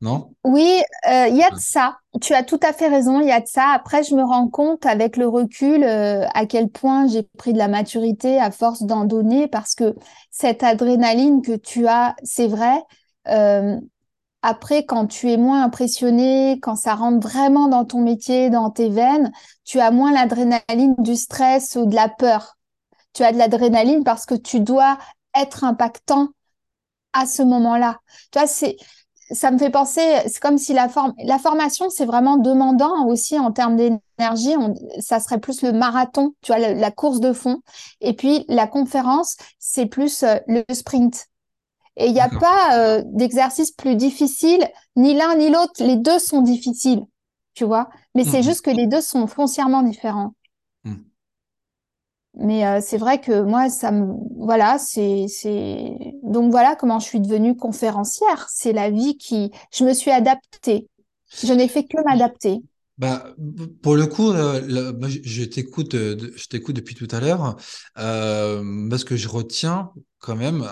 Non? 0.01 0.35
Oui, 0.45 0.83
il 1.07 1.37
y 1.37 1.43
a 1.43 1.51
de 1.51 1.55
ça. 1.59 1.99
Tu 2.23 2.33
as 2.33 2.43
tout 2.43 2.61
à 2.63 2.73
fait 2.73 2.89
raison, 2.89 3.21
il 3.21 3.29
y 3.29 3.33
a 3.33 3.41
de 3.41 3.47
ça. 3.47 3.69
Après, 3.75 4.03
je 4.03 4.15
me 4.15 4.23
rends 4.23 4.49
compte 4.49 4.87
avec 4.87 5.17
le 5.17 5.29
recul 5.29 5.85
à 5.85 6.47
quel 6.47 6.69
point 6.71 7.07
j'ai 7.07 7.25
pris 7.37 7.53
de 7.53 7.59
la 7.59 7.69
maturité 7.69 8.41
à 8.41 8.51
force 8.51 8.83
d'en 8.85 9.05
donner 9.05 9.49
parce 9.49 9.75
que 9.75 9.95
cette 10.31 10.63
adrénaline 10.63 11.43
que 11.43 11.57
tu 11.57 11.87
as, 11.87 12.17
c'est 12.23 12.47
vrai. 12.49 12.83
Après, 14.43 14.85
quand 14.85 15.07
tu 15.07 15.31
es 15.31 15.37
moins 15.37 15.65
impressionné, 15.65 16.61
quand 16.63 16.77
ça 16.77 16.95
rentre 16.95 17.27
vraiment 17.27 17.69
dans 17.69 17.85
ton 17.85 18.01
métier, 18.01 18.51
dans 18.51 18.71
tes 18.71 18.89
veines, 18.89 19.33
tu 19.65 19.81
as 19.81 19.91
moins 19.91 20.13
l'adrénaline 20.13 20.95
du 20.99 21.17
stress 21.17 21.77
ou 21.77 21.87
de 21.87 21.95
la 21.95 22.09
peur. 22.09 22.57
Tu 23.15 23.25
as 23.25 23.33
de 23.33 23.39
l'adrénaline 23.39 24.05
parce 24.05 24.27
que 24.27 24.35
tu 24.35 24.61
dois 24.61 24.99
être 25.35 25.65
impactant 25.65 26.29
à 27.13 27.27
ce 27.27 27.43
moment-là. 27.43 27.99
Tu 28.31 28.39
vois, 28.39 28.47
c'est, 28.47 28.77
ça 29.31 29.51
me 29.51 29.59
fait 29.59 29.71
penser, 29.71 30.03
c'est 30.27 30.41
comme 30.41 30.59
si 30.59 30.73
la 30.73 30.89
la 31.25 31.39
formation, 31.39 31.91
c'est 31.91 32.07
vraiment 32.07 32.37
demandant 32.37 33.07
aussi 33.07 33.39
en 33.39 33.51
termes 33.51 33.77
d'énergie. 33.77 34.55
Ça 35.01 35.19
serait 35.19 35.41
plus 35.41 35.63
le 35.63 35.73
marathon, 35.73 36.35
tu 36.43 36.53
vois, 36.53 36.61
la, 36.61 36.75
la 36.75 36.91
course 36.93 37.19
de 37.21 37.33
fond. 37.33 37.61
Et 38.01 38.15
puis 38.15 38.45
la 38.49 38.69
conférence, 38.69 39.37
c'est 39.59 39.87
plus 39.87 40.23
euh, 40.23 40.37
le 40.47 40.63
sprint. 40.73 41.27
Et 41.99 42.07
il 42.07 42.15
n'y 42.15 42.21
a 42.21 42.31
pas 42.31 42.79
euh, 42.79 43.03
d'exercice 43.07 43.73
plus 43.73 43.97
difficile, 43.97 44.67
ni 44.97 45.15
l'un 45.15 45.37
ni 45.37 45.51
l'autre. 45.51 45.83
Les 45.85 45.97
deux 45.97 46.19
sont 46.21 46.43
difficiles, 46.43 47.03
tu 47.55 47.65
vois. 47.65 47.91
Mais 48.15 48.25
c'est 48.25 48.39
Mhm. 48.39 48.45
juste 48.45 48.63
que 48.63 48.71
les 48.71 48.87
deux 48.87 49.03
sont 49.03 49.27
foncièrement 49.27 49.83
différents. 49.83 50.35
Mhm. 50.85 51.11
Mais 52.35 52.67
euh, 52.67 52.81
c'est 52.81 52.99
vrai 52.99 53.21
que 53.21 53.43
moi, 53.43 53.69
ça 53.69 53.91
me, 53.91 54.15
voilà, 54.37 54.79
c'est, 54.79 55.27
donc 56.23 56.51
voilà 56.51 56.77
comment 56.77 56.99
je 57.01 57.07
suis 57.07 57.21
devenue 57.21 57.57
conférencière. 57.57 58.47
C'est 58.51 58.73
la 58.73 58.91
vie 58.91 59.17
qui, 59.19 59.51
je 59.73 59.85
me 59.85 59.93
suis 59.93 60.11
adaptée. 60.13 60.89
Je 61.43 61.53
n'ai 61.53 61.69
fait 61.69 61.85
que 61.85 62.03
m'adapter. 62.05 62.63
Bah, 62.99 63.33
pour 63.83 63.95
le 63.95 64.07
coup, 64.07 64.33
euh, 64.33 64.93
je 65.23 65.45
t'écoute, 65.45 65.95
euh, 65.95 66.33
je 66.37 66.47
t'écoute 66.47 66.75
depuis 66.75 66.97
tout 66.97 67.07
à 67.13 67.21
l'heure, 67.21 67.57
euh, 67.99 68.89
parce 68.91 69.05
que 69.05 69.17
je 69.17 69.29
retiens 69.29 69.93
quand 70.19 70.35
même, 70.35 70.69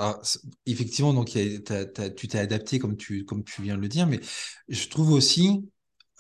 effectivement, 0.66 1.14
donc 1.14 1.30
t'as- 1.64 1.84
t'as- 1.86 2.10
tu 2.10 2.26
t'es 2.26 2.38
adapté 2.40 2.80
comme 2.80 2.96
tu, 2.96 3.24
comme 3.24 3.44
tu 3.44 3.62
viens 3.62 3.76
de 3.76 3.82
le 3.82 3.88
dire, 3.88 4.08
mais 4.08 4.20
je 4.68 4.88
trouve 4.88 5.12
aussi 5.12 5.68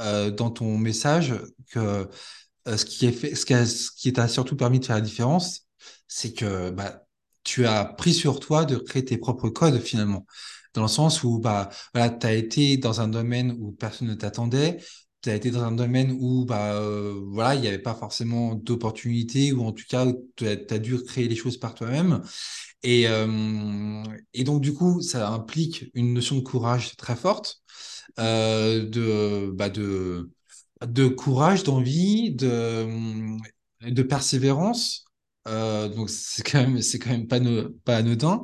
euh, 0.00 0.30
dans 0.30 0.50
ton 0.50 0.78
message 0.78 1.34
que 1.70 2.08
ce 2.66 2.84
qui 2.84 3.06
est 3.06 3.12
fait, 3.12 3.34
ce 3.34 3.46
qui 3.46 3.54
a- 3.54 3.66
ce 3.66 3.90
qui 3.96 4.12
t'a 4.12 4.28
surtout 4.28 4.56
permis 4.56 4.80
de 4.80 4.84
faire 4.86 4.96
la 4.96 5.02
différence, 5.02 5.66
c'est 6.08 6.32
que 6.32 6.70
bah, 6.70 7.04
tu 7.44 7.66
as 7.66 7.84
pris 7.84 8.12
sur 8.14 8.40
toi 8.40 8.64
de 8.64 8.76
créer 8.76 9.04
tes 9.04 9.18
propres 9.18 9.48
codes 9.50 9.80
finalement, 9.80 10.26
dans 10.74 10.82
le 10.82 10.88
sens 10.88 11.22
où 11.22 11.38
bah 11.38 11.70
voilà, 11.94 12.10
tu 12.10 12.26
as 12.26 12.34
été 12.34 12.76
dans 12.76 13.00
un 13.00 13.08
domaine 13.08 13.56
où 13.60 13.72
personne 13.72 14.08
ne 14.08 14.14
t'attendait, 14.14 14.78
tu 15.22 15.30
as 15.30 15.34
été 15.36 15.50
dans 15.50 15.62
un 15.64 15.72
domaine 15.72 16.16
où 16.20 16.44
bah 16.44 16.74
euh, 16.74 17.20
voilà, 17.28 17.54
il 17.54 17.60
n'y 17.62 17.68
avait 17.68 17.78
pas 17.78 17.94
forcément 17.94 18.54
d'opportunités 18.54 19.52
ou 19.52 19.62
en 19.64 19.72
tout 19.72 19.84
cas 19.88 20.06
tu 20.36 20.46
as, 20.48 20.78
dû 20.78 20.96
créer 21.04 21.28
les 21.28 21.36
choses 21.36 21.56
par 21.58 21.74
toi-même 21.74 22.22
et 22.82 23.08
euh, 23.08 24.02
et 24.34 24.44
donc 24.44 24.62
du 24.62 24.74
coup, 24.74 25.02
ça 25.02 25.28
implique 25.30 25.86
une 25.94 26.14
notion 26.14 26.36
de 26.36 26.42
courage 26.42 26.96
très 26.96 27.16
forte 27.16 27.62
euh, 28.20 28.86
de 28.88 29.50
bah 29.54 29.70
de 29.70 30.30
de 30.86 31.08
courage, 31.08 31.64
d'envie, 31.64 32.32
de, 32.34 32.86
de 33.82 34.02
persévérance. 34.02 35.06
Donc 35.46 36.10
c'est 36.10 36.42
quand 36.42 36.60
même 36.60 36.80
quand 37.00 37.10
même 37.10 37.26
pas 37.28 37.40
ne- 37.40 37.62
pas 37.84 37.96
anodin. 37.98 38.42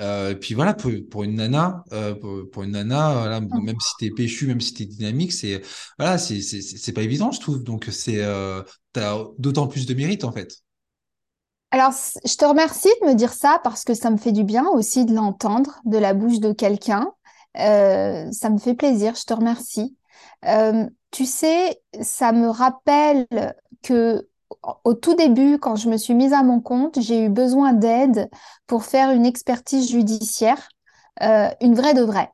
Euh, 0.00 0.30
et 0.30 0.34
puis 0.36 0.54
voilà 0.54 0.74
pour, 0.74 0.90
pour 1.08 1.22
une 1.22 1.36
nana 1.36 1.84
euh, 1.92 2.16
pour, 2.16 2.50
pour 2.50 2.62
une 2.64 2.72
nana 2.72 3.12
voilà, 3.14 3.40
bon, 3.40 3.60
même 3.60 3.78
si 3.78 3.92
t'es 4.00 4.10
péchu 4.10 4.48
même 4.48 4.60
si 4.60 4.74
t'es 4.74 4.86
dynamique 4.86 5.32
c'est 5.32 5.62
voilà 5.98 6.18
c'est 6.18 6.40
c'est 6.42 6.62
c'est 6.62 6.78
c'est 6.78 6.92
pas 6.92 7.02
évident 7.02 7.30
je 7.30 7.38
trouve 7.38 7.62
donc 7.62 7.86
c'est 7.92 8.20
euh, 8.20 8.60
t'as 8.92 9.16
d'autant 9.38 9.68
plus 9.68 9.86
de 9.86 9.94
mérite 9.94 10.24
en 10.24 10.32
fait 10.32 10.64
Alors, 11.70 11.92
je 12.24 12.36
te 12.36 12.44
remercie 12.44 12.88
de 13.02 13.08
me 13.08 13.14
dire 13.14 13.32
ça 13.32 13.60
parce 13.64 13.84
que 13.84 13.94
ça 13.94 14.10
me 14.10 14.16
fait 14.16 14.32
du 14.32 14.44
bien 14.44 14.66
aussi 14.68 15.04
de 15.04 15.14
l'entendre 15.14 15.80
de 15.84 15.98
la 15.98 16.14
bouche 16.14 16.38
de 16.38 16.52
quelqu'un. 16.52 17.12
Euh, 17.58 18.30
ça 18.30 18.50
me 18.50 18.58
fait 18.58 18.74
plaisir, 18.74 19.14
je 19.16 19.24
te 19.24 19.34
remercie. 19.34 19.96
Euh, 20.44 20.88
tu 21.10 21.26
sais, 21.26 21.82
ça 22.00 22.32
me 22.32 22.48
rappelle 22.48 23.26
que 23.82 24.28
au 24.84 24.94
tout 24.94 25.14
début, 25.14 25.58
quand 25.58 25.76
je 25.76 25.88
me 25.88 25.96
suis 25.96 26.14
mise 26.14 26.32
à 26.32 26.42
mon 26.42 26.60
compte, 26.60 27.00
j'ai 27.00 27.24
eu 27.24 27.28
besoin 27.28 27.72
d'aide 27.72 28.28
pour 28.66 28.84
faire 28.84 29.10
une 29.10 29.26
expertise 29.26 29.90
judiciaire, 29.90 30.68
euh, 31.22 31.48
une 31.60 31.74
vraie 31.74 31.94
de 31.94 32.02
vraie. 32.02 32.30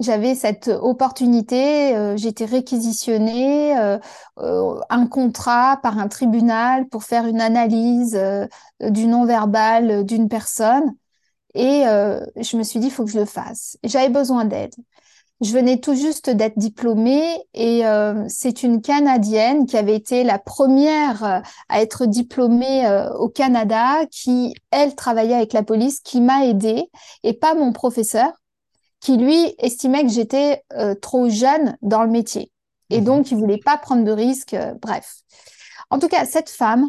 J'avais 0.00 0.34
cette 0.34 0.68
opportunité, 0.68 1.96
euh, 1.96 2.16
j'étais 2.16 2.44
réquisitionnée, 2.46 3.78
euh, 3.78 3.98
un 4.90 5.06
contrat 5.06 5.78
par 5.82 5.98
un 5.98 6.08
tribunal 6.08 6.88
pour 6.88 7.04
faire 7.04 7.26
une 7.26 7.40
analyse 7.40 8.18
du 8.80 9.06
non-verbal 9.06 10.04
d'une 10.04 10.28
personne. 10.28 10.94
Et 11.54 11.82
je 11.84 12.56
me 12.56 12.64
suis 12.64 12.80
dit, 12.80 12.88
il 12.88 12.92
faut 12.92 13.04
que 13.04 13.12
je 13.12 13.20
le 13.20 13.26
fasse. 13.26 13.78
J'avais 13.84 14.08
besoin 14.10 14.44
d'aide. 14.44 14.74
Je 15.40 15.52
venais 15.52 15.78
tout 15.78 15.94
juste 15.94 16.30
d'être 16.30 16.58
diplômée 16.58 17.36
et 17.54 17.84
euh, 17.86 18.24
c'est 18.28 18.62
une 18.62 18.80
Canadienne 18.80 19.66
qui 19.66 19.76
avait 19.76 19.96
été 19.96 20.22
la 20.24 20.38
première 20.38 21.24
euh, 21.24 21.40
à 21.68 21.82
être 21.82 22.06
diplômée 22.06 22.86
euh, 22.86 23.12
au 23.14 23.28
Canada, 23.28 24.06
qui, 24.10 24.54
elle, 24.70 24.94
travaillait 24.94 25.34
avec 25.34 25.52
la 25.52 25.62
police, 25.62 26.00
qui 26.00 26.20
m'a 26.20 26.46
aidée 26.46 26.84
et 27.24 27.32
pas 27.34 27.54
mon 27.54 27.72
professeur 27.72 28.32
qui 29.00 29.18
lui 29.18 29.54
estimait 29.58 30.04
que 30.04 30.10
j'étais 30.10 30.62
euh, 30.72 30.94
trop 30.94 31.28
jeune 31.28 31.76
dans 31.82 32.04
le 32.04 32.10
métier. 32.10 32.50
Et 32.88 33.00
Mhm. 33.00 33.04
donc, 33.04 33.30
il 33.30 33.36
voulait 33.36 33.58
pas 33.58 33.76
prendre 33.76 34.04
de 34.04 34.12
risques. 34.12 34.56
bref. 34.80 35.16
En 35.90 35.98
tout 35.98 36.08
cas, 36.08 36.24
cette 36.24 36.48
femme, 36.48 36.88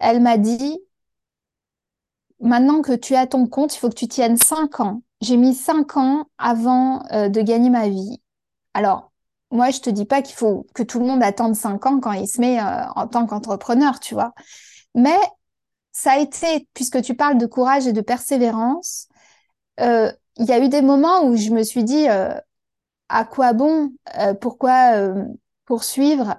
elle 0.00 0.20
m'a 0.20 0.38
dit, 0.38 0.80
maintenant 2.40 2.82
que 2.82 2.92
tu 2.92 3.14
as 3.14 3.26
ton 3.28 3.46
compte, 3.46 3.74
il 3.74 3.78
faut 3.78 3.88
que 3.88 3.94
tu 3.94 4.08
tiennes 4.08 4.36
cinq 4.36 4.80
ans. 4.80 5.02
J'ai 5.22 5.36
mis 5.36 5.54
cinq 5.54 5.96
ans 5.96 6.26
avant 6.36 7.02
euh, 7.12 7.28
de 7.30 7.40
gagner 7.40 7.70
ma 7.70 7.88
vie. 7.88 8.20
Alors, 8.74 9.12
moi, 9.52 9.70
je 9.70 9.80
te 9.80 9.88
dis 9.90 10.04
pas 10.04 10.20
qu'il 10.20 10.36
faut 10.36 10.66
que 10.74 10.82
tout 10.82 10.98
le 10.98 11.06
monde 11.06 11.22
attende 11.22 11.54
cinq 11.54 11.86
ans 11.86 12.00
quand 12.00 12.12
il 12.12 12.28
se 12.28 12.40
met 12.40 12.60
euh, 12.60 12.84
en 12.96 13.06
tant 13.06 13.26
qu'entrepreneur, 13.26 14.00
tu 14.00 14.14
vois. 14.14 14.34
Mais 14.94 15.16
ça 15.92 16.12
a 16.12 16.18
été, 16.18 16.68
puisque 16.74 17.02
tu 17.02 17.14
parles 17.14 17.38
de 17.38 17.46
courage 17.46 17.86
et 17.86 17.92
de 17.92 18.00
persévérance, 18.00 19.08
euh, 19.80 20.12
il 20.36 20.46
y 20.46 20.52
a 20.52 20.58
eu 20.64 20.68
des 20.68 20.82
moments 20.82 21.24
où 21.24 21.36
je 21.36 21.50
me 21.50 21.62
suis 21.62 21.84
dit, 21.84 22.06
à 22.08 23.24
quoi 23.24 23.52
bon? 23.52 23.92
Pourquoi 24.40 25.14
poursuivre? 25.66 26.36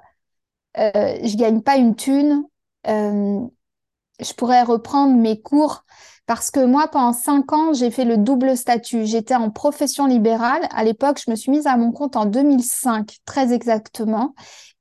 Je 0.76 1.38
gagne 1.38 1.62
pas 1.62 1.78
une 1.78 1.96
thune. 1.96 2.46
Je 2.86 4.34
pourrais 4.36 4.63
reprendre 4.63 5.15
mes 5.15 5.41
cours 5.41 5.86
parce 6.25 6.51
que 6.51 6.63
moi, 6.63 6.88
pendant 6.88 7.13
cinq 7.13 7.51
ans, 7.51 7.73
j'ai 7.73 7.91
fait 7.91 8.05
le 8.05 8.17
double 8.17 8.55
statut. 8.55 9.05
J'étais 9.05 9.36
en 9.36 9.49
profession 9.49 10.05
libérale. 10.05 10.67
À 10.71 10.83
l'époque, 10.83 11.19
je 11.23 11.29
me 11.29 11.36
suis 11.36 11.51
mise 11.51 11.67
à 11.67 11.75
mon 11.75 11.91
compte 11.91 12.15
en 12.15 12.25
2005, 12.25 13.17
très 13.25 13.51
exactement. 13.53 14.33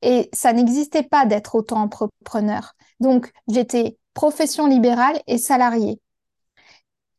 Et 0.03 0.31
ça 0.33 0.53
n'existait 0.53 1.03
pas 1.03 1.27
d'être 1.27 1.55
auto-entrepreneur. 1.57 2.75
Donc, 3.01 3.33
j'étais 3.49 3.99
profession 4.15 4.67
libérale 4.67 5.21
et 5.27 5.39
salariée. 5.39 6.01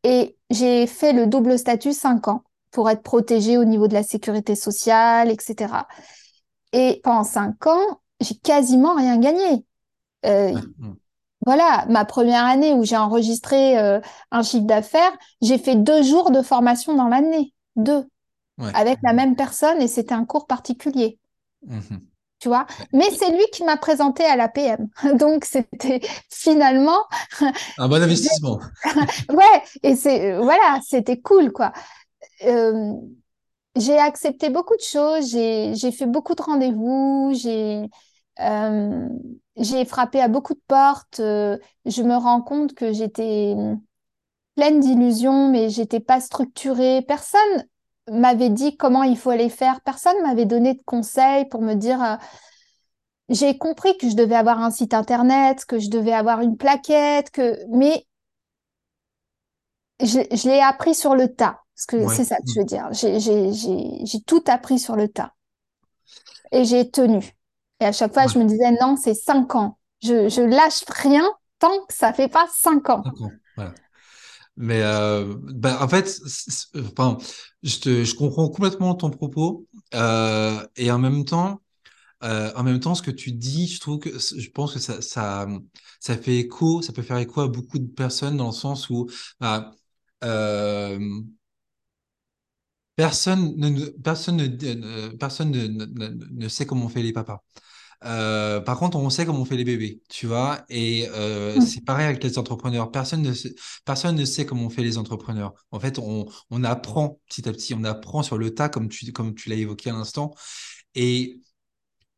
Et 0.04 0.36
j'ai 0.50 0.86
fait 0.86 1.12
le 1.12 1.26
double 1.26 1.58
statut 1.58 1.92
cinq 1.92 2.28
ans 2.28 2.44
pour 2.70 2.90
être 2.90 3.02
protégée 3.02 3.56
au 3.58 3.64
niveau 3.64 3.88
de 3.88 3.94
la 3.94 4.02
sécurité 4.02 4.54
sociale, 4.54 5.30
etc. 5.30 5.86
Et 6.72 7.00
pendant 7.04 7.24
cinq 7.24 7.66
ans, 7.66 8.00
j'ai 8.20 8.34
quasiment 8.36 8.94
rien 8.94 9.18
gagné. 9.18 9.64
Euh, 10.26 10.52
Ouais. 10.52 10.60
Mhm. 10.78 10.96
Voilà, 11.46 11.86
ma 11.88 12.04
première 12.04 12.44
année 12.44 12.72
où 12.72 12.84
j'ai 12.84 12.96
enregistré 12.96 13.78
euh, 13.78 14.00
un 14.30 14.42
chiffre 14.42 14.66
d'affaires, 14.66 15.12
j'ai 15.42 15.58
fait 15.58 15.76
deux 15.76 16.02
jours 16.02 16.30
de 16.30 16.42
formation 16.42 16.94
dans 16.94 17.08
l'année, 17.08 17.52
deux, 17.76 18.06
Ouais. 18.56 18.70
avec 18.72 18.98
la 19.02 19.12
même 19.12 19.34
personne 19.34 19.82
et 19.82 19.88
c'était 19.88 20.14
un 20.14 20.24
cours 20.24 20.46
particulier. 20.46 21.18
Mhm. 21.66 22.00
tu 22.38 22.48
vois? 22.48 22.66
Mais 22.92 23.10
c'est 23.10 23.30
lui 23.30 23.44
qui 23.52 23.64
m'a 23.64 23.76
présenté 23.76 24.22
à 24.24 24.36
l'APM. 24.36 24.88
Donc, 25.18 25.44
c'était 25.44 26.00
finalement. 26.30 27.04
Un 27.78 27.88
bon 27.88 28.00
investissement. 28.02 28.60
ouais, 29.30 29.62
et 29.82 29.96
c'est, 29.96 30.36
voilà, 30.36 30.78
c'était 30.86 31.20
cool, 31.20 31.50
quoi. 31.52 31.72
Euh, 32.44 32.92
j'ai 33.76 33.98
accepté 33.98 34.50
beaucoup 34.50 34.76
de 34.76 34.82
choses, 34.82 35.30
j'ai 35.30 35.92
fait 35.92 36.06
beaucoup 36.06 36.34
de 36.34 36.42
rendez-vous, 36.42 37.32
j'ai 37.34 37.88
euh, 38.40 39.08
j'ai 39.56 39.84
frappé 39.84 40.20
à 40.20 40.28
beaucoup 40.28 40.54
de 40.54 40.62
portes. 40.66 41.20
Euh, 41.20 41.58
je 41.84 42.02
me 42.02 42.16
rends 42.16 42.42
compte 42.42 42.74
que 42.74 42.92
j'étais 42.92 43.54
pleine 44.56 44.80
d'illusions, 44.80 45.50
mais 45.50 45.70
j'étais 45.70 46.00
pas 46.00 46.20
structurée. 46.20 47.02
Personne 47.02 47.66
m'avait 48.10 48.50
dit 48.50 48.76
comment 48.76 49.02
il 49.02 49.16
faut 49.16 49.30
aller 49.30 49.48
faire. 49.48 49.80
Personne 49.82 50.20
m'avait 50.22 50.46
donné 50.46 50.74
de 50.74 50.82
conseils 50.84 51.46
pour 51.46 51.62
me 51.62 51.74
dire. 51.74 52.02
Euh, 52.02 52.16
j'ai 53.30 53.56
compris 53.56 53.96
que 53.96 54.08
je 54.10 54.16
devais 54.16 54.34
avoir 54.34 54.60
un 54.60 54.70
site 54.70 54.92
internet, 54.92 55.64
que 55.64 55.78
je 55.78 55.88
devais 55.88 56.12
avoir 56.12 56.40
une 56.40 56.56
plaquette, 56.58 57.30
que 57.30 57.56
mais 57.70 58.06
je, 60.00 60.20
je 60.30 60.48
l'ai 60.48 60.60
appris 60.60 60.94
sur 60.94 61.14
le 61.14 61.34
tas. 61.34 61.60
Parce 61.74 61.86
que 61.86 62.08
c'est 62.08 62.24
ça 62.24 62.36
que 62.36 62.42
je 62.54 62.60
veux 62.60 62.66
dire. 62.66 62.88
J'ai 62.92 64.20
tout 64.22 64.44
appris 64.46 64.78
sur 64.78 64.94
le 64.94 65.08
tas. 65.08 65.32
Et 66.52 66.64
j'ai 66.64 66.90
tenu. 66.90 67.34
Et 67.80 67.84
à 67.84 67.92
chaque 67.92 68.12
fois, 68.12 68.26
je 68.26 68.38
me 68.38 68.44
disais, 68.44 68.70
non, 68.80 68.96
c'est 68.96 69.14
cinq 69.14 69.54
ans. 69.54 69.78
Je, 70.02 70.28
je 70.28 70.42
lâche 70.42 70.84
rien 70.88 71.24
tant 71.58 71.84
que 71.86 71.94
ça 71.94 72.12
fait 72.12 72.28
pas 72.28 72.46
cinq 72.54 72.90
ans. 72.90 73.02
Voilà. 73.56 73.74
Mais 74.56 74.82
euh, 74.82 75.34
bah, 75.40 75.78
en 75.82 75.88
fait, 75.88 76.20
enfin, 76.78 77.18
je, 77.62 77.78
te, 77.78 78.04
je 78.04 78.14
comprends 78.14 78.48
complètement 78.48 78.94
ton 78.94 79.10
propos. 79.10 79.66
Euh, 79.94 80.64
et 80.76 80.90
en 80.90 80.98
même 80.98 81.24
temps, 81.24 81.60
euh, 82.22 82.52
en 82.56 82.62
même 82.62 82.80
temps, 82.80 82.94
ce 82.94 83.02
que 83.02 83.10
tu 83.10 83.32
dis, 83.32 83.68
je 83.68 83.80
trouve 83.80 83.98
que 83.98 84.10
je 84.18 84.50
pense 84.50 84.72
que 84.74 84.78
ça, 84.78 85.02
ça, 85.02 85.46
ça 86.00 86.16
fait 86.16 86.38
écho, 86.38 86.82
ça 86.82 86.92
peut 86.92 87.02
faire 87.02 87.18
écho 87.18 87.40
à 87.40 87.48
beaucoup 87.48 87.78
de 87.78 87.86
personnes 87.88 88.36
dans 88.36 88.46
le 88.46 88.52
sens 88.52 88.88
où 88.90 89.08
bah, 89.40 89.72
euh, 90.22 90.98
personne 92.96 93.54
ne, 93.56 93.86
personne 94.02 94.36
ne, 94.36 95.08
personne 95.16 95.50
ne, 95.50 95.66
ne, 95.66 96.48
sait 96.48 96.66
comment 96.66 96.86
on 96.86 96.88
fait 96.88 97.02
les 97.02 97.12
papas. 97.12 97.42
Euh, 98.04 98.60
par 98.60 98.78
contre, 98.78 98.98
on 98.98 99.08
sait 99.08 99.24
comment 99.24 99.40
on 99.40 99.44
fait 99.44 99.56
les 99.56 99.64
bébés, 99.64 100.02
tu 100.10 100.26
vois. 100.26 100.64
Et 100.68 101.08
euh, 101.14 101.56
mm. 101.56 101.60
c'est 101.62 101.80
pareil 101.84 102.06
avec 102.06 102.22
les 102.22 102.38
entrepreneurs. 102.38 102.90
Personne 102.90 103.22
ne, 103.22 103.32
sait, 103.32 103.54
personne 103.84 104.16
ne 104.16 104.24
sait 104.24 104.44
comment 104.44 104.66
on 104.66 104.70
fait 104.70 104.82
les 104.82 104.98
entrepreneurs. 104.98 105.54
En 105.70 105.80
fait, 105.80 105.98
on, 105.98 106.26
on 106.50 106.64
apprend 106.64 107.20
petit 107.28 107.48
à 107.48 107.52
petit, 107.52 107.74
on 107.74 107.84
apprend 107.84 108.22
sur 108.22 108.36
le 108.38 108.52
tas, 108.54 108.68
comme 108.68 108.88
tu, 108.88 109.10
comme 109.12 109.34
tu 109.34 109.48
l'as 109.48 109.56
évoqué 109.56 109.90
à 109.90 109.94
l'instant. 109.94 110.34
Et 110.94 111.40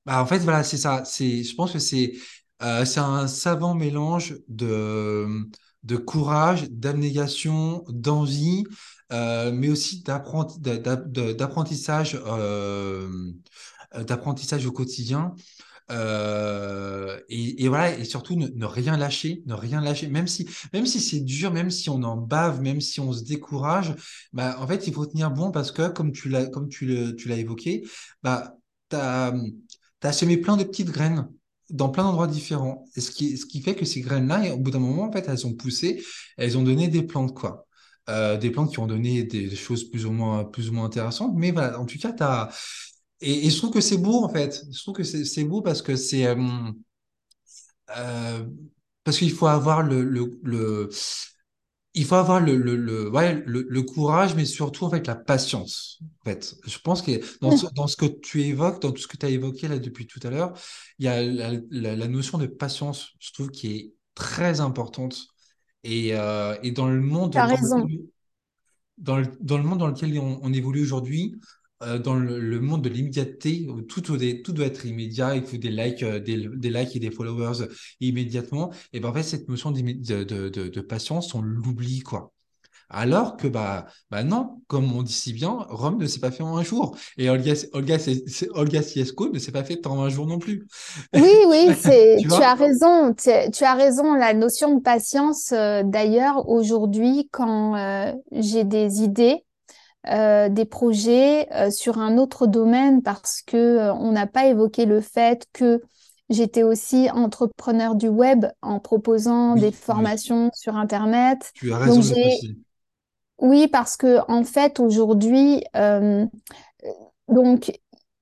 bah, 0.05 0.23
en 0.23 0.27
fait, 0.27 0.39
voilà, 0.39 0.65
c'est 0.65 0.79
ça. 0.79 1.05
C'est, 1.05 1.43
je 1.45 1.55
pense 1.55 1.73
que 1.73 1.79
c'est, 1.79 2.15
euh, 2.63 2.85
c'est 2.85 3.01
un 3.01 3.29
savant 3.29 3.75
mélange 3.75 4.37
de, 4.49 5.49
de 5.83 5.97
courage, 5.97 6.69
d'abnégation, 6.71 7.85
d'envie, 7.89 8.65
euh, 9.13 9.53
mais 9.53 9.69
aussi 9.69 10.03
d'apprentissage, 10.03 12.19
euh, 12.27 13.33
d'apprentissage 13.95 14.67
au 14.67 14.73
quotidien. 14.73 15.35
Euh, 15.93 17.21
et, 17.29 17.69
voilà, 17.69 17.97
et 17.97 18.05
surtout 18.05 18.35
ne, 18.35 18.65
rien 18.65 18.97
lâcher, 18.97 19.43
ne 19.47 19.55
rien 19.55 19.81
lâcher, 19.81 20.09
même 20.09 20.27
si, 20.27 20.49
même 20.73 20.87
si 20.87 21.01
c'est 21.01 21.21
dur, 21.21 21.53
même 21.53 21.71
si 21.71 21.89
on 21.91 22.03
en 22.03 22.17
bave, 22.17 22.61
même 22.61 22.81
si 22.81 22.99
on 22.99 23.13
se 23.13 23.23
décourage, 23.23 23.95
bah, 24.33 24.57
en 24.61 24.67
fait, 24.67 24.87
il 24.89 24.93
faut 24.93 25.07
tenir 25.07 25.31
bon 25.31 25.53
parce 25.53 25.71
que, 25.71 25.89
comme 25.89 26.11
tu 26.13 26.29
l'as, 26.29 26.49
tu 26.69 27.15
tu 27.17 27.33
évoqué, 27.33 27.85
bah, 28.23 28.57
t'as, 28.89 29.33
as 30.03 30.13
semé 30.13 30.37
plein 30.39 30.57
de 30.57 30.65
petites 30.65 30.91
graines 30.91 31.29
dans 31.71 31.89
plein 31.89 32.05
d'endroits 32.05 32.27
différents. 32.27 32.85
Et 32.97 33.01
ce 33.01 33.11
qui, 33.11 33.37
ce 33.37 33.47
qui 33.47 33.61
fait 33.61 33.75
que 33.75 33.85
ces 33.85 34.01
graines-là, 34.01 34.55
au 34.55 34.59
bout 34.59 34.71
d'un 34.71 34.79
moment, 34.79 35.05
en 35.05 35.13
fait, 35.13 35.27
elles 35.29 35.47
ont 35.47 35.55
poussé, 35.55 36.05
elles 36.37 36.57
ont 36.59 36.63
donné 36.63 36.89
des 36.89 37.03
plantes, 37.03 37.35
quoi. 37.35 37.67
Euh, 38.09 38.37
des 38.37 38.51
plantes 38.51 38.71
qui 38.71 38.79
ont 38.79 38.87
donné 38.87 39.25
des, 39.25 39.55
choses 39.57 39.83
plus 39.83 40.07
ou 40.07 40.13
moins, 40.13 40.45
plus 40.45 40.71
ou 40.71 40.73
moins 40.73 40.85
intéressantes. 40.85 41.33
Mais 41.35 41.51
voilà, 41.51 41.81
en 41.81 41.87
tout 41.87 41.99
cas, 41.99 42.13
tu 42.13 42.23
as. 42.23 42.51
Et, 43.21 43.51
je 43.51 43.57
trouve 43.57 43.73
que 43.73 43.81
c'est 43.81 43.99
beau, 43.99 44.23
en 44.23 44.29
fait. 44.29 44.63
Je 44.71 44.81
trouve 44.81 44.95
que 44.95 45.03
c'est 45.03 45.45
beau 45.45 45.61
parce 45.61 45.83
que 45.83 45.97
c'est. 45.97 46.27
Euh, 46.27 46.37
euh, 47.97 48.45
parce 49.03 49.19
qu'il 49.19 49.33
faut 49.33 49.47
avoir 49.47 49.83
le, 49.83 50.03
le, 50.03 50.89
il 51.95 52.05
faut 52.05 52.15
avoir 52.15 52.41
le, 52.41 52.57
le, 52.57 53.09
ouais, 53.11 53.43
le, 53.47 53.83
courage, 53.83 54.35
mais 54.35 54.45
surtout 54.45 54.85
en 54.85 54.91
fait 54.91 55.07
la 55.07 55.15
patience. 55.15 56.01
En 56.21 56.31
fait, 56.31 56.57
je 56.67 56.79
pense 56.79 57.03
que 57.03 57.21
dans 57.41 57.57
ce, 57.57 57.67
dans 57.75 57.87
ce 57.87 57.97
que 57.97 58.07
tu 58.07 58.43
évoques, 58.43 58.83
dans 58.83 58.93
tout 58.93 59.03
ce 59.03 59.07
que 59.09 59.17
tu 59.17 59.27
as 59.27 59.31
évoqué 59.31 59.69
là 59.69 59.79
depuis 59.79 60.07
tout 60.07 60.21
à 60.25 60.31
l'heure, 60.31 60.53
il 60.99 61.07
y 61.07 61.09
a 61.09 61.23
la, 61.23 61.53
la, 61.71 62.09
notion 62.09 62.39
de 62.39 62.47
patience, 62.47 63.13
je 63.19 63.33
trouve, 63.33 63.51
qui 63.51 63.69
est 63.69 63.95
très 64.15 64.61
importante 64.61 65.29
et, 65.87 66.15
euh, 66.15 66.57
et 66.63 66.73
dans 66.73 66.89
le 66.89 67.01
monde 67.01 67.33
dans, 67.33 67.47
raison. 67.47 67.87
Dans, 68.99 69.19
le, 69.19 69.27
dans, 69.41 69.57
le, 69.57 69.65
monde 69.65 69.79
dans 69.79 69.87
lequel 69.87 70.19
on, 70.19 70.53
évolue 70.53 70.83
aujourd'hui, 70.83 71.37
euh, 71.83 71.99
dans 71.99 72.15
le, 72.15 72.61
monde 72.61 72.83
de 72.83 72.89
l'immédiateté, 72.89 73.67
où 73.69 73.83
tout, 73.83 74.01
tout, 74.01 74.19
tout, 74.45 74.53
doit 74.53 74.67
être 74.67 74.85
immédiat, 74.85 75.37
il 75.37 75.45
faut 75.45 75.57
des 75.57 75.71
likes, 75.71 76.03
euh, 76.03 76.19
des, 76.19 76.49
des, 76.49 76.71
likes 76.71 76.97
et 76.97 77.01
des 77.01 77.11
followers 77.11 77.67
immédiatement, 78.01 78.73
et 78.93 79.01
ben 79.01 79.11
en 79.11 79.15
fait, 79.15 79.23
cette 79.23 79.49
notion 79.49 79.71
de, 79.71 79.81
de, 79.81 80.25
de, 80.25 80.69
de 80.69 80.81
patience, 80.81 81.35
on 81.35 81.43
l'oublie, 81.43 82.01
quoi. 82.01 82.33
Alors 82.89 83.37
que 83.37 83.49
bah, 83.49 83.87
bah 84.11 84.23
non, 84.23 84.61
comme 84.69 84.93
on 84.93 85.03
dit 85.03 85.13
si 85.13 85.33
bien, 85.33 85.67
Rome 85.69 85.99
ne 85.99 86.07
s'est 86.07 86.21
pas 86.21 86.31
fait 86.31 86.45
en 86.45 86.57
un 86.57 86.63
jour. 86.63 86.97
Et 87.19 87.29
Olga, 87.29 87.55
Olga, 87.73 87.97
Olga 88.55 88.83
Siesco 88.83 89.29
ne 89.29 89.39
s'est 89.39 89.53
pas 89.53 89.65
fait 89.65 89.87
en 89.87 90.03
un 90.03 90.09
jour 90.09 90.27
non 90.27 90.39
plus. 90.39 90.67
Oui, 91.15 91.33
oui, 91.49 91.69
tu, 92.21 92.29
tu 92.29 92.33
as 92.33 92.55
raison. 92.55 93.13
Tu, 93.15 93.65
as 93.65 93.75
raison. 93.75 94.15
La 94.15 94.35
notion 94.35 94.77
de 94.77 94.81
patience, 94.81 95.51
euh, 95.53 95.83
d'ailleurs, 95.85 96.49
aujourd'hui, 96.49 97.29
quand 97.33 97.77
euh, 97.77 98.13
j'ai 98.31 98.63
des 98.63 99.03
idées, 99.03 99.45
euh, 100.09 100.49
des 100.49 100.65
projets 100.65 101.49
sur 101.73 101.99
un 101.99 102.19
autre 102.19 102.47
domaine, 102.47 103.03
parce 103.03 103.43
que 103.43 103.91
on 103.91 104.13
n'a 104.13 104.29
pas 104.29 104.47
évoqué 104.47 104.87
le 104.87 105.01
fait 105.01 105.47
que 105.53 105.81
J'étais 106.29 106.65
aussi 106.65 107.09
entrepreneur 107.11 107.95
du 107.95 108.09
web 108.09 108.47
en 108.61 108.81
proposant 108.81 109.55
des 109.55 109.71
formations 109.71 110.51
sur 110.55 110.75
Internet. 110.75 111.53
Tu 111.55 111.73
as 111.73 111.79
raison. 111.79 112.03
Oui, 113.39 113.69
parce 113.69 113.97
que 113.97 114.21
en 114.31 114.45
fait, 114.45 114.81
aujourd'hui, 114.81 115.63
euh, 115.77 116.27
donc 117.29 117.73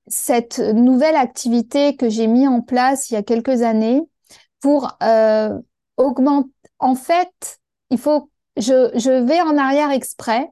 cette 0.07 0.59
nouvelle 0.59 1.15
activité 1.15 1.95
que 1.95 2.09
j'ai 2.09 2.27
mis 2.27 2.47
en 2.47 2.61
place 2.61 3.09
il 3.09 3.15
y 3.15 3.17
a 3.17 3.23
quelques 3.23 3.61
années 3.61 4.01
pour 4.61 4.97
euh, 5.03 5.59
augmenter. 5.97 6.49
En 6.79 6.95
fait, 6.95 7.59
il 7.91 7.97
faut. 7.97 8.29
Je, 8.57 8.91
je 8.95 9.11
vais 9.11 9.41
en 9.41 9.57
arrière 9.57 9.91
exprès 9.91 10.49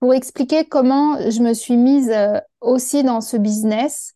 pour 0.00 0.14
expliquer 0.14 0.64
comment 0.66 1.18
je 1.30 1.42
me 1.42 1.54
suis 1.54 1.76
mise 1.76 2.10
euh, 2.10 2.40
aussi 2.60 3.02
dans 3.02 3.20
ce 3.20 3.36
business. 3.36 4.14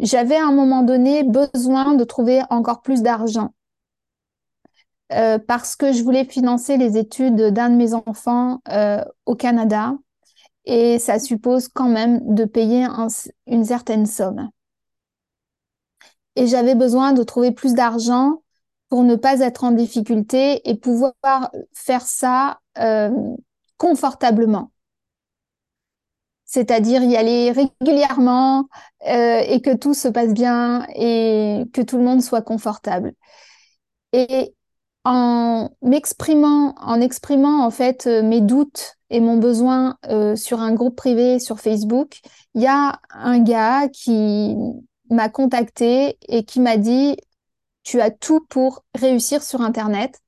J'avais 0.00 0.36
à 0.36 0.46
un 0.46 0.52
moment 0.52 0.82
donné 0.84 1.24
besoin 1.24 1.94
de 1.94 2.04
trouver 2.04 2.42
encore 2.50 2.82
plus 2.82 3.02
d'argent. 3.02 3.52
Euh, 5.12 5.38
parce 5.38 5.76
que 5.76 5.92
je 5.92 6.02
voulais 6.02 6.24
financer 6.24 6.76
les 6.76 6.98
études 6.98 7.36
d'un 7.36 7.70
de 7.70 7.76
mes 7.76 7.94
enfants 7.94 8.60
euh, 8.70 9.04
au 9.24 9.36
Canada 9.36 9.94
et 10.64 10.98
ça 10.98 11.20
suppose 11.20 11.68
quand 11.68 11.88
même 11.88 12.34
de 12.34 12.44
payer 12.44 12.86
une 13.46 13.64
certaine 13.64 14.06
somme. 14.06 14.50
Et 16.34 16.48
j'avais 16.48 16.74
besoin 16.74 17.12
de 17.12 17.22
trouver 17.22 17.52
plus 17.52 17.74
d'argent 17.74 18.42
pour 18.88 19.04
ne 19.04 19.14
pas 19.14 19.40
être 19.40 19.64
en 19.64 19.70
difficulté 19.70 20.68
et 20.68 20.76
pouvoir 20.76 21.14
faire 21.72 22.02
ça 22.02 22.60
euh, 22.78 23.10
confortablement. 23.78 24.72
C'est-à-dire 26.44 27.02
y 27.02 27.16
aller 27.16 27.52
régulièrement 27.52 28.68
et 29.04 29.60
que 29.62 29.74
tout 29.76 29.94
se 29.94 30.08
passe 30.08 30.32
bien 30.32 30.86
et 30.94 31.64
que 31.72 31.82
tout 31.82 31.96
le 31.98 32.04
monde 32.04 32.22
soit 32.22 32.42
confortable. 32.42 33.14
Et 34.12 34.55
en 35.06 35.70
m'exprimant, 35.82 36.74
exprimant 37.00 37.64
en 37.64 37.70
fait 37.70 38.08
euh, 38.08 38.24
mes 38.24 38.40
doutes 38.40 38.96
et 39.08 39.20
mon 39.20 39.36
besoin 39.36 39.98
euh, 40.08 40.34
sur 40.34 40.60
un 40.60 40.74
groupe 40.74 40.96
privé 40.96 41.38
sur 41.38 41.60
Facebook, 41.60 42.18
il 42.54 42.62
y 42.62 42.66
a 42.66 42.98
un 43.10 43.38
gars 43.38 43.88
qui 43.88 44.56
m'a 45.08 45.28
contacté 45.28 46.18
et 46.28 46.42
qui 46.42 46.58
m'a 46.58 46.76
dit 46.76 47.16
tu 47.84 48.00
as 48.00 48.10
tout 48.10 48.44
pour 48.48 48.84
réussir 48.96 49.44
sur 49.44 49.60
Internet 49.60 50.18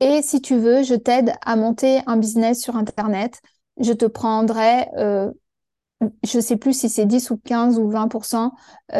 et 0.00 0.20
si 0.22 0.42
tu 0.42 0.56
veux, 0.56 0.82
je 0.82 0.96
t'aide 0.96 1.34
à 1.46 1.54
monter 1.54 2.00
un 2.08 2.16
business 2.16 2.60
sur 2.60 2.74
Internet. 2.74 3.40
Je 3.78 3.92
te 3.92 4.06
prendrai, 4.06 4.88
euh, 4.96 5.30
je 6.24 6.38
ne 6.38 6.42
sais 6.42 6.56
plus 6.56 6.76
si 6.76 6.88
c'est 6.88 7.06
10 7.06 7.30
ou 7.30 7.36
15 7.36 7.78
ou 7.78 7.88
20% 7.88 8.50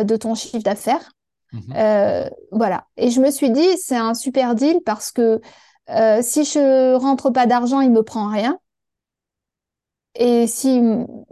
de 0.04 0.16
ton 0.16 0.36
chiffre 0.36 0.62
d'affaires. 0.62 1.10
Mhm. 1.52 1.74
Euh, 1.76 2.28
voilà. 2.50 2.86
Et 2.96 3.10
je 3.10 3.20
me 3.20 3.30
suis 3.30 3.50
dit, 3.50 3.66
c'est 3.78 3.96
un 3.96 4.14
super 4.14 4.54
deal 4.54 4.80
parce 4.84 5.12
que 5.12 5.40
euh, 5.90 6.20
si 6.22 6.44
je 6.44 6.94
rentre 6.94 7.30
pas 7.30 7.46
d'argent, 7.46 7.80
il 7.80 7.90
me 7.90 8.02
prend 8.02 8.28
rien. 8.30 8.58
Et 10.14 10.46
si, 10.46 10.80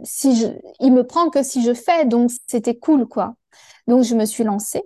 si 0.03 0.35
je, 0.35 0.47
il 0.79 0.91
me 0.93 1.05
prend 1.05 1.29
que 1.29 1.43
si 1.43 1.63
je 1.63 1.73
fais, 1.73 2.05
donc 2.05 2.31
c'était 2.47 2.77
cool, 2.77 3.07
quoi. 3.07 3.35
Donc, 3.87 4.03
je 4.03 4.15
me 4.15 4.25
suis 4.25 4.43
lancée. 4.43 4.83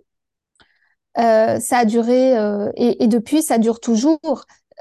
Euh, 1.18 1.60
ça 1.60 1.80
a 1.80 1.86
duré, 1.86 2.34
et, 2.76 3.08
depuis, 3.08 3.42
ça 3.42 3.58
dure 3.58 3.80
toujours. 3.80 4.20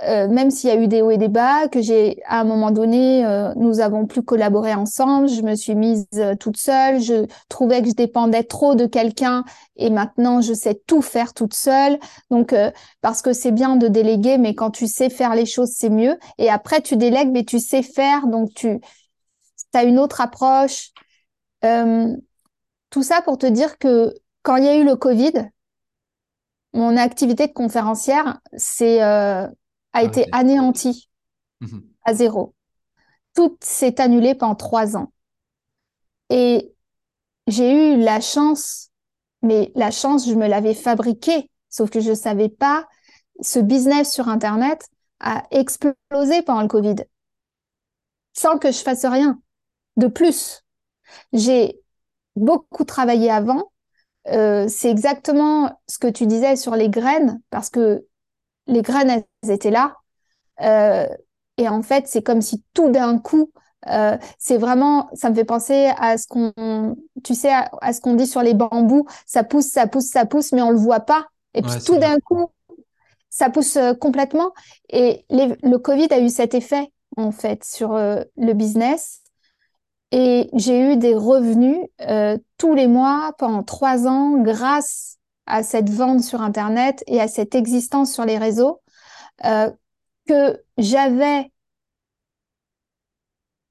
Euh, 0.02 0.26
même 0.26 0.50
s'il 0.50 0.70
y 0.70 0.72
a 0.72 0.76
eu 0.76 0.88
des 0.88 1.02
hauts 1.02 1.12
et 1.12 1.18
des 1.18 1.28
bas, 1.28 1.68
que 1.68 1.80
j'ai, 1.80 2.20
à 2.26 2.40
un 2.40 2.44
moment 2.44 2.72
donné, 2.72 3.24
euh, 3.24 3.52
nous 3.54 3.78
avons 3.78 4.06
plus 4.06 4.22
collaboré 4.22 4.74
ensemble, 4.74 5.28
je 5.28 5.42
me 5.42 5.54
suis 5.54 5.76
mise 5.76 6.06
euh, 6.14 6.34
toute 6.34 6.56
seule, 6.56 7.00
je 7.00 7.26
trouvais 7.48 7.80
que 7.80 7.88
je 7.88 7.94
dépendais 7.94 8.42
trop 8.42 8.74
de 8.74 8.86
quelqu'un 8.86 9.44
et 9.76 9.90
maintenant 9.90 10.40
je 10.40 10.52
sais 10.52 10.74
tout 10.86 11.00
faire 11.00 11.32
toute 11.32 11.54
seule. 11.54 11.98
Donc, 12.30 12.54
parce 13.02 13.22
que 13.22 13.32
c'est 13.32 13.52
bien 13.52 13.76
de 13.76 13.86
déléguer, 13.88 14.38
mais 14.38 14.54
quand 14.54 14.70
tu 14.70 14.88
sais 14.88 15.10
faire 15.10 15.34
les 15.34 15.46
choses, 15.46 15.70
c'est 15.74 15.90
mieux. 15.90 16.18
Et 16.38 16.50
après, 16.50 16.80
tu 16.80 16.96
délègues, 16.96 17.30
mais 17.30 17.44
tu 17.44 17.60
sais 17.60 17.82
faire, 17.82 18.26
donc 18.26 18.52
tu 18.54 18.80
as 19.74 19.84
une 19.84 19.98
autre 19.98 20.20
approche. 20.20 20.90
tout 22.90 23.02
ça 23.02 23.22
pour 23.22 23.38
te 23.38 23.46
dire 23.46 23.78
que 23.78 24.14
quand 24.42 24.56
il 24.56 24.64
y 24.64 24.68
a 24.68 24.76
eu 24.76 24.84
le 24.84 24.96
Covid, 24.96 25.32
mon 26.72 26.96
activité 26.96 27.46
de 27.46 27.52
conférencière, 27.52 28.40
c'est 28.56 29.00
a 29.94 30.02
été 30.02 30.26
anéanti 30.32 31.08
mhm. 31.60 31.82
à 32.04 32.12
zéro. 32.12 32.54
Tout 33.34 33.56
s'est 33.62 34.00
annulé 34.00 34.34
pendant 34.34 34.54
trois 34.54 34.96
ans. 34.96 35.12
Et 36.28 36.72
j'ai 37.46 37.72
eu 37.72 37.96
la 38.00 38.20
chance, 38.20 38.90
mais 39.42 39.72
la 39.74 39.90
chance, 39.90 40.28
je 40.28 40.34
me 40.34 40.46
l'avais 40.46 40.74
fabriquée, 40.74 41.50
sauf 41.70 41.90
que 41.90 42.00
je 42.00 42.10
ne 42.10 42.14
savais 42.14 42.48
pas, 42.48 42.86
ce 43.40 43.58
business 43.58 44.12
sur 44.12 44.28
Internet 44.28 44.88
a 45.20 45.44
explosé 45.50 46.42
pendant 46.44 46.62
le 46.62 46.68
Covid, 46.68 46.96
sans 48.32 48.58
que 48.58 48.70
je 48.70 48.78
fasse 48.78 49.04
rien 49.04 49.40
de 49.96 50.06
plus. 50.06 50.62
J'ai 51.32 51.80
beaucoup 52.36 52.84
travaillé 52.84 53.30
avant. 53.30 53.70
Euh, 54.28 54.66
c'est 54.68 54.90
exactement 54.90 55.80
ce 55.86 55.98
que 55.98 56.08
tu 56.08 56.26
disais 56.26 56.56
sur 56.56 56.76
les 56.76 56.88
graines, 56.88 57.40
parce 57.50 57.70
que 57.70 58.06
les 58.66 58.82
graines, 58.82 59.10
elles 59.42 59.50
étaient 59.50 59.70
là. 59.70 59.96
Euh, 60.60 61.06
et 61.56 61.68
en 61.68 61.82
fait, 61.82 62.06
c'est 62.06 62.22
comme 62.22 62.40
si 62.40 62.62
tout 62.74 62.90
d'un 62.90 63.18
coup, 63.18 63.50
euh, 63.88 64.16
c'est 64.38 64.56
vraiment, 64.56 65.08
ça 65.12 65.30
me 65.30 65.34
fait 65.34 65.44
penser 65.44 65.90
à 65.98 66.16
ce 66.16 66.26
qu'on, 66.26 66.96
tu 67.22 67.34
sais, 67.34 67.52
à, 67.52 67.92
ce 67.92 68.00
qu'on 68.00 68.14
dit 68.14 68.26
sur 68.26 68.42
les 68.42 68.54
bambous, 68.54 69.06
ça 69.26 69.44
pousse, 69.44 69.66
ça 69.66 69.86
pousse, 69.86 70.06
ça 70.06 70.26
pousse, 70.26 70.52
mais 70.52 70.62
on 70.62 70.70
le 70.70 70.78
voit 70.78 71.00
pas. 71.00 71.26
Et 71.54 71.62
puis 71.62 71.82
tout 71.84 71.98
d'un 71.98 72.18
coup, 72.18 72.48
ça 73.30 73.50
pousse 73.50 73.76
euh, 73.76 73.94
complètement. 73.94 74.52
Et 74.90 75.24
le 75.30 75.76
Covid 75.76 76.08
a 76.10 76.18
eu 76.18 76.28
cet 76.28 76.54
effet, 76.54 76.90
en 77.16 77.30
fait, 77.30 77.62
sur 77.64 77.94
le 77.94 78.52
business. 78.52 79.20
Et 80.10 80.48
j'ai 80.54 80.92
eu 80.92 80.96
des 80.96 81.14
revenus 81.14 81.78
tous 82.58 82.74
les 82.74 82.86
mois 82.86 83.32
pendant 83.38 83.62
trois 83.62 84.06
ans 84.06 84.38
grâce 84.38 85.18
à 85.46 85.62
cette 85.62 85.90
vente 85.90 86.22
sur 86.22 86.40
Internet 86.40 87.02
et 87.06 87.20
à 87.20 87.28
cette 87.28 87.54
existence 87.54 88.12
sur 88.12 88.24
les 88.24 88.38
réseaux 88.38 88.80
euh, 89.44 89.70
que 90.26 90.62
j'avais, 90.78 91.50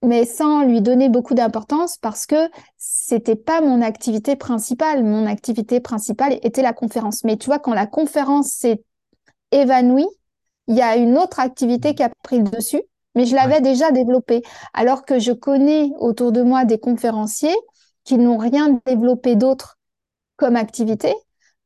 mais 0.04 0.26
sans 0.26 0.64
lui 0.64 0.82
donner 0.82 1.10
beaucoup 1.10 1.34
d'importance 1.34 1.98
parce 1.98 2.26
que 2.26 2.50
c'était 2.78 3.36
pas 3.36 3.62
mon 3.62 3.82
activité 3.82 4.36
principale. 4.36 5.04
Mon 5.04 5.26
activité 5.26 5.80
principale 5.80 6.40
était 6.44 6.62
la 6.62 6.74
conférence. 6.74 7.24
Mais 7.24 7.38
tu 7.38 7.46
vois, 7.46 7.60
quand 7.60 7.74
la 7.74 7.88
conférence 7.88 8.50
s'est 8.52 8.84
évanouie, 9.52 10.08
il 10.68 10.76
y 10.76 10.82
a 10.82 10.98
une 10.98 11.18
autre 11.18 11.40
activité 11.40 11.96
qui 11.96 12.04
a 12.04 12.10
pris 12.24 12.40
le 12.40 12.50
dessus, 12.50 12.82
mais 13.16 13.26
je 13.26 13.36
l'avais 13.36 13.62
déjà 13.62 13.92
développée. 13.92 14.44
Alors 14.74 15.06
que 15.06 15.20
je 15.20 15.32
connais 15.32 15.92
autour 16.00 16.32
de 16.32 16.42
moi 16.42 16.66
des 16.66 16.80
conférenciers 16.80 17.56
qui 18.04 18.18
n'ont 18.18 18.38
rien 18.38 18.82
développé 18.86 19.36
d'autre 19.36 19.78
comme 20.36 20.58
activité 20.58 21.14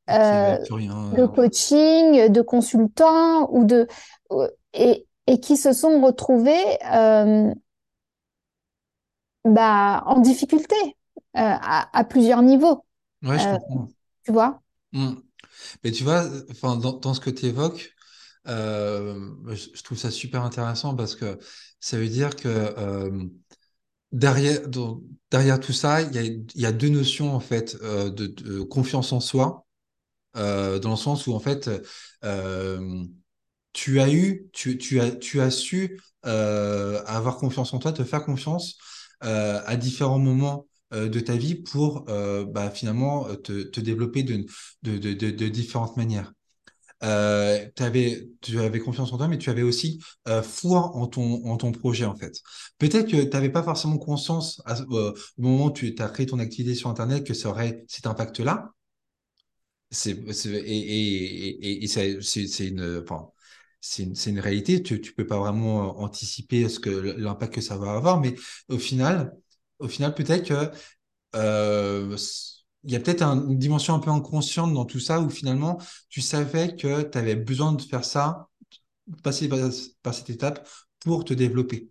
euh, 0.09 0.57
de 0.57 1.25
coaching, 1.25 2.29
de 2.29 2.41
consultants 2.41 3.49
ou 3.51 3.65
de 3.65 3.87
et, 4.73 5.05
et 5.27 5.39
qui 5.39 5.57
se 5.57 5.73
sont 5.73 6.01
retrouvés 6.01 6.77
euh, 6.91 7.53
bah, 9.45 10.03
en 10.05 10.19
difficulté 10.19 10.75
euh, 10.85 10.91
à, 11.35 11.97
à, 11.97 12.03
plusieurs 12.03 12.41
niveaux. 12.41 12.85
Ouais, 13.23 13.39
je 13.39 13.49
comprends. 13.49 13.87
Tu 14.23 14.31
vois? 14.31 14.61
Mmh. 14.93 15.15
Mais 15.83 15.91
tu 15.91 16.03
vois, 16.03 16.25
enfin, 16.51 16.77
dans, 16.77 16.93
dans 16.93 17.13
ce 17.13 17.19
que 17.19 17.29
tu 17.29 17.45
évoques, 17.45 17.93
euh, 18.47 19.29
je 19.53 19.83
trouve 19.83 19.97
ça 19.97 20.11
super 20.11 20.43
intéressant 20.43 20.95
parce 20.95 21.15
que 21.15 21.37
ça 21.79 21.97
veut 21.97 22.07
dire 22.07 22.35
que 22.35 22.47
euh, 22.47 23.25
derrière, 24.11 24.61
derrière 25.31 25.59
tout 25.59 25.73
ça, 25.73 26.01
il 26.01 26.15
y 26.15 26.61
y 26.61 26.65
a 26.65 26.71
deux 26.71 26.89
notions 26.89 27.35
en 27.35 27.39
fait 27.39 27.77
euh, 27.81 28.09
de, 28.09 28.27
de, 28.27 28.61
confiance 28.61 29.11
en 29.11 29.19
soi 29.19 29.66
euh, 30.37 30.79
dans 30.79 30.91
le 30.91 30.95
sens 30.97 31.27
où 31.27 31.33
en 31.33 31.39
fait, 31.39 31.69
euh, 32.23 33.03
tu 33.73 33.99
as 33.99 34.11
eu, 34.11 34.49
tu, 34.53 34.99
as, 34.99 35.11
tu 35.11 35.41
as 35.41 35.51
su 35.51 36.01
euh, 36.25 37.03
avoir 37.05 37.37
confiance 37.37 37.73
en 37.73 37.79
toi, 37.79 37.91
te 37.91 38.03
faire 38.03 38.23
confiance 38.25 38.77
à 39.21 39.75
différents 39.77 40.19
moments 40.19 40.67
de 40.91 41.19
ta 41.19 41.35
vie 41.35 41.55
pour 41.55 42.05
bah, 42.05 42.69
finalement 42.69 43.25
te, 43.35 43.79
développer 43.79 44.23
de, 44.23 45.47
différentes 45.49 45.97
manières. 45.97 46.33
Tu 47.01 47.83
avais 47.83 48.79
confiance 48.79 49.11
en 49.11 49.17
toi, 49.17 49.27
mais 49.27 49.39
tu 49.39 49.49
avais 49.49 49.63
aussi 49.63 49.99
foi 50.43 50.95
en 50.95 51.07
ton, 51.07 51.45
en 51.45 51.57
ton 51.57 51.71
projet, 51.71 52.05
en 52.05 52.15
fait. 52.15 52.33
Peut-être 52.77 53.09
que 53.09 53.23
tu 53.23 53.29
n'avais 53.29 53.49
pas 53.49 53.63
forcément 53.63 53.97
conscience 53.97 54.61
au 54.89 55.13
moment 55.37 55.65
où 55.65 55.71
tu 55.71 55.95
as 55.97 56.09
créé 56.09 56.27
ton 56.27 56.39
activité 56.39 56.75
sur 56.75 56.89
Internet 56.89 57.25
que 57.25 57.33
ça 57.33 57.49
aurait 57.49 57.83
cet 57.87 58.05
impact-là, 58.05 58.71
c'est 59.89 60.11
et, 60.11 61.77
et, 61.79 61.83
et, 61.83 61.87
c'est 61.87 62.67
une 62.67 63.01
enfin 63.03 63.29
une, 63.99 64.13
une, 64.25 64.39
réalité. 64.39 64.83
Tu 64.83 65.01
tu 65.01 65.13
peux 65.13 65.27
pas 65.27 65.39
vraiment 65.39 65.99
anticiper 65.99 66.67
ce 66.69 66.79
que 66.79 66.89
l'impact 66.89 67.55
que 67.55 67.61
ça 67.61 67.77
va 67.77 67.93
avoir 67.93 68.19
mais 68.19 68.35
au 68.69 68.77
final 68.77 69.33
au 69.79 69.87
final 69.87 70.13
peut-être 70.13 70.47
que 70.47 70.71
euh, 71.35 72.17
il 72.83 72.91
y 72.91 72.95
a 72.95 72.99
peut-être 72.99 73.23
une 73.23 73.57
dimension 73.57 73.93
un 73.93 73.99
peu 73.99 74.11
inconsciente 74.11 74.73
dans 74.73 74.85
tout 74.85 74.99
ça 74.99 75.19
où 75.19 75.29
finalement 75.29 75.77
tu 76.09 76.21
savais 76.21 76.75
que 76.75 77.03
tu 77.03 77.17
avais 77.17 77.35
besoin 77.35 77.73
de 77.73 77.81
faire 77.81 78.05
ça 78.05 78.49
passer 79.23 79.49
par, 79.49 80.13
cette 80.13 80.29
étape 80.29 80.67
pour 80.99 81.23
te 81.23 81.33
développer. 81.33 81.89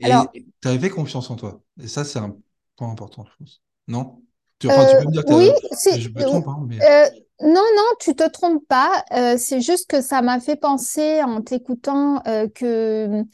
Et 0.00 0.10
tu 0.32 0.68
avais 0.68 0.90
confiance 0.90 1.30
en 1.30 1.36
toi. 1.36 1.62
Et 1.80 1.88
ça 1.88 2.04
c'est 2.04 2.18
un 2.18 2.36
point 2.76 2.90
important 2.90 3.24
je 3.26 3.36
pense. 3.38 3.62
Non? 3.88 4.22
Tu, 4.60 4.68
peux 4.68 4.74
me 4.74 5.10
dire 5.10 5.24
que 5.24 5.32
oui, 5.32 5.50
je 5.98 6.08
me 6.10 6.22
trompe, 6.22 6.48
hein, 6.48 6.64
mais... 6.68 6.78
Euh, 6.84 7.08
non, 7.40 7.64
non, 7.74 7.94
tu 7.98 8.14
te 8.14 8.28
trompes 8.28 8.66
pas. 8.68 9.02
Euh, 9.12 9.36
c'est 9.38 9.62
juste 9.62 9.88
que 9.88 10.02
ça 10.02 10.20
m'a 10.20 10.38
fait 10.38 10.56
penser 10.56 11.22
en 11.22 11.40
t'écoutant 11.40 12.22
euh, 12.26 12.46
que 12.54 13.24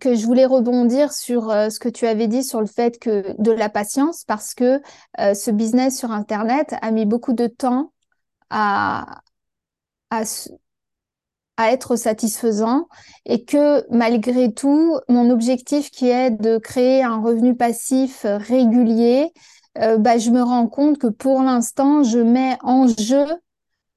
que 0.00 0.14
je 0.14 0.26
voulais 0.26 0.44
rebondir 0.44 1.10
sur 1.12 1.50
ce 1.50 1.78
que 1.78 1.88
tu 1.88 2.06
avais 2.06 2.26
dit 2.26 2.44
sur 2.44 2.60
le 2.60 2.66
fait 2.66 2.98
que 2.98 3.34
de 3.40 3.50
la 3.50 3.70
patience 3.70 4.24
parce 4.24 4.52
que 4.52 4.82
ce 5.16 5.50
business 5.50 5.98
sur 5.98 6.10
internet 6.10 6.74
a 6.82 6.90
mis 6.90 7.06
beaucoup 7.06 7.32
de 7.32 7.46
temps 7.46 7.92
à 8.50 9.22
à, 10.10 10.22
à 11.56 11.72
être 11.72 11.96
satisfaisant 11.96 12.88
et 13.24 13.44
que 13.44 13.90
malgré 13.90 14.52
tout, 14.52 14.98
mon 15.08 15.30
objectif 15.30 15.90
qui 15.90 16.10
est 16.10 16.30
de 16.30 16.58
créer 16.58 17.02
un 17.02 17.18
revenu 17.22 17.56
passif 17.56 18.26
régulier, 18.26 19.32
euh, 19.80 19.98
bah, 19.98 20.18
je 20.18 20.30
me 20.30 20.42
rends 20.42 20.68
compte 20.68 20.98
que 20.98 21.06
pour 21.06 21.42
l'instant, 21.42 22.02
je 22.02 22.18
mets 22.18 22.58
en 22.62 22.86
jeu 22.88 23.26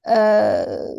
euh, 0.08 0.94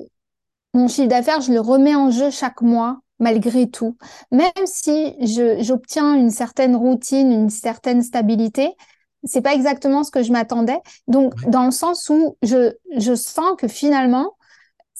mon 0.74 0.88
chiffre 0.88 1.08
d'affaires, 1.08 1.41
je 1.41 1.52
le 1.52 1.60
remets 1.60 1.96
en 1.96 2.12
jeu 2.12 2.30
chaque 2.30 2.62
mois, 2.62 3.00
malgré 3.20 3.70
tout. 3.70 3.98
Même 4.32 4.52
si 4.65 5.15
j'obtiens 5.63 6.15
une 6.15 6.30
certaine 6.30 6.76
routine, 6.76 7.32
une 7.32 7.50
certaine 7.50 8.02
stabilité, 8.02 8.76
c'est 9.24 9.41
pas 9.41 9.54
exactement 9.54 10.04
ce 10.04 10.12
que 10.12 10.24
je 10.24 10.32
m'attendais. 10.32 10.80
Donc, 11.08 11.34
dans 11.50 11.65
le 11.65 11.72
sens 11.72 12.10
où 12.10 12.38
je, 12.41 12.74
je 12.98 13.13
sens 13.15 13.56
que 13.58 13.67
finalement, 13.67 14.34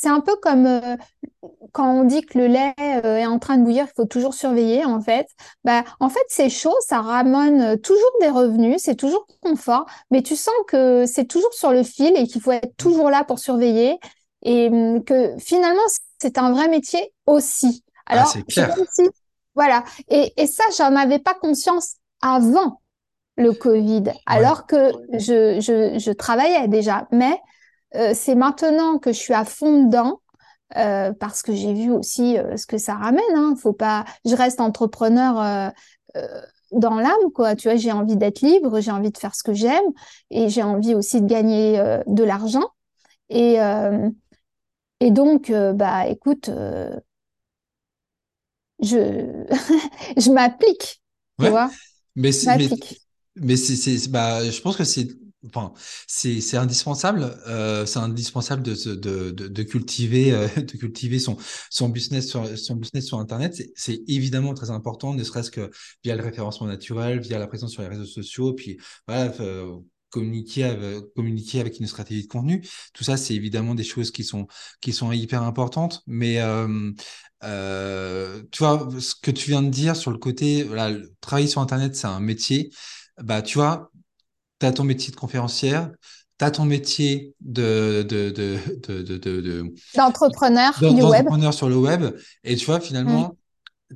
c'est 0.02 0.10
un 0.10 0.20
peu 0.22 0.36
comme 0.38 0.66
euh, 0.66 0.98
quand 1.72 1.92
on 1.94 2.04
dit 2.04 2.22
que 2.22 2.38
le 2.38 2.48
lait 2.48 2.74
euh, 2.80 3.18
est 3.18 3.26
en 3.26 3.40
train 3.40 3.58
de 3.58 3.64
bouillir, 3.64 3.86
il 3.86 3.94
faut 3.96 4.06
toujours 4.06 4.34
surveiller 4.34 4.86
en 4.86 5.02
fait. 5.02 5.28
Bah, 5.64 5.84
en 6.00 6.10
fait, 6.10 6.24
c'est 6.30 6.50
chaud, 6.50 6.76
ça 6.88 7.02
ramène 7.02 7.62
euh, 7.62 7.78
toujours 7.78 8.12
des 8.22 8.30
revenus, 8.30 8.78
c'est 8.80 8.96
toujours 8.96 9.26
confort, 9.42 9.86
mais 10.12 10.22
tu 10.22 10.36
sens 10.36 10.54
que 10.68 11.06
c'est 11.06 11.26
toujours 11.26 11.54
sur 11.54 11.72
le 11.72 11.84
fil 11.84 12.14
et 12.16 12.28
qu'il 12.28 12.42
faut 12.42 12.52
être 12.52 12.76
toujours 12.78 13.10
là 13.10 13.24
pour 13.24 13.40
surveiller 13.40 14.00
et 14.44 14.67
hum, 14.69 15.04
que 15.04 15.38
finalement, 15.40 15.82
c'est 16.19 16.38
un 16.38 16.52
vrai 16.52 16.67
métier 16.67 17.13
aussi. 17.25 17.84
Ah, 18.10 18.13
Alors, 18.13 18.25
c'est 18.25 18.44
clair. 18.44 18.75
voilà. 19.56 19.84
Et, 20.10 20.34
et 20.38 20.48
ça, 20.48 20.63
j'en 20.78 20.96
avais 20.96 21.19
pas 21.19 21.34
conscience 21.34 21.96
avant 22.21 22.82
le 23.38 23.54
Covid, 23.54 24.04
alors 24.25 24.67
que 24.67 24.92
je, 25.13 25.60
je, 25.62 26.00
je 26.00 26.12
travaillais 26.12 26.67
déjà. 26.67 27.08
Mais 27.12 27.40
euh, 27.96 28.12
c'est 28.13 28.35
maintenant 28.35 28.98
que 28.98 29.12
je 29.12 29.17
suis 29.17 29.33
à 29.33 29.46
fond 29.46 29.85
dedans. 29.85 30.21
Euh, 30.77 31.12
parce 31.12 31.42
que 31.42 31.54
j'ai 31.54 31.73
vu 31.73 31.92
aussi 31.92 32.37
euh, 32.37 32.56
ce 32.56 32.65
que 32.65 32.77
ça 32.77 32.96
ramène. 32.96 33.21
Hein. 33.35 33.56
Faut 33.60 33.73
pas, 33.73 34.06
je 34.23 34.33
reste 34.35 34.62
entrepreneur 34.62 35.73
dans 36.71 36.96
l'âme, 36.96 37.31
quoi. 37.33 37.56
Tu 37.56 37.67
vois, 37.67 37.77
j'ai 37.77 37.92
envie 37.92 38.15
d'être 38.15 38.42
libre, 38.42 38.79
j'ai 38.79 38.92
envie 38.92 39.12
de 39.12 39.17
faire 39.17 39.35
ce 39.35 39.44
que 39.44 39.54
j'aime 39.54 39.83
et 40.29 40.48
j'ai 40.48 40.63
envie 40.63 40.96
aussi 40.96 41.21
de 41.21 41.27
gagner 41.27 41.77
de 42.08 42.23
l'argent. 42.23 42.69
Et, 43.29 43.58
et 45.02 45.12
donc, 45.12 45.52
bah, 45.52 46.08
écoute, 46.08 46.50
je, 48.81 49.46
je 50.17 50.31
m'applique, 50.31 51.02
tu 51.39 51.50
vois. 51.50 51.69
Mais 52.15 52.31
c'est, 52.31 52.58
mais, 53.35 53.56
c'est, 53.56 54.10
bah, 54.10 54.50
je 54.50 54.62
pense 54.62 54.75
que 54.75 54.83
c'est 54.83 55.08
Enfin, 55.48 55.73
c'est 56.08 56.58
indispensable, 56.58 57.35
euh, 57.48 57.85
c'est 57.87 57.98
indispensable 57.98 58.62
de, 58.62 58.75
de, 58.94 59.31
de, 59.31 59.63
cultiver 59.63 60.33
euh, 60.33 60.48
cultiver 60.79 61.17
son 61.19 61.89
business 61.89 62.29
sur 62.29 62.58
son 62.58 62.75
business 62.75 63.08
sur 63.08 63.17
internet. 63.17 63.60
C'est 63.75 64.02
évidemment 64.08 64.54
très 64.54 64.69
important, 64.69 65.15
ne 65.15 65.23
serait-ce 65.23 65.50
que 65.50 65.71
via 66.04 66.15
le 66.15 66.23
référencement 66.23 66.67
naturel, 66.67 67.19
via 67.21 67.39
la 67.39 67.48
présence 67.48 67.71
sur 67.71 67.81
les 67.81 67.87
réseaux 67.87 68.06
sociaux, 68.06 68.54
puis 68.54 68.77
voilà. 69.08 69.33
Euh, 69.39 69.77
communiquer 70.10 70.65
avec, 70.65 71.79
une 71.79 71.87
stratégie 71.87 72.23
de 72.23 72.27
contenu 72.27 72.67
tout 72.94 73.06
ça 73.06 73.15
c'est 73.15 73.33
évidemment 73.33 73.75
des 73.75 73.85
choses 73.85 74.12
qui 74.12 74.25
sont 74.25 74.46
qui 74.81 74.92
sont 74.92 75.13
hyper 75.13 75.42
importantes 75.42 76.04
mais 76.06 76.35
tu 77.42 78.58
vois 78.60 78.89
ce 79.00 79.15
que 79.15 79.31
tu 79.31 79.50
viens 79.50 79.63
de 79.63 79.69
dire 79.69 79.96
sur 79.96 80.12
le 80.12 80.17
côté 80.17 80.67
travailler 81.21 81.48
sur 81.48 81.62
internet 81.62 81.96
c'est 81.96 82.08
un 82.08 82.19
métier 82.19 82.71
bah 83.23 83.42
tu 83.42 83.58
vois 83.58 83.89
tu 84.62 84.68
as 84.68 84.72
ton 84.72 84.84
métier 84.84 85.12
de 85.12 85.18
conférencière, 85.18 85.92
tu 86.38 86.46
as 86.46 86.52
ton 86.52 86.66
métier 86.66 87.34
de, 87.42 88.06
de, 88.08 88.30
de, 88.30 89.18
de, 89.18 89.74
d'entrepreneur 89.96 90.72
du 90.80 91.02
web. 91.02 91.28
sur 91.52 91.68
le 91.68 91.78
web. 91.78 92.16
Et 92.44 92.56
tu 92.56 92.66
vois, 92.66 92.80
finalement, 92.80 93.36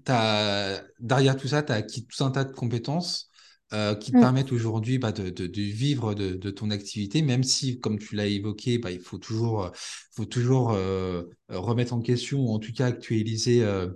as, 0.08 0.82
derrière 1.00 1.38
tout 1.38 1.48
ça, 1.48 1.62
tu 1.62 1.72
as 1.72 1.76
acquis 1.76 2.08
tout 2.08 2.24
un 2.24 2.32
tas 2.32 2.44
de 2.44 2.52
compétences 2.52 3.30
euh, 3.76 3.94
qui 3.94 4.12
te 4.12 4.18
mm. 4.18 4.22
permettent 4.22 4.52
aujourd'hui 4.52 4.98
bah, 4.98 5.12
de, 5.12 5.30
de, 5.30 5.48
de, 5.48 5.62
vivre 5.62 6.14
de, 6.16 6.34
de, 6.34 6.50
ton 6.50 6.72
activité, 6.72 7.22
même 7.22 7.44
si, 7.44 7.80
comme 7.80 8.00
tu 8.00 8.16
l'as 8.16 8.26
évoqué, 8.26 8.78
bah, 8.78 8.90
il 8.90 9.00
faut 9.00 9.18
toujours, 9.18 9.70
faut 10.16 10.26
toujours 10.26 10.72
euh, 10.72 11.24
remettre 11.50 11.94
en 11.94 12.02
question 12.02 12.40
ou 12.40 12.54
en 12.54 12.60
tout 12.60 12.72
cas 12.74 12.86
actualiser, 12.88 13.64
euh, 13.64 13.90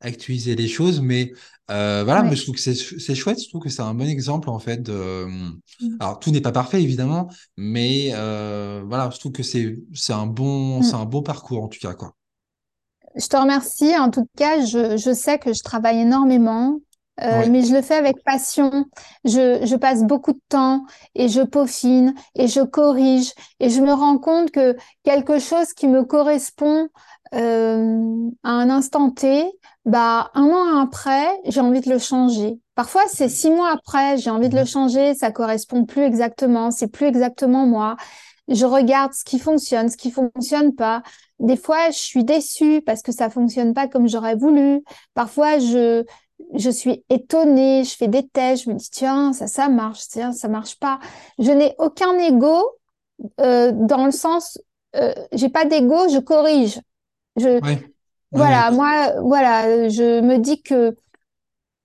actualiser 0.00 0.56
les 0.56 0.68
choses. 0.68 1.00
Mais 1.00 1.32
euh, 1.70 2.02
voilà, 2.04 2.22
mais 2.22 2.36
je 2.36 2.42
trouve 2.44 2.54
que 2.54 2.60
c'est 2.60 3.14
chouette, 3.14 3.42
je 3.42 3.48
trouve 3.48 3.62
que 3.62 3.68
c'est 3.68 3.82
un 3.82 3.94
bon 3.94 4.08
exemple 4.08 4.48
en 4.48 4.58
fait. 4.58 4.82
De... 4.82 5.26
Mm. 5.26 5.96
Alors 6.00 6.18
tout 6.18 6.30
n'est 6.30 6.40
pas 6.40 6.52
parfait 6.52 6.82
évidemment, 6.82 7.28
mais 7.56 8.10
euh, 8.14 8.82
voilà, 8.86 9.10
je 9.12 9.18
trouve 9.18 9.32
que 9.32 9.42
c'est 9.42 9.78
c'est 9.92 10.12
un 10.12 10.26
bon, 10.26 10.80
mm. 10.80 10.82
c'est 10.82 10.94
un 10.94 11.04
bon 11.04 11.22
parcours 11.22 11.62
en 11.62 11.68
tout 11.68 11.80
cas 11.80 11.94
quoi. 11.94 12.14
Je 13.16 13.26
te 13.26 13.36
remercie. 13.36 13.96
En 13.96 14.10
tout 14.10 14.28
cas, 14.36 14.64
je, 14.64 14.98
je 14.98 15.14
sais 15.14 15.38
que 15.38 15.54
je 15.54 15.62
travaille 15.62 16.00
énormément. 16.00 16.80
Euh, 17.22 17.46
mais 17.50 17.62
je 17.62 17.74
le 17.74 17.80
fais 17.80 17.94
avec 17.94 18.22
passion. 18.24 18.84
Je, 19.24 19.64
je, 19.64 19.76
passe 19.76 20.02
beaucoup 20.04 20.32
de 20.32 20.40
temps 20.50 20.84
et 21.14 21.28
je 21.28 21.40
peaufine 21.40 22.14
et 22.34 22.46
je 22.46 22.60
corrige 22.60 23.32
et 23.58 23.70
je 23.70 23.80
me 23.80 23.92
rends 23.92 24.18
compte 24.18 24.50
que 24.50 24.76
quelque 25.02 25.38
chose 25.38 25.72
qui 25.72 25.88
me 25.88 26.04
correspond 26.04 26.88
euh, 27.34 28.30
à 28.44 28.50
un 28.50 28.70
instant 28.70 29.10
T, 29.10 29.50
bah 29.84 30.30
un 30.34 30.44
an 30.44 30.78
après, 30.80 31.26
j'ai 31.46 31.60
envie 31.60 31.80
de 31.80 31.90
le 31.90 31.98
changer. 31.98 32.60
Parfois, 32.74 33.02
c'est 33.08 33.28
six 33.28 33.50
mois 33.50 33.70
après, 33.72 34.18
j'ai 34.18 34.30
envie 34.30 34.48
de 34.48 34.54
le 34.54 34.62
mhm. 34.62 34.66
changer, 34.66 35.14
ça 35.14 35.30
correspond 35.30 35.84
plus 35.84 36.02
exactement, 36.02 36.70
c'est 36.70 36.88
plus 36.88 37.06
exactement 37.06 37.66
moi. 37.66 37.96
Je 38.48 38.64
regarde 38.64 39.12
ce 39.12 39.24
qui 39.24 39.38
fonctionne, 39.38 39.88
ce 39.88 39.96
qui 39.96 40.10
fonctionne 40.10 40.74
pas. 40.74 41.02
Des 41.40 41.56
fois, 41.56 41.90
je 41.90 41.98
suis 41.98 42.24
déçue 42.24 42.80
parce 42.80 43.02
que 43.02 43.10
ça 43.10 43.28
fonctionne 43.28 43.74
pas 43.74 43.88
comme 43.88 44.08
j'aurais 44.08 44.36
voulu. 44.36 44.82
Parfois, 45.14 45.58
je 45.58 46.04
je 46.54 46.70
suis 46.70 47.04
étonnée, 47.08 47.84
je 47.84 47.96
fais 47.96 48.08
des 48.08 48.26
tests, 48.26 48.64
je 48.64 48.70
me 48.70 48.74
dis 48.74 48.90
tiens, 48.90 49.32
ça, 49.32 49.46
ça 49.46 49.68
marche, 49.68 50.08
tiens, 50.08 50.32
ça 50.32 50.48
marche 50.48 50.78
pas. 50.78 50.98
Je 51.38 51.50
n'ai 51.50 51.74
aucun 51.78 52.18
ego 52.18 52.62
euh, 53.40 53.72
dans 53.72 54.04
le 54.04 54.12
sens, 54.12 54.58
euh, 54.96 55.14
j'ai 55.32 55.48
pas 55.48 55.64
d'ego, 55.64 56.08
je 56.08 56.18
corrige. 56.18 56.80
Je, 57.36 57.60
voilà, 58.32 58.70
moi, 58.70 59.12
voilà, 59.20 59.88
je 59.88 60.20
me 60.20 60.38
dis 60.38 60.62
que 60.62 60.96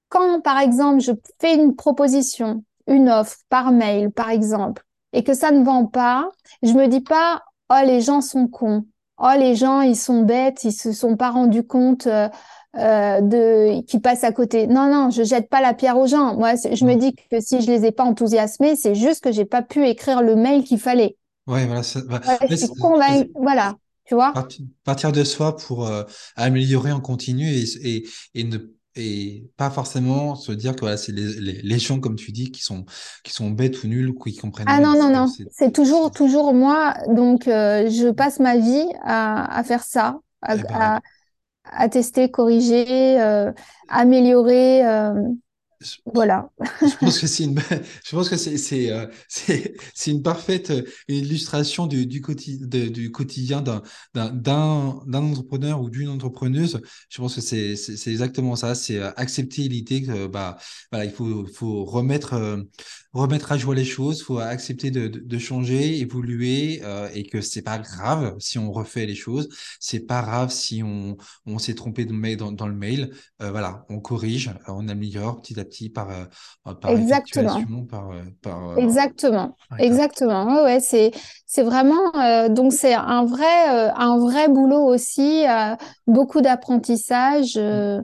quand, 0.09 0.41
par 0.41 0.59
exemple, 0.59 0.99
je 0.99 1.11
fais 1.39 1.55
une 1.55 1.75
proposition, 1.75 2.63
une 2.87 3.09
offre 3.09 3.37
par 3.49 3.71
mail, 3.71 4.11
par 4.11 4.29
exemple, 4.29 4.83
et 5.13 5.23
que 5.23 5.33
ça 5.33 5.51
ne 5.51 5.63
vend 5.63 5.85
pas, 5.85 6.29
je 6.63 6.73
me 6.73 6.87
dis 6.87 7.01
pas, 7.01 7.43
oh, 7.69 7.85
les 7.85 8.01
gens 8.01 8.21
sont 8.21 8.47
cons. 8.47 8.85
Oh, 9.17 9.31
les 9.37 9.55
gens, 9.55 9.81
ils 9.81 9.95
sont 9.95 10.23
bêtes, 10.23 10.63
ils 10.63 10.73
se 10.73 10.91
sont 10.93 11.15
pas 11.15 11.29
rendus 11.29 11.65
compte. 11.65 12.07
Euh, 12.07 12.27
euh, 12.77 13.19
de 13.21 13.81
qui 13.81 13.99
passent 13.99 14.23
à 14.23 14.31
côté. 14.31 14.67
Non, 14.67 14.89
non, 14.89 15.09
je 15.09 15.23
jette 15.23 15.49
pas 15.49 15.61
la 15.61 15.73
pierre 15.73 15.97
aux 15.97 16.07
gens. 16.07 16.35
Moi, 16.35 16.53
je 16.55 16.85
me 16.85 16.95
dis 16.95 17.13
que 17.13 17.41
si 17.41 17.61
je 17.61 17.67
les 17.67 17.85
ai 17.85 17.91
pas 17.91 18.03
enthousiamés, 18.03 18.75
c'est 18.75 18.95
juste 18.95 19.23
que 19.23 19.31
j'ai 19.31 19.45
pas 19.45 19.61
pu 19.61 19.85
écrire 19.87 20.21
le 20.21 20.35
mail 20.35 20.63
qu'il 20.63 20.79
fallait. 20.79 21.17
Ouais, 21.47 21.65
voilà. 21.65 21.81
Bah, 22.07 22.21
voilà, 23.35 23.75
tu 24.05 24.15
vois? 24.15 24.33
Partir 24.83 25.11
de 25.11 25.23
soi 25.23 25.57
pour 25.57 25.85
euh, 25.85 26.03
améliorer 26.35 26.91
en 26.91 27.01
continu 27.01 27.49
et, 27.49 27.63
et, 27.83 28.07
et 28.35 28.43
ne 28.45 28.57
et 28.95 29.49
pas 29.55 29.69
forcément 29.69 30.35
se 30.35 30.51
dire 30.51 30.75
que 30.75 30.81
voilà, 30.81 30.97
c'est 30.97 31.13
les, 31.13 31.39
les, 31.39 31.61
les, 31.61 31.79
gens, 31.79 31.99
comme 31.99 32.15
tu 32.17 32.31
dis, 32.31 32.51
qui 32.51 32.61
sont, 32.61 32.85
qui 33.23 33.31
sont 33.31 33.49
bêtes 33.49 33.83
ou 33.83 33.87
nuls 33.87 34.09
ou 34.09 34.19
qui 34.19 34.35
comprennent 34.35 34.67
Ah 34.69 34.79
non, 34.81 34.93
non, 34.93 35.09
non. 35.09 35.27
C'est 35.51 35.71
toujours, 35.71 36.11
toujours 36.11 36.53
moi. 36.53 36.93
Donc, 37.07 37.47
euh, 37.47 37.89
je 37.89 38.11
passe 38.11 38.39
ma 38.39 38.57
vie 38.57 38.85
à, 39.01 39.57
à 39.57 39.63
faire 39.63 39.83
ça, 39.83 40.19
à, 40.41 40.55
eh 40.55 40.61
ben, 40.61 40.69
à 40.73 41.01
tester, 41.89 42.29
corriger, 42.29 43.21
euh, 43.21 43.51
améliorer. 43.89 44.83
Voilà. 46.13 46.49
je 46.81 46.95
pense 46.97 47.19
que 47.19 47.27
c'est 47.27 47.43
une, 47.43 47.59
je 48.05 48.15
pense 48.15 48.29
que 48.29 48.37
c'est, 48.37 48.57
c'est, 48.57 48.91
euh, 48.91 49.07
c'est, 49.27 50.11
une 50.11 50.21
parfaite 50.21 50.71
euh, 50.71 50.83
illustration 51.07 51.87
du, 51.87 52.05
du, 52.05 52.21
du 52.21 53.11
quotidien 53.11 53.61
d'un, 53.61 53.81
d'un, 54.13 55.01
d'un, 55.05 55.23
entrepreneur 55.23 55.81
ou 55.81 55.89
d'une 55.89 56.09
entrepreneuse. 56.09 56.81
Je 57.09 57.17
pense 57.17 57.35
que 57.35 57.41
c'est, 57.41 57.75
c'est, 57.75 58.11
exactement 58.11 58.55
ça. 58.55 58.75
C'est 58.75 58.97
euh, 58.97 59.11
accepter 59.15 59.67
l'idée 59.67 60.03
que, 60.03 60.27
bah, 60.27 60.57
voilà, 60.91 61.05
il 61.05 61.11
faut, 61.11 61.45
faut 61.47 61.85
remettre, 61.85 62.65
remettre 63.13 63.51
à 63.51 63.57
joie 63.57 63.75
les 63.75 63.85
choses, 63.85 64.21
faut 64.21 64.39
accepter 64.39 64.91
de, 64.91 65.07
de, 65.07 65.37
changer, 65.37 65.99
évoluer, 65.99 66.81
et 67.13 67.25
que 67.25 67.41
c'est 67.41 67.61
pas 67.61 67.79
grave 67.79 68.35
si 68.39 68.57
on 68.59 68.71
refait 68.71 69.05
les 69.05 69.15
choses. 69.15 69.49
C'est 69.79 70.01
pas 70.01 70.21
grave 70.21 70.51
si 70.51 70.83
on, 70.83 71.17
on 71.45 71.59
s'est 71.59 71.75
trompé 71.75 72.05
de 72.05 72.11
dans, 72.35 72.51
dans 72.51 72.67
le 72.67 72.75
mail. 72.75 73.11
voilà, 73.39 73.85
on 73.89 73.99
corrige, 73.99 74.51
on 74.67 74.87
améliore 74.87 75.41
petit 75.41 75.59
à 75.59 75.65
petit 75.65 75.70
par, 75.93 76.09
euh, 76.09 76.73
par 76.75 76.91
Exactement. 76.91 77.85
par, 77.89 78.11
euh, 78.11 78.21
par, 78.41 78.69
euh, 78.69 78.75
Exactement. 78.77 79.55
Exactement. 79.79 80.63
Ouais, 80.63 80.79
c'est, 80.79 81.11
c'est 81.45 81.63
vraiment, 81.63 82.11
donc 82.49 82.73
c'est 82.73 82.93
un 82.93 83.25
vrai, 83.25 83.91
un 83.95 84.17
vrai 84.17 84.47
boulot 84.47 84.85
aussi, 84.85 85.43
beaucoup 86.07 86.41
d'apprentissage. 86.41 87.57
Mm. 87.57 88.03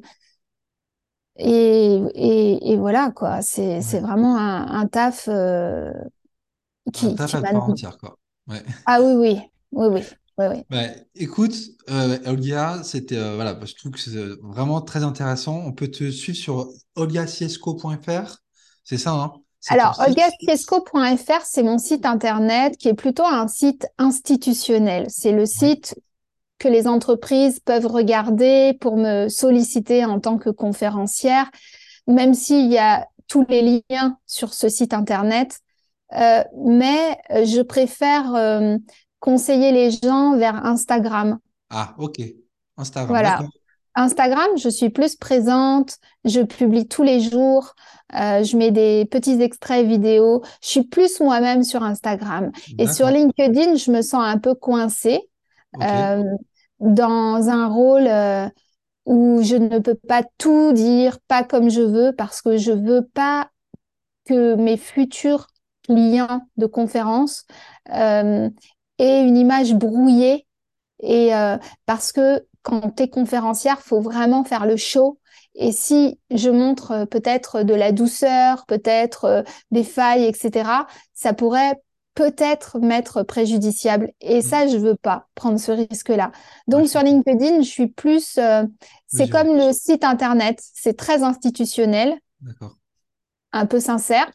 Et, 1.39 2.01
et, 2.15 2.71
et, 2.71 2.77
voilà, 2.77 3.11
quoi. 3.11 3.41
C'est, 3.41 3.81
c'est 3.81 3.99
vraiment 3.99 4.37
un, 4.37 4.67
un 4.79 4.87
taf 4.87 5.29
qui. 6.93 7.07
Un 7.07 7.15
taf 7.15 7.35
à 7.35 7.41
part 7.41 7.69
entière, 7.69 7.97
quoi. 7.97 8.17
Ouais. 8.47 8.63
Ah 8.85 9.01
oui, 9.01 9.13
oui. 9.13 9.41
Oui, 9.71 9.87
oui. 9.91 10.01
Bah, 10.37 10.83
écoute, 11.15 11.55
euh, 11.89 12.17
Olga, 12.25 12.81
c'était 12.83 13.17
euh, 13.17 13.35
voilà, 13.35 13.57
je 13.65 13.73
trouve 13.73 13.91
que 13.91 13.99
c'est 13.99 14.15
euh, 14.15 14.37
vraiment 14.43 14.81
très 14.81 15.03
intéressant. 15.03 15.63
On 15.65 15.71
peut 15.71 15.87
te 15.87 16.11
suivre 16.11 16.37
sur 16.37 16.69
olgaciesco.fr, 16.95 18.37
c'est 18.83 18.97
ça, 18.97 19.11
hein? 19.11 19.33
Alors, 19.69 19.99
olgaciesco.fr, 19.99 21.41
c'est 21.43 21.63
mon 21.63 21.77
site 21.77 22.05
internet 22.05 22.77
qui 22.77 22.87
est 22.87 22.93
plutôt 22.93 23.25
un 23.25 23.47
site 23.47 23.87
institutionnel. 23.97 25.07
C'est 25.09 25.31
le 25.31 25.45
site 25.45 25.95
que 26.59 26.67
les 26.67 26.87
entreprises 26.87 27.59
peuvent 27.59 27.87
regarder 27.87 28.73
pour 28.79 28.97
me 28.97 29.29
solliciter 29.29 30.05
en 30.05 30.19
tant 30.19 30.37
que 30.37 30.49
conférencière, 30.49 31.49
même 32.07 32.33
s'il 32.33 32.71
y 32.71 32.77
a 32.77 33.07
tous 33.27 33.45
les 33.49 33.83
liens 33.89 34.17
sur 34.25 34.53
ce 34.53 34.69
site 34.69 34.93
internet. 34.93 35.59
Euh, 36.13 36.43
mais 36.65 37.17
je 37.29 37.61
préfère 37.61 38.33
euh, 38.35 38.77
conseiller 39.19 39.71
les 39.71 39.91
gens 39.91 40.37
vers 40.37 40.65
Instagram. 40.65 41.39
Ah, 41.69 41.95
ok. 41.97 42.21
Instagram. 42.77 43.09
Voilà. 43.09 43.39
Instagram, 43.97 44.47
je 44.57 44.69
suis 44.69 44.91
plus 44.91 45.15
présente, 45.15 45.97
je 46.23 46.41
publie 46.41 46.87
tous 46.87 47.01
les 47.01 47.19
jours, 47.19 47.73
euh, 48.13 48.43
je 48.43 48.55
mets 48.55 48.69
des 48.69 49.05
petits 49.05 49.41
extraits 49.41 49.87
vidéo, 49.87 50.43
je 50.61 50.67
suis 50.67 50.83
plus 50.83 51.19
moi-même 51.19 51.63
sur 51.63 51.81
Instagram. 51.81 52.51
Et 52.77 52.85
sur 52.87 53.07
LinkedIn, 53.07 53.75
je 53.75 53.91
me 53.91 54.03
sens 54.03 54.23
un 54.23 54.37
peu 54.37 54.53
coincée 54.53 55.19
euh, 55.81 56.23
dans 56.79 57.49
un 57.49 57.67
rôle 57.67 58.07
euh, 58.07 58.47
où 59.05 59.41
je 59.41 59.55
ne 59.55 59.79
peux 59.79 59.95
pas 59.95 60.21
tout 60.37 60.73
dire, 60.73 61.17
pas 61.27 61.43
comme 61.43 61.71
je 61.71 61.81
veux, 61.81 62.13
parce 62.15 62.43
que 62.43 62.55
je 62.55 62.71
veux 62.71 63.07
pas 63.15 63.49
que 64.25 64.53
mes 64.55 64.77
futurs 64.77 65.47
clients 65.85 66.41
de 66.57 66.67
conférences 66.67 67.45
et 68.99 69.19
une 69.21 69.37
image 69.37 69.73
brouillée. 69.75 70.47
Et 71.01 71.35
euh, 71.35 71.57
parce 71.85 72.11
que 72.11 72.45
quand 72.63 72.91
tu 72.95 73.03
es 73.03 73.09
conférencière, 73.09 73.81
faut 73.81 74.01
vraiment 74.01 74.43
faire 74.43 74.65
le 74.65 74.77
show 74.77 75.19
Et 75.55 75.71
si 75.71 76.19
je 76.31 76.49
montre 76.49 76.91
euh, 76.91 77.05
peut-être 77.05 77.63
de 77.63 77.73
la 77.73 77.91
douceur, 77.91 78.65
peut-être 78.67 79.25
euh, 79.25 79.43
des 79.71 79.83
failles, 79.83 80.25
etc., 80.25 80.87
ça 81.13 81.33
pourrait 81.33 81.75
peut-être 82.15 82.79
m'être 82.79 83.21
préjudiciable. 83.23 84.11
Et 84.21 84.41
ça, 84.41 84.67
je 84.67 84.77
veux 84.77 84.95
pas 84.95 85.27
prendre 85.35 85.59
ce 85.59 85.71
risque-là. 85.71 86.31
Donc, 86.67 86.87
Ouais, 86.87 86.87
sur 86.87 87.01
LinkedIn, 87.03 87.61
je 87.61 87.67
suis 87.69 87.87
plus, 87.87 88.37
euh, 88.39 88.63
c'est 89.07 89.27
comme 89.29 89.55
le 89.55 89.71
site 89.73 90.03
internet, 90.03 90.59
c'est 90.73 90.97
très 90.97 91.21
institutionnel, 91.23 92.17
D'accord. 92.41 92.77
un 93.51 93.65
peu 93.65 93.79
sincère, 93.81 94.31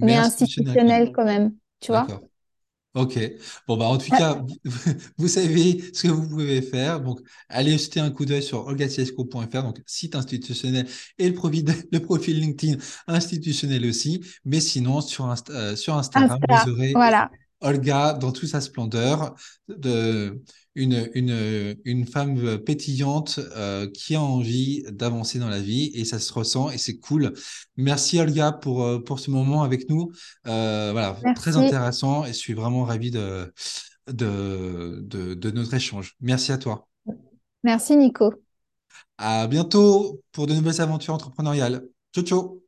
Mais 0.00 0.16
institutionnel 0.16 1.12
quand 1.12 1.24
même, 1.24 1.56
tu 1.80 1.92
vois? 1.92 2.14
Ok. 2.94 3.18
Bon, 3.66 3.78
bah, 3.78 3.86
en 3.86 3.96
tout 3.96 4.10
cas, 4.10 4.42
vous, 5.16 5.28
savez 5.28 5.82
ce 5.94 6.02
que 6.02 6.08
vous 6.08 6.28
pouvez 6.28 6.60
faire. 6.60 7.00
Donc, 7.00 7.20
allez 7.48 7.78
jeter 7.78 8.00
un 8.00 8.10
coup 8.10 8.26
d'œil 8.26 8.42
sur 8.42 8.66
olgaciesco.fr, 8.66 9.62
donc 9.62 9.80
site 9.86 10.14
institutionnel 10.14 10.86
et 11.18 11.28
le 11.28 11.34
profil, 11.34 11.64
le 11.92 12.00
profil 12.00 12.38
LinkedIn 12.38 12.76
institutionnel 13.06 13.86
aussi. 13.86 14.22
Mais 14.44 14.60
sinon, 14.60 15.00
sur, 15.00 15.26
Inst- 15.26 15.50
euh, 15.50 15.74
sur 15.74 15.94
Instagram, 15.94 16.38
vous 16.46 16.54
Insta, 16.54 16.70
aurez 16.70 16.92
voilà. 16.92 17.30
Olga 17.62 18.12
dans 18.14 18.32
toute 18.32 18.48
sa 18.48 18.60
splendeur, 18.60 19.34
de, 19.68 20.42
une, 20.74 21.10
une, 21.14 21.76
une 21.84 22.06
femme 22.06 22.58
pétillante 22.58 23.40
euh, 23.56 23.88
qui 23.90 24.14
a 24.14 24.20
envie 24.22 24.82
d'avancer 24.90 25.38
dans 25.38 25.48
la 25.48 25.60
vie 25.60 25.90
et 25.94 26.04
ça 26.04 26.18
se 26.18 26.32
ressent 26.32 26.70
et 26.70 26.78
c'est 26.78 26.98
cool. 26.98 27.32
Merci 27.76 28.20
Olga 28.20 28.52
pour, 28.52 28.82
euh, 28.84 28.98
pour 29.00 29.20
ce 29.20 29.30
moment 29.30 29.62
avec 29.62 29.88
nous. 29.90 30.12
Euh, 30.46 30.90
voilà, 30.92 31.18
très 31.34 31.56
intéressant 31.56 32.24
et 32.24 32.28
je 32.28 32.38
suis 32.38 32.54
vraiment 32.54 32.84
ravi 32.84 33.10
de, 33.10 33.52
de, 34.08 35.00
de, 35.02 35.34
de 35.34 35.50
notre 35.50 35.74
échange. 35.74 36.16
Merci 36.20 36.52
à 36.52 36.58
toi. 36.58 36.88
Merci, 37.64 37.96
Nico. 37.96 38.42
À 39.18 39.46
bientôt 39.46 40.22
pour 40.32 40.46
de 40.46 40.54
nouvelles 40.54 40.80
aventures 40.82 41.14
entrepreneuriales. 41.14 41.86
Ciao, 42.14 42.24
ciao. 42.24 42.61